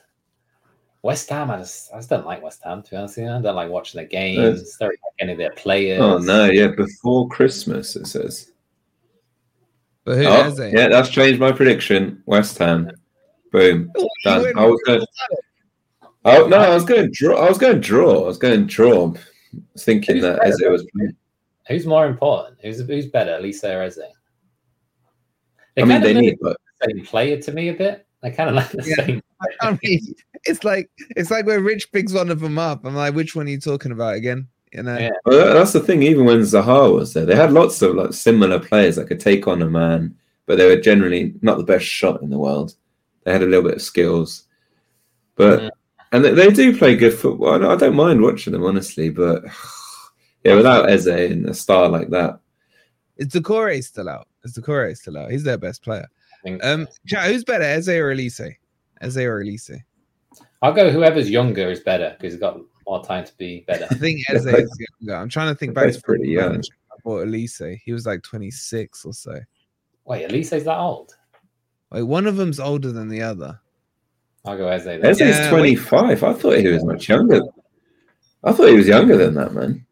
West 1.02 1.30
Ham, 1.30 1.52
I 1.52 1.58
just, 1.58 1.94
I 1.94 1.98
just 1.98 2.10
don't 2.10 2.26
like 2.26 2.42
West 2.42 2.62
Ham. 2.64 2.82
To 2.82 2.90
be 2.90 2.96
honest, 2.98 3.18
with 3.18 3.26
you. 3.26 3.32
I 3.32 3.40
don't 3.42 3.56
like 3.56 3.70
watching 3.70 4.00
their 4.00 4.08
games. 4.08 4.76
Don't 4.80 4.88
like 4.90 5.00
any 5.20 5.34
of 5.34 5.38
their 5.38 5.52
players. 5.52 6.02
Oh 6.02 6.18
no, 6.18 6.46
yeah, 6.46 6.68
before 6.68 7.28
Christmas 7.28 7.96
it 7.96 8.08
says. 8.08 8.52
But 10.06 10.18
who, 10.18 10.24
Oh, 10.26 10.44
Eze? 10.44 10.72
yeah, 10.74 10.88
that's 10.88 11.10
changed 11.10 11.40
my 11.40 11.52
prediction. 11.52 12.22
West 12.26 12.58
Ham. 12.60 12.90
Boom. 13.52 13.92
Oh, 13.98 14.02
you 14.04 14.10
Done. 14.24 14.58
I 14.58 14.66
was 14.66 14.82
going. 14.86 15.06
Oh 16.26 16.48
no, 16.48 16.58
I 16.58 16.74
was 16.74 16.86
going 16.86 17.12
draw. 17.14 17.38
I 17.46 17.50
was 17.50 17.58
going 17.58 17.80
draw. 17.82 18.24
I 18.24 18.28
was 18.28 18.38
going 18.38 18.66
draw. 18.68 19.08
I 19.14 19.20
was 19.74 19.84
thinking 19.84 20.16
Who's 20.16 20.24
that 20.24 20.40
better, 20.40 20.48
as 20.54 20.60
it 20.62 20.72
was. 20.72 20.86
playing. 20.96 21.16
Who's 21.68 21.86
more 21.86 22.06
important? 22.08 22.58
Who's 22.62 22.80
who's 22.86 23.08
better, 23.08 23.40
Olise 23.40 23.64
or 23.64 23.84
Eze? 23.84 24.00
They 25.76 25.82
I 25.82 25.86
mean, 25.86 25.90
kind 26.02 26.04
they 26.04 26.10
of 26.12 26.16
look 26.18 26.24
need, 26.24 26.38
but 26.42 26.58
the 26.82 26.88
same 26.96 27.06
player 27.06 27.42
to 27.42 27.52
me 27.52 27.70
a 27.70 27.74
bit. 27.74 28.06
They 28.22 28.32
kind 28.32 28.50
of 28.50 28.56
like 28.56 28.70
the 28.72 28.84
Yeah. 28.86 29.06
same. 29.06 29.22
I 29.62 29.78
mean, 29.84 30.16
it's 30.46 30.64
like 30.64 30.90
it's 31.16 31.30
like 31.32 31.46
when 31.46 31.64
Rich 31.64 31.92
picks 31.92 32.14
one 32.14 32.30
of 32.30 32.40
them 32.40 32.58
up. 32.58 32.86
I'm 32.86 32.96
like, 32.96 33.14
which 33.14 33.36
one 33.36 33.48
are 33.48 33.50
you 33.52 33.60
talking 33.60 33.92
about 33.92 34.16
again? 34.16 34.48
You 34.74 34.84
know, 34.84 34.98
Yeah. 34.98 35.12
well, 35.26 35.54
that's 35.54 35.74
the 35.74 35.80
thing. 35.80 36.04
Even 36.04 36.26
when 36.26 36.40
Zaha 36.42 36.94
was 36.94 37.14
there, 37.14 37.26
they 37.26 37.36
had 37.36 37.54
lots 37.54 37.82
of 37.82 37.96
like 37.96 38.14
similar 38.14 38.60
players 38.60 38.96
that 38.98 39.08
could 39.08 39.20
take 39.20 39.48
on 39.48 39.62
a 39.62 39.70
man, 39.70 40.16
but 40.46 40.58
they 40.58 40.66
were 40.68 40.82
generally 40.82 41.34
not 41.42 41.58
the 41.58 41.64
best 41.64 41.86
shot 41.86 42.22
in 42.22 42.30
the 42.30 42.38
world. 42.40 42.76
They 43.24 43.32
had 43.32 43.42
a 43.44 43.46
little 43.46 43.64
bit 43.64 43.76
of 43.76 43.82
skills, 43.82 44.44
but 45.36 45.62
Yeah. 45.64 45.70
and 46.12 46.26
they, 46.26 46.32
they 46.34 46.50
do 46.52 46.78
play 46.78 46.96
good 46.96 47.14
football. 47.14 47.54
I 47.72 47.76
don't- 47.76 47.96
mind 47.96 48.22
watching 48.22 48.54
them 48.54 48.64
honestly, 48.66 49.10
but 49.10 49.44
yeah, 50.44 50.56
without 50.56 50.90
Eze 50.90 51.08
and 51.08 51.48
a 51.48 51.54
star 51.54 51.88
like 51.90 52.10
that, 52.10 52.40
is 53.18 53.28
Doucouré 53.30 53.82
still 53.82 54.10
out? 54.10 54.28
Is 54.44 54.58
Doucouré 54.58 54.96
still 54.98 55.18
out? 55.18 55.32
He's 55.32 55.44
their 55.44 55.58
best 55.58 55.82
player. 55.84 56.08
Um, 56.62 56.88
chat, 57.08 57.32
who's 57.32 57.44
better, 57.46 57.64
Eze 57.64 57.90
or 57.90 58.14
Olise? 58.14 58.54
Eze 59.02 59.18
or 59.18 59.42
Olise? 59.44 59.80
I'll 60.62 60.74
go 60.74 60.92
whoever's 60.92 61.30
younger 61.30 61.72
is 61.72 61.80
better 61.80 62.16
because 62.20 62.34
he's 62.34 62.40
got 62.42 62.60
more 62.86 63.04
time 63.04 63.26
to 63.26 63.34
be 63.38 63.64
better. 63.68 63.88
I 63.90 63.96
think 63.96 64.22
Eze 64.30 64.46
is 64.46 64.80
younger. 65.02 65.22
I'm 65.22 65.30
trying 65.30 65.54
to 65.54 65.56
think 65.56 65.74
back. 65.74 65.86
He's 65.86 66.02
pretty 66.02 66.30
young. 66.30 66.58
I 66.58 66.96
bought 67.04 67.28
Olise. 67.28 67.80
He 67.84 67.94
was 67.94 68.06
like 68.06 68.22
26 68.24 69.06
or 69.06 69.14
so. 69.14 69.40
Wait, 70.06 70.26
Olise's 70.26 70.64
that 70.66 70.78
old? 70.78 71.16
Wait, 71.92 72.04
one 72.04 72.28
of 72.28 72.36
them's 72.38 72.60
older 72.60 72.92
than 72.92 73.10
the 73.10 73.22
other. 73.22 73.60
I'll 74.46 74.58
go 74.58 74.68
Eze. 74.68 74.86
Then. 74.86 75.04
Eze's 75.06 75.38
Yeah, 75.38 75.50
25. 75.50 76.24
I 76.24 76.34
thought 76.34 76.58
he 76.58 76.68
was 76.68 76.84
much 76.84 77.10
younger. 77.10 77.42
I 78.44 78.52
thought 78.54 78.70
he 78.70 78.76
was 78.76 78.88
younger 78.88 79.18
than 79.18 79.34
that, 79.36 79.54
man. 79.54 79.86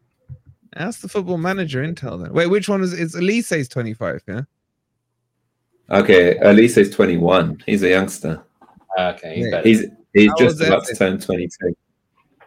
Ask 0.76 1.00
the 1.00 1.08
football 1.08 1.38
manager 1.38 1.82
intel 1.84 2.22
then. 2.22 2.32
Wait, 2.32 2.46
which 2.46 2.68
one 2.68 2.82
is 2.82 2.92
it's 2.92 3.14
Olise's 3.16 3.68
25, 3.68 4.22
yeah? 4.28 4.42
Okay, 5.90 6.38
Olise's 6.38 6.90
21. 6.90 7.62
He's 7.66 7.82
a 7.82 7.90
youngster. 7.90 8.42
Okay, 8.98 9.36
he's 9.36 9.46
Yeah. 9.50 9.62
He's 9.62 9.84
he's 10.14 10.32
just 10.38 10.60
about 10.60 10.84
to 10.86 10.94
turn 10.94 11.20
22. 11.20 11.76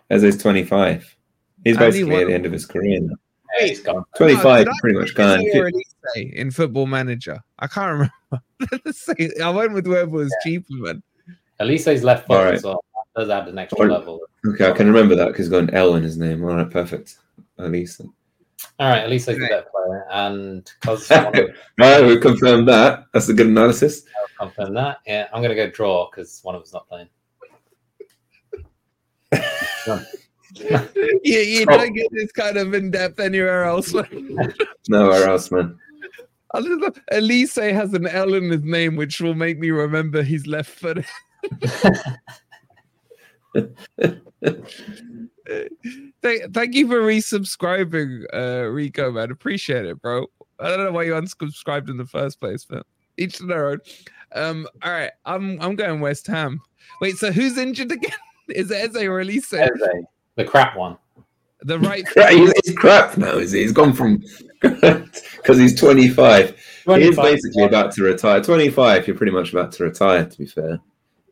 Eze's 0.10 0.38
25. 0.42 1.16
He's 1.64 1.76
How 1.76 1.90
do 1.90 1.98
you 1.98 2.06
basically 2.06 2.22
at 2.22 2.28
the 2.28 2.34
end 2.34 2.46
of 2.46 2.52
his 2.52 2.66
career 2.66 3.00
now. 3.02 3.16
Yeah, 3.60 3.68
he's 3.68 3.80
gone. 3.82 4.04
25, 4.18 4.46
Oh, 4.46 4.58
did 4.60 4.68
I 4.68 4.72
pretty 4.82 5.00
much 5.00 5.16
gone. 5.16 5.40
or 5.56 5.72
in 6.16 6.52
football 6.52 6.86
manager. 6.86 7.40
I 7.60 7.68
can't 7.68 7.92
remember. 7.92 8.46
Let's 8.86 9.06
see. 9.06 9.30
I 9.42 9.50
went 9.50 9.74
with 9.74 9.86
whoever 9.86 10.10
was 10.12 10.34
cheaper, 10.44 10.66
man. 10.74 11.02
Olise's 11.60 12.04
left 12.04 12.28
foot 12.28 12.38
Alright. 12.38 12.54
as 12.56 12.64
well. 12.64 12.84
That 13.16 13.22
does 13.22 13.30
add 13.30 13.48
an 13.48 13.58
extra 13.58 13.86
Or- 13.86 13.90
level. 13.92 14.22
Okay, 14.46 14.70
I 14.70 14.72
can 14.72 14.88
remember 14.88 15.16
that 15.16 15.28
because 15.30 15.46
he's 15.48 15.50
got 15.50 15.64
an 15.64 15.74
L 15.74 15.96
in 15.96 16.04
his 16.04 16.18
name. 16.18 16.44
All 16.44 16.56
right, 16.56 16.70
perfect. 16.70 17.18
Olise. 17.60 18.00
All 18.80 18.90
right, 18.90 19.04
Olise's 19.06 19.26
the 19.26 19.34
Okay. 19.34 19.48
better 19.48 19.68
player, 19.74 20.06
and 20.12 20.72
because 20.82 21.10
All 21.12 21.32
right, 21.80 22.06
we 22.06 22.18
confirmed 22.20 22.68
that. 22.68 23.06
That's 23.14 23.28
a 23.30 23.34
good 23.34 23.48
analysis. 23.48 24.04
confirm 24.40 24.74
that, 24.76 25.00
yeah, 25.08 25.28
I'm 25.34 25.42
going 25.42 25.50
to 25.50 25.56
go 25.56 25.70
draw 25.72 26.10
because 26.10 26.40
one 26.44 26.54
of 26.56 26.62
us 26.62 26.74
not 26.74 26.88
playing. 26.88 27.08
You, 30.56 31.40
you 31.40 31.66
Oh. 31.68 31.78
don't 31.78 31.94
get 31.94 32.08
this 32.12 32.32
kind 32.32 32.58
of 32.58 32.74
in 32.74 32.90
depth 32.90 33.20
anywhere 33.20 33.66
else. 33.66 33.94
man. 33.94 34.08
Nowhere 34.90 35.28
else, 35.28 35.52
man. 35.52 35.78
I 36.54 36.62
don't 36.62 36.80
know. 36.80 36.92
Olise 37.12 37.74
has 37.74 37.94
an 37.94 38.08
L 38.08 38.34
in 38.34 38.50
his 38.50 38.64
name, 38.64 38.96
which 38.96 39.20
will 39.20 39.36
make 39.36 39.60
me 39.60 39.70
remember 39.72 40.24
he's 40.24 40.48
left 40.48 40.70
foot. 40.70 41.06
thank, 46.22 46.54
thank 46.54 46.74
you 46.76 46.88
for 46.88 47.02
resubscribing, 47.02 48.24
uh, 48.34 48.68
Rico, 48.70 49.12
man. 49.12 49.32
Appreciate 49.32 49.86
it, 49.86 50.02
bro. 50.02 50.26
I 50.60 50.70
don't 50.70 50.86
know 50.86 50.92
why 50.92 51.04
you 51.04 51.14
unsubscribed 51.14 51.90
in 51.90 51.98
the 51.98 52.06
first 52.06 52.40
place, 52.40 52.66
but 52.66 52.86
each 53.18 53.38
to 53.38 53.46
their 53.46 53.70
own. 53.70 53.80
Um, 54.34 54.68
all 54.84 54.92
right, 54.92 55.12
I'm 55.26 55.62
I'm 55.62 55.76
going 55.76 56.00
West 56.00 56.28
Ham. 56.28 56.60
Wait, 57.02 57.18
so 57.18 57.32
who's 57.32 57.58
injured 57.58 57.92
again? 57.92 58.12
Is 58.56 58.72
it 58.72 58.96
Eze 58.96 59.04
or 59.04 59.22
Olise? 59.22 59.54
Eze, 59.54 60.06
the 60.36 60.46
crap 60.46 60.76
one. 60.76 60.98
The 61.62 61.80
right 61.80 62.08
he's, 62.30 62.54
he's 62.66 62.76
crap 62.76 63.18
now, 63.18 63.38
is 63.38 63.52
he? 63.52 63.62
He's 63.62 63.72
gone 63.72 63.92
from 63.92 64.24
because 64.62 65.58
he's 65.58 65.80
25. 65.80 66.50
He 66.50 66.52
is 66.52 67.16
25. 67.16 67.24
basically 67.24 67.64
about 67.64 67.92
to 67.94 68.04
retire. 68.04 68.42
25, 68.42 69.08
you're 69.08 69.18
pretty 69.18 69.32
much 69.32 69.52
about 69.52 69.72
to 69.74 69.84
retire, 69.84 70.26
to 70.26 70.38
be 70.38 70.46
fair. 70.46 70.80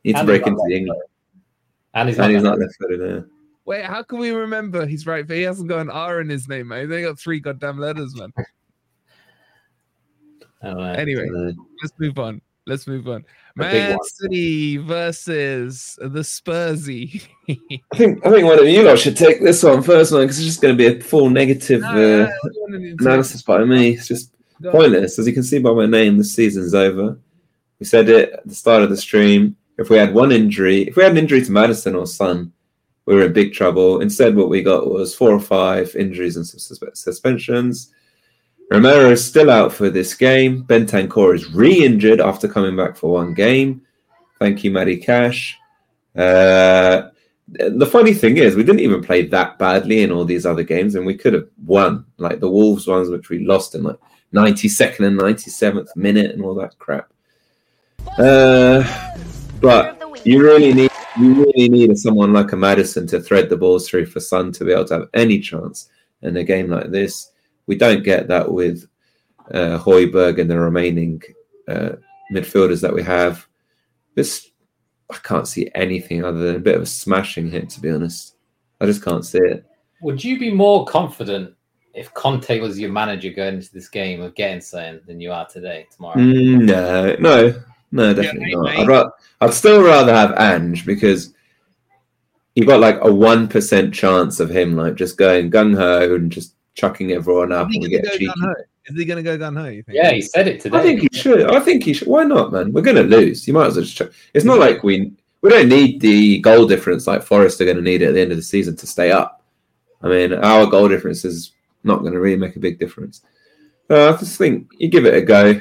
You 0.03 0.13
need 0.13 0.19
to 0.19 0.25
break 0.25 0.47
into 0.47 0.55
the 0.57 0.61
left 0.63 0.71
England. 0.73 1.01
And 1.93 2.09
he's 2.09 2.17
not. 2.17 2.25
And 2.25 2.33
he's 2.33 2.43
left 2.43 2.57
not 2.57 2.59
left 2.59 2.75
footed 2.81 3.01
there. 3.01 3.27
Wait, 3.65 3.85
how 3.85 4.03
can 4.03 4.19
we 4.19 4.31
remember 4.31 4.85
he's 4.85 5.07
right? 5.07 5.27
But 5.27 5.37
he 5.37 5.43
hasn't 5.43 5.69
got 5.69 5.79
an 5.79 5.89
R 5.89 6.21
in 6.21 6.29
his 6.29 6.47
name, 6.47 6.67
man. 6.67 6.81
He's 6.81 6.91
only 6.91 7.03
got 7.03 7.19
three 7.19 7.39
goddamn 7.39 7.79
letters, 7.79 8.15
man. 8.15 8.33
I 10.61 10.67
don't. 10.69 10.95
Anyway, 10.95 11.27
Uh, 11.27 11.51
let's 11.81 11.93
move 11.99 12.17
on. 12.19 12.41
Let's 12.67 12.87
move 12.87 13.07
on. 13.07 13.23
Man. 13.55 13.97
City 14.03 14.77
versus 14.77 15.97
the 16.01 16.21
Spursy. 16.21 17.21
I 17.47 17.97
think 17.97 18.25
I 18.25 18.31
think 18.31 18.45
one 18.45 18.59
of 18.59 18.67
you 18.67 18.83
lot 18.83 18.97
should 18.97 19.15
take 19.15 19.41
this 19.41 19.61
one 19.63 19.83
first, 19.83 20.11
one 20.11 20.21
because 20.21 20.39
it's 20.39 20.47
just 20.47 20.61
going 20.61 20.75
to 20.75 20.77
be 20.77 20.97
a 20.97 21.01
full 21.01 21.29
negative 21.29 21.83
uh, 21.83 22.27
analysis 22.99 23.43
by 23.43 23.63
me. 23.63 23.91
It's 23.91 24.07
just 24.07 24.31
pointless. 24.71 25.19
As 25.19 25.27
you 25.27 25.33
can 25.33 25.43
see 25.43 25.59
by 25.59 25.73
my 25.73 25.85
name, 25.85 26.17
the 26.17 26.23
season's 26.23 26.73
over. 26.73 27.17
We 27.79 27.85
said 27.85 28.09
it 28.09 28.31
at 28.31 28.47
the 28.47 28.55
start 28.55 28.83
of 28.83 28.89
the 28.89 28.97
stream. 28.97 29.55
If 29.77 29.89
we 29.89 29.97
had 29.97 30.13
one 30.13 30.31
injury, 30.31 30.83
if 30.87 30.95
we 30.95 31.03
had 31.03 31.11
an 31.11 31.17
injury 31.17 31.43
to 31.43 31.51
Maddison 31.51 31.95
or 31.95 32.07
Son, 32.07 32.51
we 33.05 33.13
were 33.13 33.25
in 33.25 33.33
big 33.33 33.53
trouble. 33.53 34.01
Instead, 34.01 34.35
what 34.35 34.49
we 34.49 34.63
got 34.63 34.89
was 34.89 35.13
four 35.13 35.31
or 35.31 35.39
five 35.39 35.95
injuries 35.95 36.35
and 36.37 36.47
some 36.47 36.79
suspensions. 36.93 37.91
Romero 38.71 39.11
is 39.11 39.25
still 39.25 39.49
out 39.49 39.71
for 39.71 39.89
this 39.89 40.13
game. 40.13 40.63
Bentancur 40.63 41.35
is 41.35 41.53
re-injured 41.53 42.19
after 42.19 42.47
coming 42.47 42.75
back 42.75 42.97
for 42.97 43.11
one 43.11 43.33
game. 43.33 43.81
Thank 44.39 44.63
you, 44.63 44.71
Matty 44.71 44.97
Cash. 44.97 45.57
Uh, 46.15 47.09
the 47.47 47.85
funny 47.85 48.13
thing 48.13 48.37
is, 48.37 48.55
we 48.55 48.63
didn't 48.63 48.81
even 48.81 49.03
play 49.03 49.25
that 49.27 49.59
badly 49.59 50.01
in 50.01 50.11
all 50.11 50.25
these 50.25 50.45
other 50.45 50.63
games, 50.63 50.95
and 50.95 51.05
we 51.05 51.15
could 51.15 51.33
have 51.33 51.47
won, 51.65 52.05
like 52.17 52.39
the 52.39 52.49
Wolves 52.49 52.87
ones, 52.87 53.09
which 53.09 53.29
we 53.29 53.45
lost 53.45 53.75
in 53.75 53.83
like 53.83 53.99
92nd 54.33 55.07
and 55.07 55.19
97th 55.19 55.95
minute 55.95 56.31
and 56.31 56.43
all 56.43 56.55
that 56.55 56.77
crap. 56.79 57.11
Uh, 58.17 58.83
but 59.61 60.01
you 60.25 60.41
really 60.43 60.73
need 60.73 60.91
you 61.19 61.33
really 61.33 61.69
need 61.69 61.97
someone 61.97 62.33
like 62.33 62.51
a 62.51 62.57
Maddison 62.57 63.07
to 63.07 63.21
thread 63.21 63.49
the 63.49 63.55
balls 63.55 63.87
through 63.87 64.05
for 64.05 64.19
Son 64.19 64.51
to 64.51 64.65
be 64.65 64.73
able 64.73 64.85
to 64.85 64.95
have 64.95 65.09
any 65.13 65.39
chance 65.39 65.89
in 66.21 66.35
a 66.35 66.43
game 66.43 66.69
like 66.69 66.91
this. 66.91 67.31
We 67.67 67.75
don't 67.75 68.03
get 68.03 68.27
that 68.27 68.51
with 68.51 68.87
uh, 69.51 69.77
Højbjerg 69.79 70.39
and 70.39 70.49
the 70.49 70.59
remaining 70.59 71.21
uh, 71.67 71.93
midfielders 72.33 72.81
that 72.81 72.93
we 72.93 73.03
have. 73.03 73.47
This 74.15 74.51
I 75.09 75.17
can't 75.17 75.47
see 75.47 75.69
anything 75.75 76.23
other 76.23 76.39
than 76.39 76.55
a 76.55 76.59
bit 76.59 76.75
of 76.75 76.81
a 76.81 76.87
smashing 76.87 77.49
hit. 77.49 77.69
To 77.71 77.81
be 77.81 77.91
honest, 77.91 78.35
I 78.81 78.85
just 78.85 79.03
can't 79.03 79.25
see 79.25 79.39
it. 79.39 79.65
Would 80.01 80.23
you 80.23 80.39
be 80.39 80.51
more 80.51 80.85
confident 80.85 81.53
if 81.93 82.13
Conte 82.13 82.59
was 82.59 82.79
your 82.79 82.91
manager 82.91 83.29
going 83.29 83.55
into 83.55 83.71
this 83.71 83.87
game 83.87 84.21
of 84.21 84.35
getting 84.35 84.61
something 84.61 85.01
than 85.07 85.21
you 85.21 85.31
are 85.31 85.47
today, 85.47 85.87
tomorrow? 85.95 86.17
Mm, 86.17 86.65
no, 86.65 87.15
no, 87.19 87.63
no, 87.91 88.13
definitely 88.13 88.51
Yeah, 88.51 88.57
not. 88.57 88.77
I'd, 88.77 88.87
ra- 88.87 89.09
I'd 89.41 89.53
still 89.53 89.83
rather 89.83 90.13
have 90.13 90.37
Ange 90.37 90.85
because 90.85 91.33
you 92.55 92.65
got 92.65 92.79
like 92.79 92.97
a 93.01 93.13
one 93.13 93.47
percent 93.47 93.93
chance 93.93 94.39
of 94.39 94.49
him 94.49 94.75
like 94.75 94.95
just 94.95 95.17
going 95.17 95.51
gung 95.51 95.75
ho 95.75 96.15
and 96.15 96.31
just 96.31 96.54
chucking 96.75 97.11
everyone 97.11 97.51
up, 97.51 97.69
Is 97.69 97.75
and 97.75 97.83
he 97.83 97.89
we 97.89 97.97
gonna 97.97 98.01
get 98.03 98.11
go 98.11 98.17
cheeky. 98.17 98.41
gun? 98.41 98.55
Is 98.85 98.95
he 98.95 99.05
gonna 99.05 99.23
go 99.23 99.37
gun 99.37 99.55
ho? 99.55 99.81
Yeah, 99.87 100.11
he 100.11 100.21
said 100.21 100.47
it 100.47 100.61
today. 100.61 100.77
I 100.77 100.81
think 100.81 101.01
he 101.01 101.09
should. 101.11 101.49
I 101.51 101.59
think 101.59 101.83
he 101.83 101.93
should. 101.93 102.07
Why 102.07 102.23
not, 102.23 102.51
man? 102.53 102.71
We're 102.71 102.81
going 102.81 102.97
to 102.97 103.03
lose. 103.03 103.47
You 103.47 103.53
might 103.53 103.67
as 103.67 103.75
well 103.75 103.83
just. 103.83 103.97
Chuck. 103.97 104.11
It's 104.33 104.45
not 104.45 104.59
like 104.59 104.83
we 104.83 105.11
we 105.41 105.49
don't 105.49 105.69
need 105.69 105.99
the 106.01 106.39
goal 106.39 106.67
difference 106.67 107.07
like 107.07 107.23
Forest 107.23 107.59
are 107.61 107.65
going 107.65 107.77
to 107.77 107.83
need 107.83 108.01
it 108.03 108.09
at 108.09 108.13
the 108.13 108.21
end 108.21 108.31
of 108.31 108.37
the 108.37 108.43
season 108.43 108.75
to 108.77 108.87
stay 108.87 109.11
up. 109.11 109.41
I 110.03 110.07
mean, 110.07 110.33
our 110.33 110.67
goal 110.67 110.87
difference 110.87 111.25
is 111.25 111.53
not 111.83 112.01
going 112.01 112.13
to 112.13 112.19
really 112.19 112.37
make 112.37 112.55
a 112.55 112.59
big 112.59 112.77
difference. 112.77 113.21
Uh, 113.89 114.13
I 114.13 114.17
just 114.17 114.37
think 114.37 114.67
you 114.77 114.87
give 114.87 115.05
it 115.05 115.15
a 115.15 115.21
go. 115.21 115.59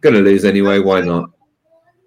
Going 0.00 0.14
to 0.14 0.20
lose 0.20 0.44
anyway. 0.44 0.78
Why 0.80 1.00
not? 1.00 1.30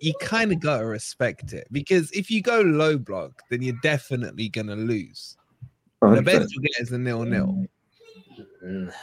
you 0.02 0.14
kind 0.20 0.52
of 0.52 0.60
gotta 0.60 0.84
respect 0.84 1.54
it 1.54 1.68
because 1.72 2.12
if 2.12 2.32
you 2.32 2.42
go 2.42 2.60
low 2.62 2.98
block, 2.98 3.44
then 3.52 3.62
you're 3.62 3.78
definitely 3.84 4.50
gonna 4.50 4.76
lose. 4.76 5.38
The 6.02 6.08
100%. 6.08 6.26
best 6.26 6.52
you'll 6.54 6.64
get 6.64 6.80
is 6.80 6.92
a 6.92 6.98
nil 6.98 7.24
nil. 7.24 7.66
Mm, 8.64 8.93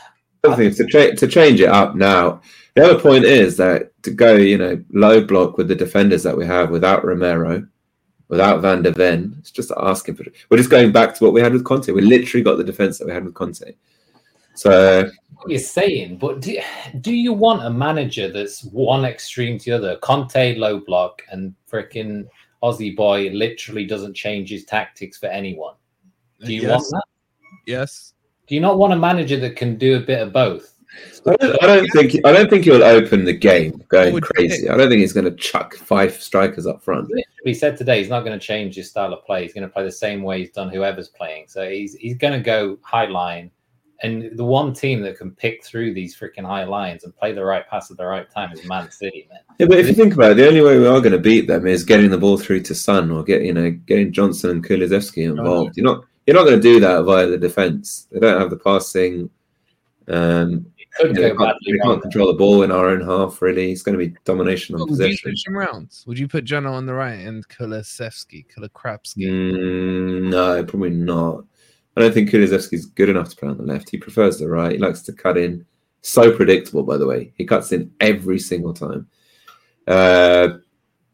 I 0.45 0.55
think 0.55 0.77
to, 0.77 0.87
cha- 0.87 1.15
to 1.15 1.27
change 1.27 1.61
it 1.61 1.69
up 1.69 1.95
now. 1.95 2.41
The 2.75 2.85
other 2.85 3.01
point 3.01 3.25
is 3.25 3.57
that 3.57 3.91
to 4.05 4.11
go, 4.11 4.37
you 4.37 4.57
know, 4.57 4.83
low 4.93 5.25
block 5.25 5.57
with 5.57 5.69
the 5.69 5.75
defenders 5.75 6.23
that 6.23 6.37
we 6.37 6.47
have 6.47 6.71
without 6.71 7.05
Romero, 7.05 7.67
without 8.29 8.61
Van 8.61 8.83
der 8.83 8.93
Ven, 8.93 9.35
it's 9.39 9.51
just 9.51 9.73
asking 9.77 10.15
for. 10.15 10.25
We're 10.49 10.59
just 10.59 10.71
going 10.71 10.93
back 10.93 11.15
to 11.15 11.25
what 11.25 11.33
we 11.33 11.41
had 11.41 11.53
with 11.53 11.65
Conte. 11.65 11.91
We 11.91 12.03
literally 12.03 12.45
got 12.45 12.57
the 12.57 12.65
defense 12.65 12.99
that 12.99 13.07
we 13.07 13.13
had 13.13 13.25
with 13.25 13.35
Conte. 13.35 13.75
So 14.55 15.09
what 15.35 15.51
you're 15.51 15.61
saying, 15.61 16.19
but 16.19 16.41
do, 16.41 16.59
do 17.01 17.13
you 17.13 17.33
want 17.33 17.65
a 17.65 17.71
manager 17.71 18.31
that's 18.31 18.65
one 18.65 19.05
extreme 19.05 19.57
to 19.59 19.71
the 19.71 19.77
other? 19.77 19.97
Conte 19.99 20.57
low 20.57 20.81
block 20.81 21.23
and 21.31 21.55
freaking 21.71 22.29
Aussie 22.63 22.97
boy 22.97 23.31
literally 23.31 23.87
doesn't 23.87 24.15
change 24.15 24.51
his 24.51 24.65
tactics 24.65 25.17
for 25.17 25.27
anyone. 25.27 25.75
Do 26.45 26.53
you 26.53 26.63
yes. 26.63 26.71
want 26.71 26.87
that? 26.91 27.05
Yes. 27.67 28.15
Do 28.49 28.55
you 28.55 28.61
not 28.61 28.79
want 28.79 28.95
a 28.95 28.97
manager 28.97 29.39
that 29.41 29.57
can 29.57 29.77
do 29.77 29.97
a 29.97 30.01
bit 30.01 30.21
of 30.21 30.33
both? 30.33 30.75
I 31.27 31.37
don't, 31.37 31.63
I 31.63 31.67
don't 31.67 31.89
think 31.93 32.15
I 32.25 32.33
don't 32.33 32.49
think 32.49 32.65
he'll 32.65 32.83
open 32.83 33.25
the 33.25 33.33
game 33.33 33.85
going 33.89 34.19
crazy. 34.21 34.69
I 34.69 34.77
don't 34.77 34.89
think 34.89 35.01
he's 35.01 35.13
going 35.13 35.27
to 35.27 35.37
chuck 35.37 35.75
five 35.75 36.15
strikers 36.15 36.67
up 36.67 36.83
front. 36.83 37.11
He 37.45 37.55
said 37.55 37.77
today 37.77 37.99
he's 37.99 38.09
not 38.09 38.25
going 38.25 38.39
to 38.39 38.45
change 38.45 38.75
his 38.75 38.89
style 38.89 39.13
of 39.13 39.25
play. 39.25 39.43
He's 39.43 39.53
going 39.53 39.67
to 39.67 39.73
play 39.73 39.85
the 39.85 39.93
same 39.93 40.23
way 40.23 40.41
he's 40.41 40.51
done 40.51 40.71
whoever's 40.71 41.09
playing. 41.09 41.47
So 41.49 41.69
he's 41.69 41.95
he's 41.95 42.17
going 42.17 42.33
to 42.33 42.41
go 42.41 42.79
high 42.83 43.07
line. 43.07 43.51
And 44.03 44.37
the 44.39 44.45
one 44.45 44.73
team 44.73 45.03
that 45.03 45.19
can 45.19 45.33
pick 45.33 45.65
through 45.65 45.93
these 45.93 46.17
freaking 46.17 46.47
high 46.47 46.63
lines 46.63 47.03
and 47.03 47.17
play 47.17 47.33
the 47.33 47.45
right 47.45 47.69
pass 47.69 47.91
at 47.91 47.97
the 47.97 48.07
right 48.07 48.31
time 48.31 48.53
is 48.53 48.65
Man 48.65 48.89
City, 48.93 49.27
man. 49.29 49.41
Yeah, 49.59 49.67
but 49.67 49.79
if 49.79 49.89
you 49.89 49.95
think 49.95 50.15
about 50.15 50.31
it, 50.31 50.35
the 50.37 50.47
only 50.47 50.61
way 50.61 50.79
we 50.79 50.87
are 50.87 51.01
going 51.01 51.13
to 51.13 51.19
beat 51.19 51.49
them 51.49 51.67
is 51.67 51.83
getting 51.83 52.11
the 52.11 52.17
ball 52.17 52.39
through 52.39 52.61
to 52.63 52.77
Son 52.77 53.11
or 53.11 53.25
get 53.25 53.43
you 53.43 53.53
know 53.53 53.71
getting 53.71 54.13
Johnson 54.13 54.51
and 54.51 54.65
Kulusevski 54.65 55.29
involved. 55.29 55.77
You're 55.77 55.85
not 55.85 56.05
you're 56.29 56.37
not 56.37 56.45
going 56.45 56.61
to 56.61 56.63
do 56.63 56.79
that 56.81 57.05
via 57.05 57.27
the 57.27 57.39
defense. 57.39 58.07
They 58.13 58.21
don't 58.21 58.39
have 58.39 58.51
the 58.51 58.59
passing. 58.59 59.31
Um, 60.09 60.67
could 60.99 61.17
you 61.17 61.23
know, 61.23 61.29
they 61.31 61.35
can't, 61.35 61.57
they 61.65 61.79
can't 61.79 62.03
control 62.03 62.27
the 62.27 62.35
ball 62.35 62.65
in 62.65 62.71
our 62.71 62.91
own 62.91 63.01
half. 63.01 63.41
Really, 63.41 63.73
it's 63.73 63.83
going 63.83 63.99
to 63.99 64.07
be 64.07 64.15
domination 64.27 64.75
on 64.75 64.83
Would 64.83 64.91
you 64.91 64.93
possession. 64.93 65.17
switch 65.23 65.45
them 65.45 65.57
rounds? 65.57 66.05
Would 66.07 66.19
you 66.19 66.29
put 66.29 66.45
Jono 66.45 66.73
on 66.73 66.85
the 66.85 66.93
right 66.93 67.15
and 67.15 67.49
Kulusevski, 67.49 68.45
Kulikrapsky? 68.55 69.25
Mm, 69.27 70.29
no, 70.29 70.63
probably 70.65 70.91
not. 70.91 71.45
I 71.97 72.03
don't 72.03 72.13
think 72.13 72.29
Kulusevski's 72.29 72.85
good 72.85 73.09
enough 73.09 73.31
to 73.31 73.37
play 73.37 73.49
on 73.49 73.57
the 73.57 73.63
left. 73.63 73.89
He 73.89 73.97
prefers 73.97 74.37
the 74.37 74.51
right. 74.51 74.73
He 74.73 74.79
likes 74.79 75.01
to 75.05 75.15
cut 75.15 75.39
in. 75.39 75.65
So 76.03 76.31
predictable, 76.37 76.83
by 76.83 76.99
the 76.99 77.07
way. 77.07 77.33
He 77.37 77.47
cuts 77.47 77.73
in 77.73 77.91
every 78.01 78.39
single 78.39 78.75
time. 78.75 79.09
Uh, 79.87 80.59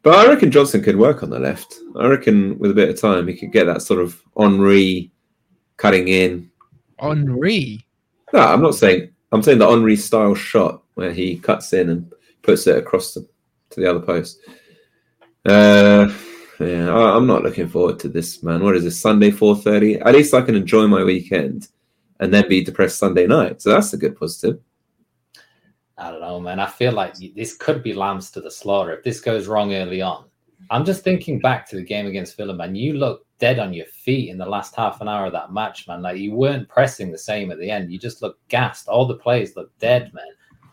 But 0.05 0.19
I 0.19 0.29
reckon 0.29 0.51
Johnson 0.51 0.83
could 0.83 0.97
work 0.97 1.23
on 1.23 1.31
the 1.31 1.39
left. 1.39 1.79
I 1.95 2.05
reckon 2.05 2.59
with 2.59 2.69
a 2.69 2.75
bit 2.75 2.89
of 2.89 3.01
time, 3.01 3.27
he 3.27 3.35
could 3.35 3.51
get 3.51 3.63
that 3.63 3.81
sort 3.81 3.99
of 3.99 4.21
Henry 4.37 5.11
cutting 5.77 6.09
in. 6.09 6.51
Henry. 6.99 7.83
No, 8.31 8.41
I'm 8.41 8.61
not 8.61 8.75
saying. 8.75 9.09
I'm 9.31 9.41
saying 9.41 9.57
the 9.57 9.67
Henry 9.67 9.95
style 9.95 10.35
shot 10.35 10.83
where 10.93 11.11
he 11.11 11.39
cuts 11.39 11.73
in 11.73 11.89
and 11.89 12.13
puts 12.43 12.67
it 12.67 12.77
across 12.77 13.15
the, 13.15 13.27
to 13.71 13.79
the 13.79 13.89
other 13.89 13.99
post. 13.99 14.41
Uh, 15.43 16.13
yeah, 16.59 16.93
I, 16.93 17.17
I'm 17.17 17.25
not 17.25 17.41
looking 17.41 17.67
forward 17.67 17.97
to 18.01 18.07
this, 18.07 18.43
man. 18.43 18.63
What 18.63 18.75
is 18.75 18.83
this 18.83 19.01
Sunday 19.01 19.31
4:30? 19.31 20.05
At 20.05 20.13
least 20.13 20.35
I 20.35 20.43
can 20.43 20.53
enjoy 20.53 20.85
my 20.85 21.03
weekend 21.03 21.69
and 22.19 22.31
then 22.31 22.47
be 22.47 22.63
depressed 22.63 22.99
Sunday 22.99 23.25
night. 23.25 23.59
So 23.59 23.71
that's 23.71 23.93
a 23.93 23.97
good 23.97 24.19
positive. 24.19 24.59
I 25.97 26.11
don't 26.11 26.21
know, 26.21 26.39
man. 26.39 26.59
I 26.59 26.65
feel 26.67 26.91
like 26.91 27.13
this 27.35 27.55
could 27.55 27.81
be 27.81 27.93
lambs 27.93 28.29
to 28.31 28.41
the 28.41 28.51
slaughter 28.51 28.91
if 28.93 29.03
this 29.03 29.21
goes 29.21 29.47
wrong 29.47 29.73
early 29.73 30.01
on. 30.01 30.25
I'm 30.69 30.83
just 30.83 31.03
thinking 31.03 31.39
back 31.39 31.69
to 31.69 31.75
the 31.75 31.83
game 31.83 32.07
against 32.07 32.35
Villa, 32.35 32.53
man. 32.53 32.75
You 32.75 32.93
look 32.93 33.25
dead 33.39 33.59
on 33.59 33.73
your 33.73 33.85
feet 33.85 34.29
in 34.29 34.37
the 34.37 34.45
last 34.45 34.75
half 34.75 34.99
an 35.01 35.07
hour 35.07 35.25
of 35.27 35.31
that 35.33 35.53
match, 35.53 35.87
man. 35.87 36.01
Like 36.01 36.17
you 36.17 36.33
weren't 36.33 36.67
pressing 36.67 37.11
the 37.11 37.17
same 37.17 37.51
at 37.51 37.59
the 37.59 37.69
end. 37.69 37.91
You 37.91 37.99
just 37.99 38.21
looked 38.21 38.45
gassed. 38.49 38.87
All 38.87 39.05
the 39.05 39.15
players 39.15 39.55
look 39.55 39.77
dead, 39.79 40.11
man. 40.13 40.25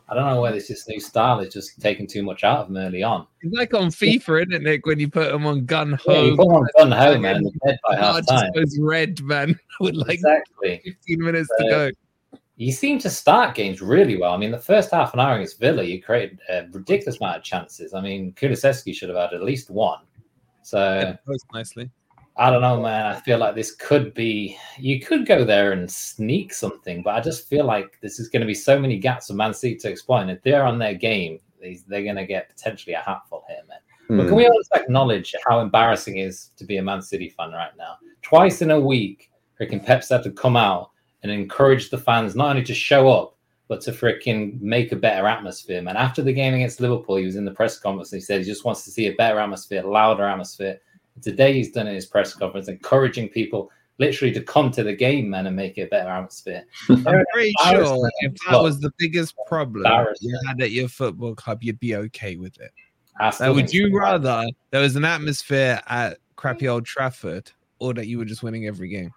I 0.09 0.15
don't 0.15 0.27
know 0.27 0.41
whether 0.43 0.57
this 0.57 0.69
this 0.69 0.87
new 0.89 1.01
style 1.01 1.41
is 1.41 1.53
just 1.55 1.81
taking 1.81 2.07
too 2.07 2.23
much 2.23 2.45
out 2.45 2.59
of 2.61 2.67
them 2.69 2.77
early 2.77 3.03
on. 3.03 3.27
It's 3.41 3.55
like 3.55 3.73
on 3.73 3.87
FIFA, 3.89 4.43
isn't 4.43 4.53
it? 4.53 4.63
Nick? 4.63 4.85
When 4.87 4.99
you 4.99 5.09
put 5.09 5.31
them 5.33 5.47
on 5.47 5.65
gun 5.65 5.99
Yeah, 6.07 6.21
you 6.23 6.37
ho, 6.37 6.37
put 6.37 6.47
them 6.49 6.57
on 6.57 6.67
gun 6.77 6.93
ho, 6.93 7.19
man. 7.19 7.45
Dead 7.65 7.79
by 7.89 7.97
half 7.97 8.27
time. 8.27 8.51
red, 8.81 9.23
man, 9.23 9.59
with 9.81 9.95
like 9.95 10.11
exactly. 10.15 10.83
15 10.85 11.19
minutes 11.25 11.49
to 11.59 11.65
Uh, 11.67 11.71
go. 11.71 11.91
You 12.63 12.71
seem 12.71 13.01
to 13.01 13.11
start 13.11 13.57
games 13.57 13.83
really 13.83 14.17
well. 14.17 14.33
I 14.33 14.37
mean, 14.37 14.53
the 14.53 14.59
first 14.59 14.93
half 14.93 15.15
an 15.15 15.19
hour 15.19 15.35
against 15.35 15.59
Villa, 15.59 15.83
you 15.83 16.01
created 16.01 16.39
a 16.49 16.69
ridiculous 16.71 17.19
amount 17.19 17.39
of 17.39 17.43
chances. 17.43 17.93
I 17.93 18.01
mean, 18.01 18.33
Kulusevski 18.35 18.95
should 18.95 19.09
have 19.09 19.19
had 19.19 19.35
at 19.35 19.43
least 19.43 19.69
one. 19.69 19.99
So 20.63 20.79
Yeah, 20.79 21.17
most 21.27 21.45
nicely. 21.53 21.91
I 22.37 22.51
don't 22.51 22.63
know, 22.63 22.81
man. 22.81 23.07
I 23.07 23.19
feel 23.19 23.39
like 23.39 23.57
this 23.57 23.75
could 23.75 24.15
be. 24.15 24.57
You 24.79 25.01
could 25.01 25.27
go 25.27 25.45
there 25.45 25.73
and 25.73 25.91
sneak 25.91 26.55
something, 26.55 27.03
but 27.03 27.17
I 27.17 27.21
just 27.21 27.49
feel 27.49 27.65
like 27.65 27.99
this 28.01 28.21
is 28.21 28.29
going 28.29 28.43
to 28.43 28.47
be 28.47 28.55
so 28.55 28.79
many 28.79 28.97
gaps 28.97 29.27
for 29.27 29.35
Man 29.35 29.55
City 29.55 29.75
to 29.79 29.89
exploit. 29.89 30.21
And 30.21 30.31
if 30.31 30.41
they're 30.43 30.65
on 30.65 30.79
their 30.79 30.95
game, 30.95 31.41
they- 31.61 31.81
they're 31.89 32.05
going 32.05 32.15
to 32.15 32.27
get 32.27 32.49
potentially 32.49 32.95
a 32.95 33.01
hatful 33.01 33.45
here, 33.49 33.63
man. 33.69 33.79
But 34.07 34.23
Hmm. 34.23 34.29
can 34.29 34.37
we 34.37 34.47
all 34.47 34.63
acknowledge 34.77 35.35
how 35.49 35.59
embarrassing 35.59 36.19
it 36.19 36.27
is 36.27 36.53
to 36.59 36.65
be 36.65 36.77
a 36.77 36.83
Man 36.83 37.03
City 37.03 37.29
fan 37.29 37.51
right 37.51 37.77
now? 37.77 37.97
Twice 38.23 38.63
in 38.63 38.71
a 38.71 38.79
week, 38.79 39.33
freaking 39.61 39.85
Pep's 39.85 40.11
had 40.11 40.23
to 40.23 40.31
come 40.31 40.57
out 40.57 40.92
and 41.23 41.33
encourage 41.33 41.91
the 41.91 41.99
fans 41.99 42.35
not 42.35 42.51
only 42.51 42.65
to 42.65 42.75
show 42.75 43.09
up, 43.09 43.37
but 43.69 43.81
to 43.81 43.93
freaking 43.93 44.61
make 44.61 44.93
a 44.93 44.97
better 44.97 45.27
atmosphere, 45.27 45.81
man. 45.81 45.97
After 45.97 46.23
the 46.23 46.33
game 46.33 46.53
against 46.55 46.81
Liverpool, 46.81 47.17
he 47.17 47.25
was 47.25 47.37
in 47.37 47.45
the 47.45 47.53
press 47.53 47.79
conference 47.79 48.13
and 48.13 48.21
he 48.21 48.25
said 48.25 48.41
he 48.41 48.45
just 48.45 48.65
wants 48.65 48.85
to 48.85 48.91
see 48.91 49.07
a 49.07 49.15
better 49.15 49.39
atmosphere, 49.39 49.83
louder 49.83 50.25
atmosphere. 50.25 50.79
Today, 51.23 51.55
he's 51.55 51.73
done 51.73 51.87
in 51.87 51.95
his 51.95 52.07
press 52.07 52.35
conference, 52.35 52.69
encouraging 52.69 53.29
people 53.29 53.71
literally 53.99 54.33
to 54.35 54.43
come 54.43 54.71
to 54.73 54.83
the 54.83 54.93
game, 54.93 55.31
man, 55.31 55.47
and 55.47 55.57
make 55.57 55.79
it 55.79 55.83
a 55.83 55.87
better 55.87 56.11
atmosphere. 56.11 56.65
I'm 56.89 57.25
pretty 57.33 57.55
sure 57.65 58.11
if 58.21 58.35
that 58.51 58.63
was 58.63 58.81
the 58.81 58.93
biggest 58.99 59.35
problem 59.47 59.85
you 60.21 60.39
had 60.47 60.61
at 60.61 60.71
your 60.73 60.89
football 60.89 61.35
club, 61.35 61.63
you'd 61.63 61.81
be 61.81 61.97
okay 61.97 62.37
with 62.37 62.59
it. 62.61 62.73
Now, 63.41 63.53
would 63.53 63.73
you 63.73 63.97
rather 63.97 64.45
there 64.71 64.81
was 64.81 64.97
an 64.97 65.05
atmosphere 65.05 65.81
at 65.87 66.19
crappy 66.37 66.67
old 66.67 66.85
Trafford 66.85 67.53
or 67.79 67.95
that 67.95 68.07
you 68.07 68.19
were 68.19 68.25
just 68.25 68.43
winning 68.43 68.67
every 68.67 68.89
game? 68.89 69.13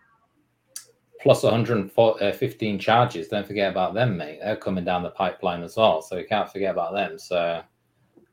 Plus 1.25 1.41
115 1.41 2.75
uh, 2.75 2.79
charges. 2.79 3.27
Don't 3.29 3.47
forget 3.47 3.71
about 3.71 3.95
them, 3.95 4.15
mate. 4.15 4.37
They're 4.43 4.55
coming 4.55 4.85
down 4.85 5.01
the 5.01 5.09
pipeline 5.09 5.63
as 5.63 5.75
well, 5.75 5.99
so 6.03 6.17
you 6.17 6.27
can't 6.27 6.51
forget 6.51 6.71
about 6.71 6.93
them. 6.93 7.17
So, 7.17 7.63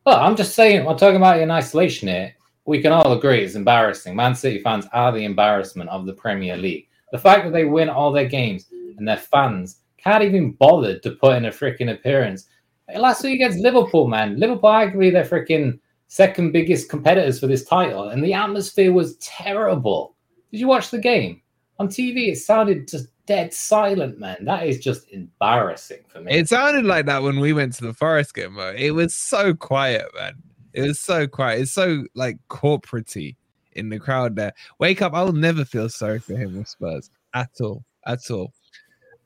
well, 0.05 0.21
I'm 0.21 0.37
just 0.37 0.55
saying, 0.55 0.87
I'm 0.87 0.99
talking 0.99 1.17
about 1.17 1.41
in 1.41 1.51
isolation 1.51 2.09
here. 2.09 2.35
We 2.67 2.83
can 2.83 2.93
all 2.93 3.15
agree 3.15 3.43
it's 3.43 3.55
embarrassing. 3.55 4.15
Man 4.15 4.35
City 4.35 4.61
fans 4.61 4.87
are 4.93 5.11
the 5.11 5.25
embarrassment 5.25 5.89
of 5.89 6.05
the 6.05 6.13
Premier 6.13 6.55
League. 6.55 6.87
The 7.13 7.19
fact 7.19 7.45
that 7.45 7.55
they 7.55 7.65
win 7.65 7.89
all 7.89 8.13
their 8.13 8.29
games 8.29 8.67
and 8.99 9.09
their 9.09 9.17
fans 9.17 9.79
can't 9.97 10.23
even 10.23 10.53
bother 10.53 10.99
to 10.99 11.13
put 11.13 11.37
in 11.37 11.47
a 11.47 11.51
freaking 11.51 11.93
appearance. 11.93 12.47
Last 12.95 13.25
week 13.25 13.37
against 13.37 13.61
Liverpool, 13.61 14.07
man. 14.07 14.39
Liverpool, 14.39 14.69
arguably 14.69 15.11
their 15.11 15.25
freaking 15.25 15.79
second 16.09 16.53
biggest 16.53 16.91
competitors 16.91 17.41
for 17.41 17.47
this 17.47 17.65
title, 17.65 18.11
and 18.11 18.23
the 18.23 18.35
atmosphere 18.35 18.93
was 18.93 19.17
terrible. 19.17 20.15
Did 20.51 20.61
you 20.61 20.69
watch 20.69 20.91
the 20.91 20.99
game? 20.99 21.42
On 21.83 21.89
TV, 21.89 22.29
it 22.29 22.37
sounded 22.37 22.89
just 22.89 23.09
dead 23.27 23.53
silent, 23.53 24.19
man. 24.19 24.45
That 24.45 24.67
is 24.67 24.79
just 24.79 25.11
embarrassing 25.11 26.01
for 26.09 26.21
me. 26.21 26.33
It 26.33 26.49
sounded 26.49 26.85
like 26.85 27.07
that 27.07 27.23
when 27.23 27.41
we 27.41 27.53
went 27.53 27.75
to 27.75 27.85
the 27.85 27.93
Forest 27.93 28.35
game, 28.35 28.55
though. 28.55 28.75
It 28.77 28.93
was 28.93 29.15
so 29.15 29.53
quiet, 29.55 30.07
man. 30.15 30.35
It 30.73 30.83
was 30.83 31.01
so 31.01 31.27
quiet. 31.27 31.61
It's 31.61 31.73
so 31.73 32.05
like 32.15 32.39
corporatey 32.49 33.37
in 33.73 33.89
the 33.89 33.99
crowd 33.99 34.37
there. 34.37 34.53
Wake 34.79 35.03
up! 35.03 35.13
I'll 35.13 35.33
never 35.33 35.65
feel 35.65 35.89
sorry 35.89 36.21
for 36.21 36.35
him 36.35 36.57
with 36.57 36.69
Spurs 36.69 37.11
at 37.35 37.51
all, 37.61 37.85
at 38.07 38.31
all. 38.31 38.53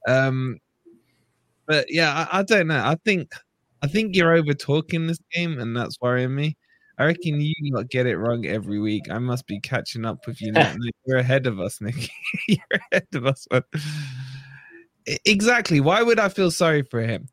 Um, 0.08 0.58
but 1.66 1.86
yeah, 1.88 2.26
I, 2.32 2.40
I 2.40 2.42
don't 2.42 2.68
know. 2.68 2.82
I 2.82 2.96
think 3.04 3.32
I 3.82 3.86
think 3.86 4.16
you're 4.16 4.34
over 4.34 4.54
talking 4.54 5.06
this 5.06 5.20
game, 5.32 5.58
and 5.60 5.76
that's 5.76 6.00
worrying 6.00 6.34
me. 6.34 6.56
I 6.98 7.04
reckon 7.04 7.40
you 7.40 7.52
not 7.60 7.90
get 7.90 8.06
it 8.06 8.16
wrong 8.16 8.46
every 8.46 8.80
week. 8.80 9.10
I 9.10 9.18
must 9.18 9.46
be 9.46 9.60
catching 9.60 10.04
up 10.04 10.26
with 10.26 10.40
you 10.40 10.52
now. 10.52 10.74
You're 11.06 11.18
ahead 11.18 11.46
of 11.46 11.60
us, 11.60 11.80
Nick. 11.80 12.08
you're 12.48 12.58
ahead 12.90 13.06
of 13.14 13.26
us. 13.26 13.46
Man. 13.50 13.62
Exactly. 15.24 15.80
Why 15.80 16.02
would 16.02 16.18
I 16.18 16.28
feel 16.28 16.50
sorry 16.50 16.82
for 16.82 17.00
him? 17.00 17.28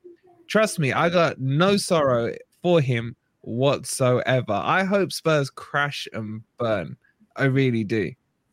Trust 0.48 0.80
me, 0.80 0.92
I 0.92 1.10
got 1.10 1.40
no 1.40 1.78
sorrow 1.78 2.34
for 2.62 2.82
him 2.82 3.16
whatsoever. 3.42 4.54
I 4.54 4.84
hope 4.84 5.12
Spurs 5.12 5.50
crash 5.50 6.08
and 6.14 6.42
burn. 6.58 6.98
I 7.36 7.46
really 7.46 7.84
do. 7.84 8.12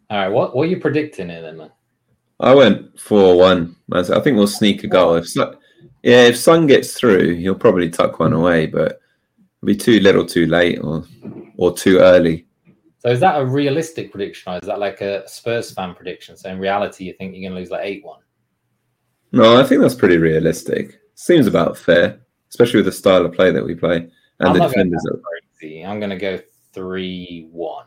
All 0.08 0.18
right, 0.18 0.28
what 0.28 0.56
what 0.56 0.62
are 0.62 0.70
you 0.70 0.80
predicting 0.80 1.28
here 1.28 1.42
then, 1.42 1.56
man? 1.56 1.70
I 2.38 2.54
went 2.54 2.98
four 2.98 3.36
one. 3.36 3.76
I 3.92 4.02
think 4.02 4.36
we'll 4.36 4.46
sneak 4.46 4.82
a 4.82 4.86
goal. 4.86 5.16
If 5.16 5.28
Son, 5.28 5.56
yeah, 6.02 6.24
if 6.24 6.36
Son 6.36 6.66
gets 6.66 6.94
through, 6.94 7.36
he'll 7.36 7.54
probably 7.54 7.90
tuck 7.90 8.18
one 8.18 8.32
away, 8.32 8.66
but 8.66 8.99
it'll 9.62 9.66
be 9.66 9.76
too 9.76 10.00
little, 10.00 10.24
too 10.24 10.46
late, 10.46 10.78
or 10.78 11.04
or 11.56 11.74
too 11.74 11.98
early. 11.98 12.46
So 12.98 13.08
is 13.08 13.20
that 13.20 13.40
a 13.40 13.44
realistic 13.44 14.10
prediction, 14.10 14.52
or 14.52 14.56
is 14.58 14.66
that 14.66 14.78
like 14.78 15.00
a 15.00 15.26
Spurs 15.28 15.70
fan 15.70 15.94
prediction? 15.94 16.36
So 16.36 16.50
in 16.50 16.58
reality, 16.58 17.04
you 17.04 17.14
think 17.14 17.34
you're 17.34 17.48
going 17.48 17.54
to 17.54 17.60
lose 17.60 17.70
like 17.70 17.84
eight 17.84 18.04
one? 18.04 18.20
No, 19.32 19.58
I 19.58 19.64
think 19.64 19.80
that's 19.80 19.94
pretty 19.94 20.18
realistic. 20.18 20.98
Seems 21.14 21.46
about 21.46 21.78
fair, 21.78 22.20
especially 22.50 22.78
with 22.78 22.86
the 22.86 22.92
style 22.92 23.24
of 23.24 23.32
play 23.32 23.50
that 23.50 23.64
we 23.64 23.74
play 23.74 23.96
and 24.40 24.48
I'm 24.48 24.52
the 24.54 24.58
not 24.60 24.74
going 24.74 24.90
defenders. 24.90 25.02
to 25.02 25.10
That, 25.12 25.22
crazy. 25.60 25.84
I'm 25.84 26.00
going 26.00 26.10
to 26.10 26.16
go 26.16 26.40
three 26.72 27.46
one. 27.50 27.86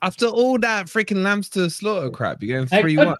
After 0.00 0.26
all 0.26 0.58
that 0.58 0.86
freaking 0.86 1.22
lambs 1.22 1.48
to 1.50 1.70
slaughter 1.70 2.10
crap, 2.10 2.42
you're 2.42 2.58
going 2.58 2.82
three 2.82 2.96
one. 2.96 3.14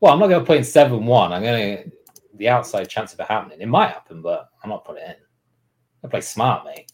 Well, 0.00 0.12
I'm 0.12 0.18
not 0.18 0.28
going 0.28 0.40
to 0.40 0.46
put 0.46 0.56
in 0.56 0.64
seven 0.64 1.06
one. 1.06 1.32
I'm 1.32 1.42
going 1.42 1.76
to 1.76 1.92
the 2.34 2.48
outside 2.48 2.88
chance 2.88 3.12
of 3.12 3.20
it 3.20 3.26
happening. 3.26 3.60
It 3.60 3.68
might 3.68 3.90
happen, 3.90 4.22
but 4.22 4.48
I'm 4.62 4.70
not 4.70 4.84
putting 4.84 5.02
it 5.02 5.08
in. 5.10 5.27
I 6.04 6.08
play 6.08 6.20
smart, 6.20 6.64
mate. 6.64 6.90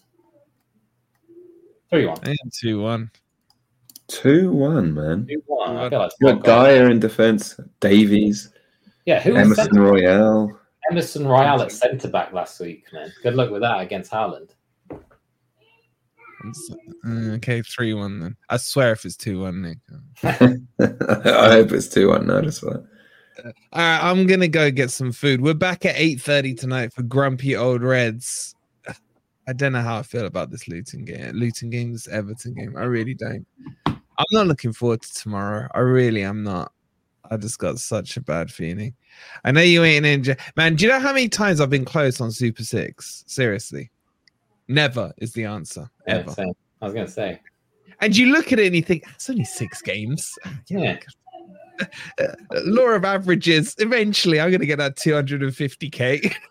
Three 1.90 2.06
one. 2.06 2.16
2 2.52 2.80
1. 2.80 3.10
two 4.08 4.52
one, 4.52 4.94
man. 4.94 5.26
Two 5.26 5.42
one. 5.46 5.76
I 5.76 5.88
feel 5.90 5.98
like 6.00 6.12
You 6.20 6.34
got 6.34 6.44
Dier 6.44 6.90
in 6.90 6.98
defence, 6.98 7.58
Davies, 7.80 8.50
Yeah, 9.06 9.20
who 9.20 9.34
was 9.34 9.58
Emerson 9.58 9.78
Royal. 9.78 10.58
Emerson 10.90 11.26
Royal 11.26 11.62
at 11.62 11.72
centre 11.72 12.08
back 12.08 12.32
last 12.32 12.58
week, 12.60 12.84
man. 12.92 13.12
Good 13.22 13.34
luck 13.34 13.50
with 13.50 13.62
that 13.62 13.80
against 13.80 14.10
Haaland. 14.10 14.50
Mm, 17.06 17.36
Okay, 17.36 17.62
3 17.62 17.94
1 17.94 18.20
then. 18.20 18.36
I 18.50 18.56
swear 18.58 18.92
if 18.92 19.04
it's 19.04 19.16
2 19.16 19.40
1, 19.40 19.62
Nick. 19.62 19.78
I 20.22 21.50
hope 21.52 21.72
it's 21.72 21.88
two 21.88 22.08
one. 22.08 22.26
No, 22.26 22.40
that's 22.40 22.58
fine. 22.58 22.86
All 23.44 23.52
right, 23.74 24.00
I'm 24.10 24.26
gonna 24.26 24.48
go 24.48 24.70
get 24.70 24.90
some 24.90 25.10
food. 25.12 25.40
We're 25.40 25.54
back 25.54 25.84
at 25.84 25.96
8:30 25.96 26.58
tonight 26.58 26.92
for 26.92 27.02
Grumpy 27.02 27.56
Old 27.56 27.82
Reds. 27.82 28.53
I 29.46 29.52
don't 29.52 29.72
know 29.72 29.82
how 29.82 29.98
I 29.98 30.02
feel 30.02 30.26
about 30.26 30.50
this 30.50 30.68
Luton 30.68 31.04
game. 31.04 31.32
Luton 31.34 31.70
game, 31.70 31.92
this 31.92 32.08
Everton 32.08 32.54
game. 32.54 32.76
I 32.76 32.84
really 32.84 33.14
don't. 33.14 33.46
I'm 33.86 34.26
not 34.30 34.46
looking 34.46 34.72
forward 34.72 35.02
to 35.02 35.14
tomorrow. 35.14 35.68
I 35.74 35.80
really 35.80 36.22
am 36.22 36.42
not. 36.42 36.72
I 37.30 37.36
just 37.36 37.58
got 37.58 37.78
such 37.78 38.16
a 38.16 38.20
bad 38.20 38.50
feeling. 38.50 38.94
I 39.44 39.50
know 39.50 39.62
you 39.62 39.82
ain't 39.82 40.06
in, 40.06 40.24
Ja- 40.24 40.34
man. 40.56 40.76
Do 40.76 40.84
you 40.84 40.90
know 40.90 41.00
how 41.00 41.12
many 41.12 41.28
times 41.28 41.60
I've 41.60 41.70
been 41.70 41.84
close 41.84 42.20
on 42.20 42.30
Super 42.30 42.62
Six? 42.62 43.24
Seriously, 43.26 43.90
never 44.68 45.12
is 45.18 45.32
the 45.32 45.44
answer 45.44 45.90
ever. 46.06 46.34
I 46.80 46.84
was 46.84 46.94
going 46.94 47.06
to 47.06 47.12
say. 47.12 47.40
And 48.00 48.16
you 48.16 48.26
look 48.26 48.52
at 48.52 48.58
it 48.58 48.66
and 48.66 48.76
you 48.76 48.82
think 48.82 49.04
it's 49.14 49.30
only 49.30 49.44
six 49.44 49.80
games. 49.80 50.38
Yeah. 50.68 50.98
Law 52.64 52.88
of 52.88 53.04
averages. 53.04 53.74
Eventually, 53.78 54.40
I'm 54.40 54.50
going 54.50 54.60
to 54.60 54.66
get 54.66 54.78
that 54.78 54.96
250k. 54.96 56.34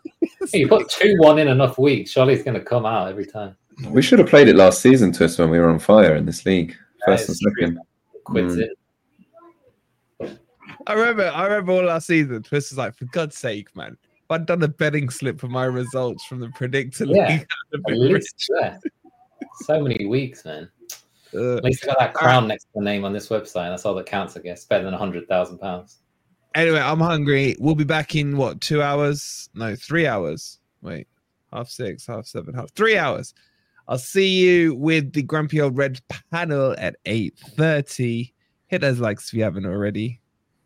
Hey, 0.51 0.59
you 0.59 0.67
put 0.67 0.89
two 0.89 1.15
one 1.19 1.39
in 1.39 1.47
enough 1.47 1.78
weeks, 1.78 2.11
surely 2.11 2.34
it's 2.34 2.43
going 2.43 2.57
to 2.57 2.63
come 2.63 2.86
out 2.86 3.07
every 3.09 3.26
time. 3.26 3.55
We 3.89 4.01
should 4.01 4.19
have 4.19 4.28
played 4.30 4.47
it 4.49 4.55
last 4.55 4.82
season, 4.82 5.11
Twist, 5.13 5.39
when 5.39 5.49
we 5.49 5.57
were 5.59 5.69
on 5.69 5.80
fire 5.80 6.15
in 6.15 6.26
this 6.26 6.45
league, 6.45 6.76
first 7.05 7.30
and 7.30 7.30
That 7.30 7.32
is 7.32 7.39
true. 7.39 7.51
second. 7.59 7.80
Quits 8.26 8.55
Mm. 8.55 8.67
it. 10.21 10.39
I 10.88 10.93
remember, 10.93 11.28
I 11.34 11.43
remember 11.45 11.71
all 11.74 11.84
last 11.84 12.07
season. 12.07 12.43
Twist 12.43 12.71
was 12.71 12.78
like, 12.78 12.95
for 12.95 13.05
God's 13.05 13.38
sake, 13.38 13.74
man. 13.76 13.97
If 14.01 14.32
I'd 14.32 14.45
done 14.45 14.63
a 14.63 14.67
betting 14.67 15.09
slip 15.09 15.39
for 15.39 15.47
my 15.47 15.65
results 15.65 16.24
from 16.26 16.39
the 16.39 16.49
predictor 16.49 17.05
Yeah, 17.05 17.28
league, 17.28 17.41
I'd 17.41 17.47
have 17.74 17.80
At 17.80 17.86
been 17.86 18.13
least, 18.13 18.51
yeah. 18.61 18.78
So 19.63 19.82
many 19.82 20.05
weeks, 20.05 20.45
man. 20.45 20.69
Uh, 21.36 21.57
At 21.57 21.63
least 21.63 21.84
I 21.84 21.88
got 21.88 21.99
that 21.99 22.13
crown 22.13 22.47
next 22.47 22.65
to 22.65 22.69
the 22.75 22.81
name 22.81 23.05
on 23.05 23.13
this 23.13 23.29
website. 23.29 23.69
That's 23.69 23.86
all 23.86 23.95
that 23.95 24.05
counts, 24.05 24.38
I 24.38 24.41
guess. 24.41 24.65
Better 24.65 24.84
than 24.84 24.93
a 24.93 24.97
hundred 24.97 25.27
thousand 25.27 25.57
pounds. 25.59 25.99
anyway, 26.55 26.79
I'm 26.79 26.99
hungry. 26.99 27.55
We'll 27.59 27.75
be 27.75 27.84
back 27.84 28.15
in 28.15 28.38
what 28.38 28.61
two 28.61 28.81
hours? 28.81 29.49
No, 29.53 29.75
three 29.75 30.05
hours. 30.07 30.59
Wait, 30.81 31.07
half 31.51 31.69
six, 31.69 32.05
half 32.07 32.25
seven, 32.25 32.53
half 32.53 32.71
three 32.73 32.97
hours. 32.97 33.34
I'll 33.88 33.97
see 33.97 34.27
you 34.27 34.75
with 34.75 35.11
the 35.13 35.23
Grumpy 35.23 35.59
Old 35.59 35.77
Red 35.77 35.99
panel 36.31 36.75
at 36.77 36.95
eight 37.05 37.38
thirty. 37.38 38.34
Hit 38.67 38.81
those 38.81 38.99
likes 38.99 39.27
if 39.27 39.34
you 39.34 39.43
haven't 39.43 39.65
already. 39.65 40.19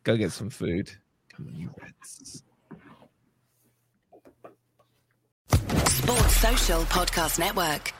Go 0.03 0.15
get 0.17 0.31
some 0.31 0.49
food. 0.49 0.91
Come 1.29 1.47
on, 1.47 1.55
you 1.55 1.69
Reds. 1.81 2.43
Sports 5.87 6.35
Social 6.37 6.81
Podcast 6.83 7.39
Network. 7.39 7.93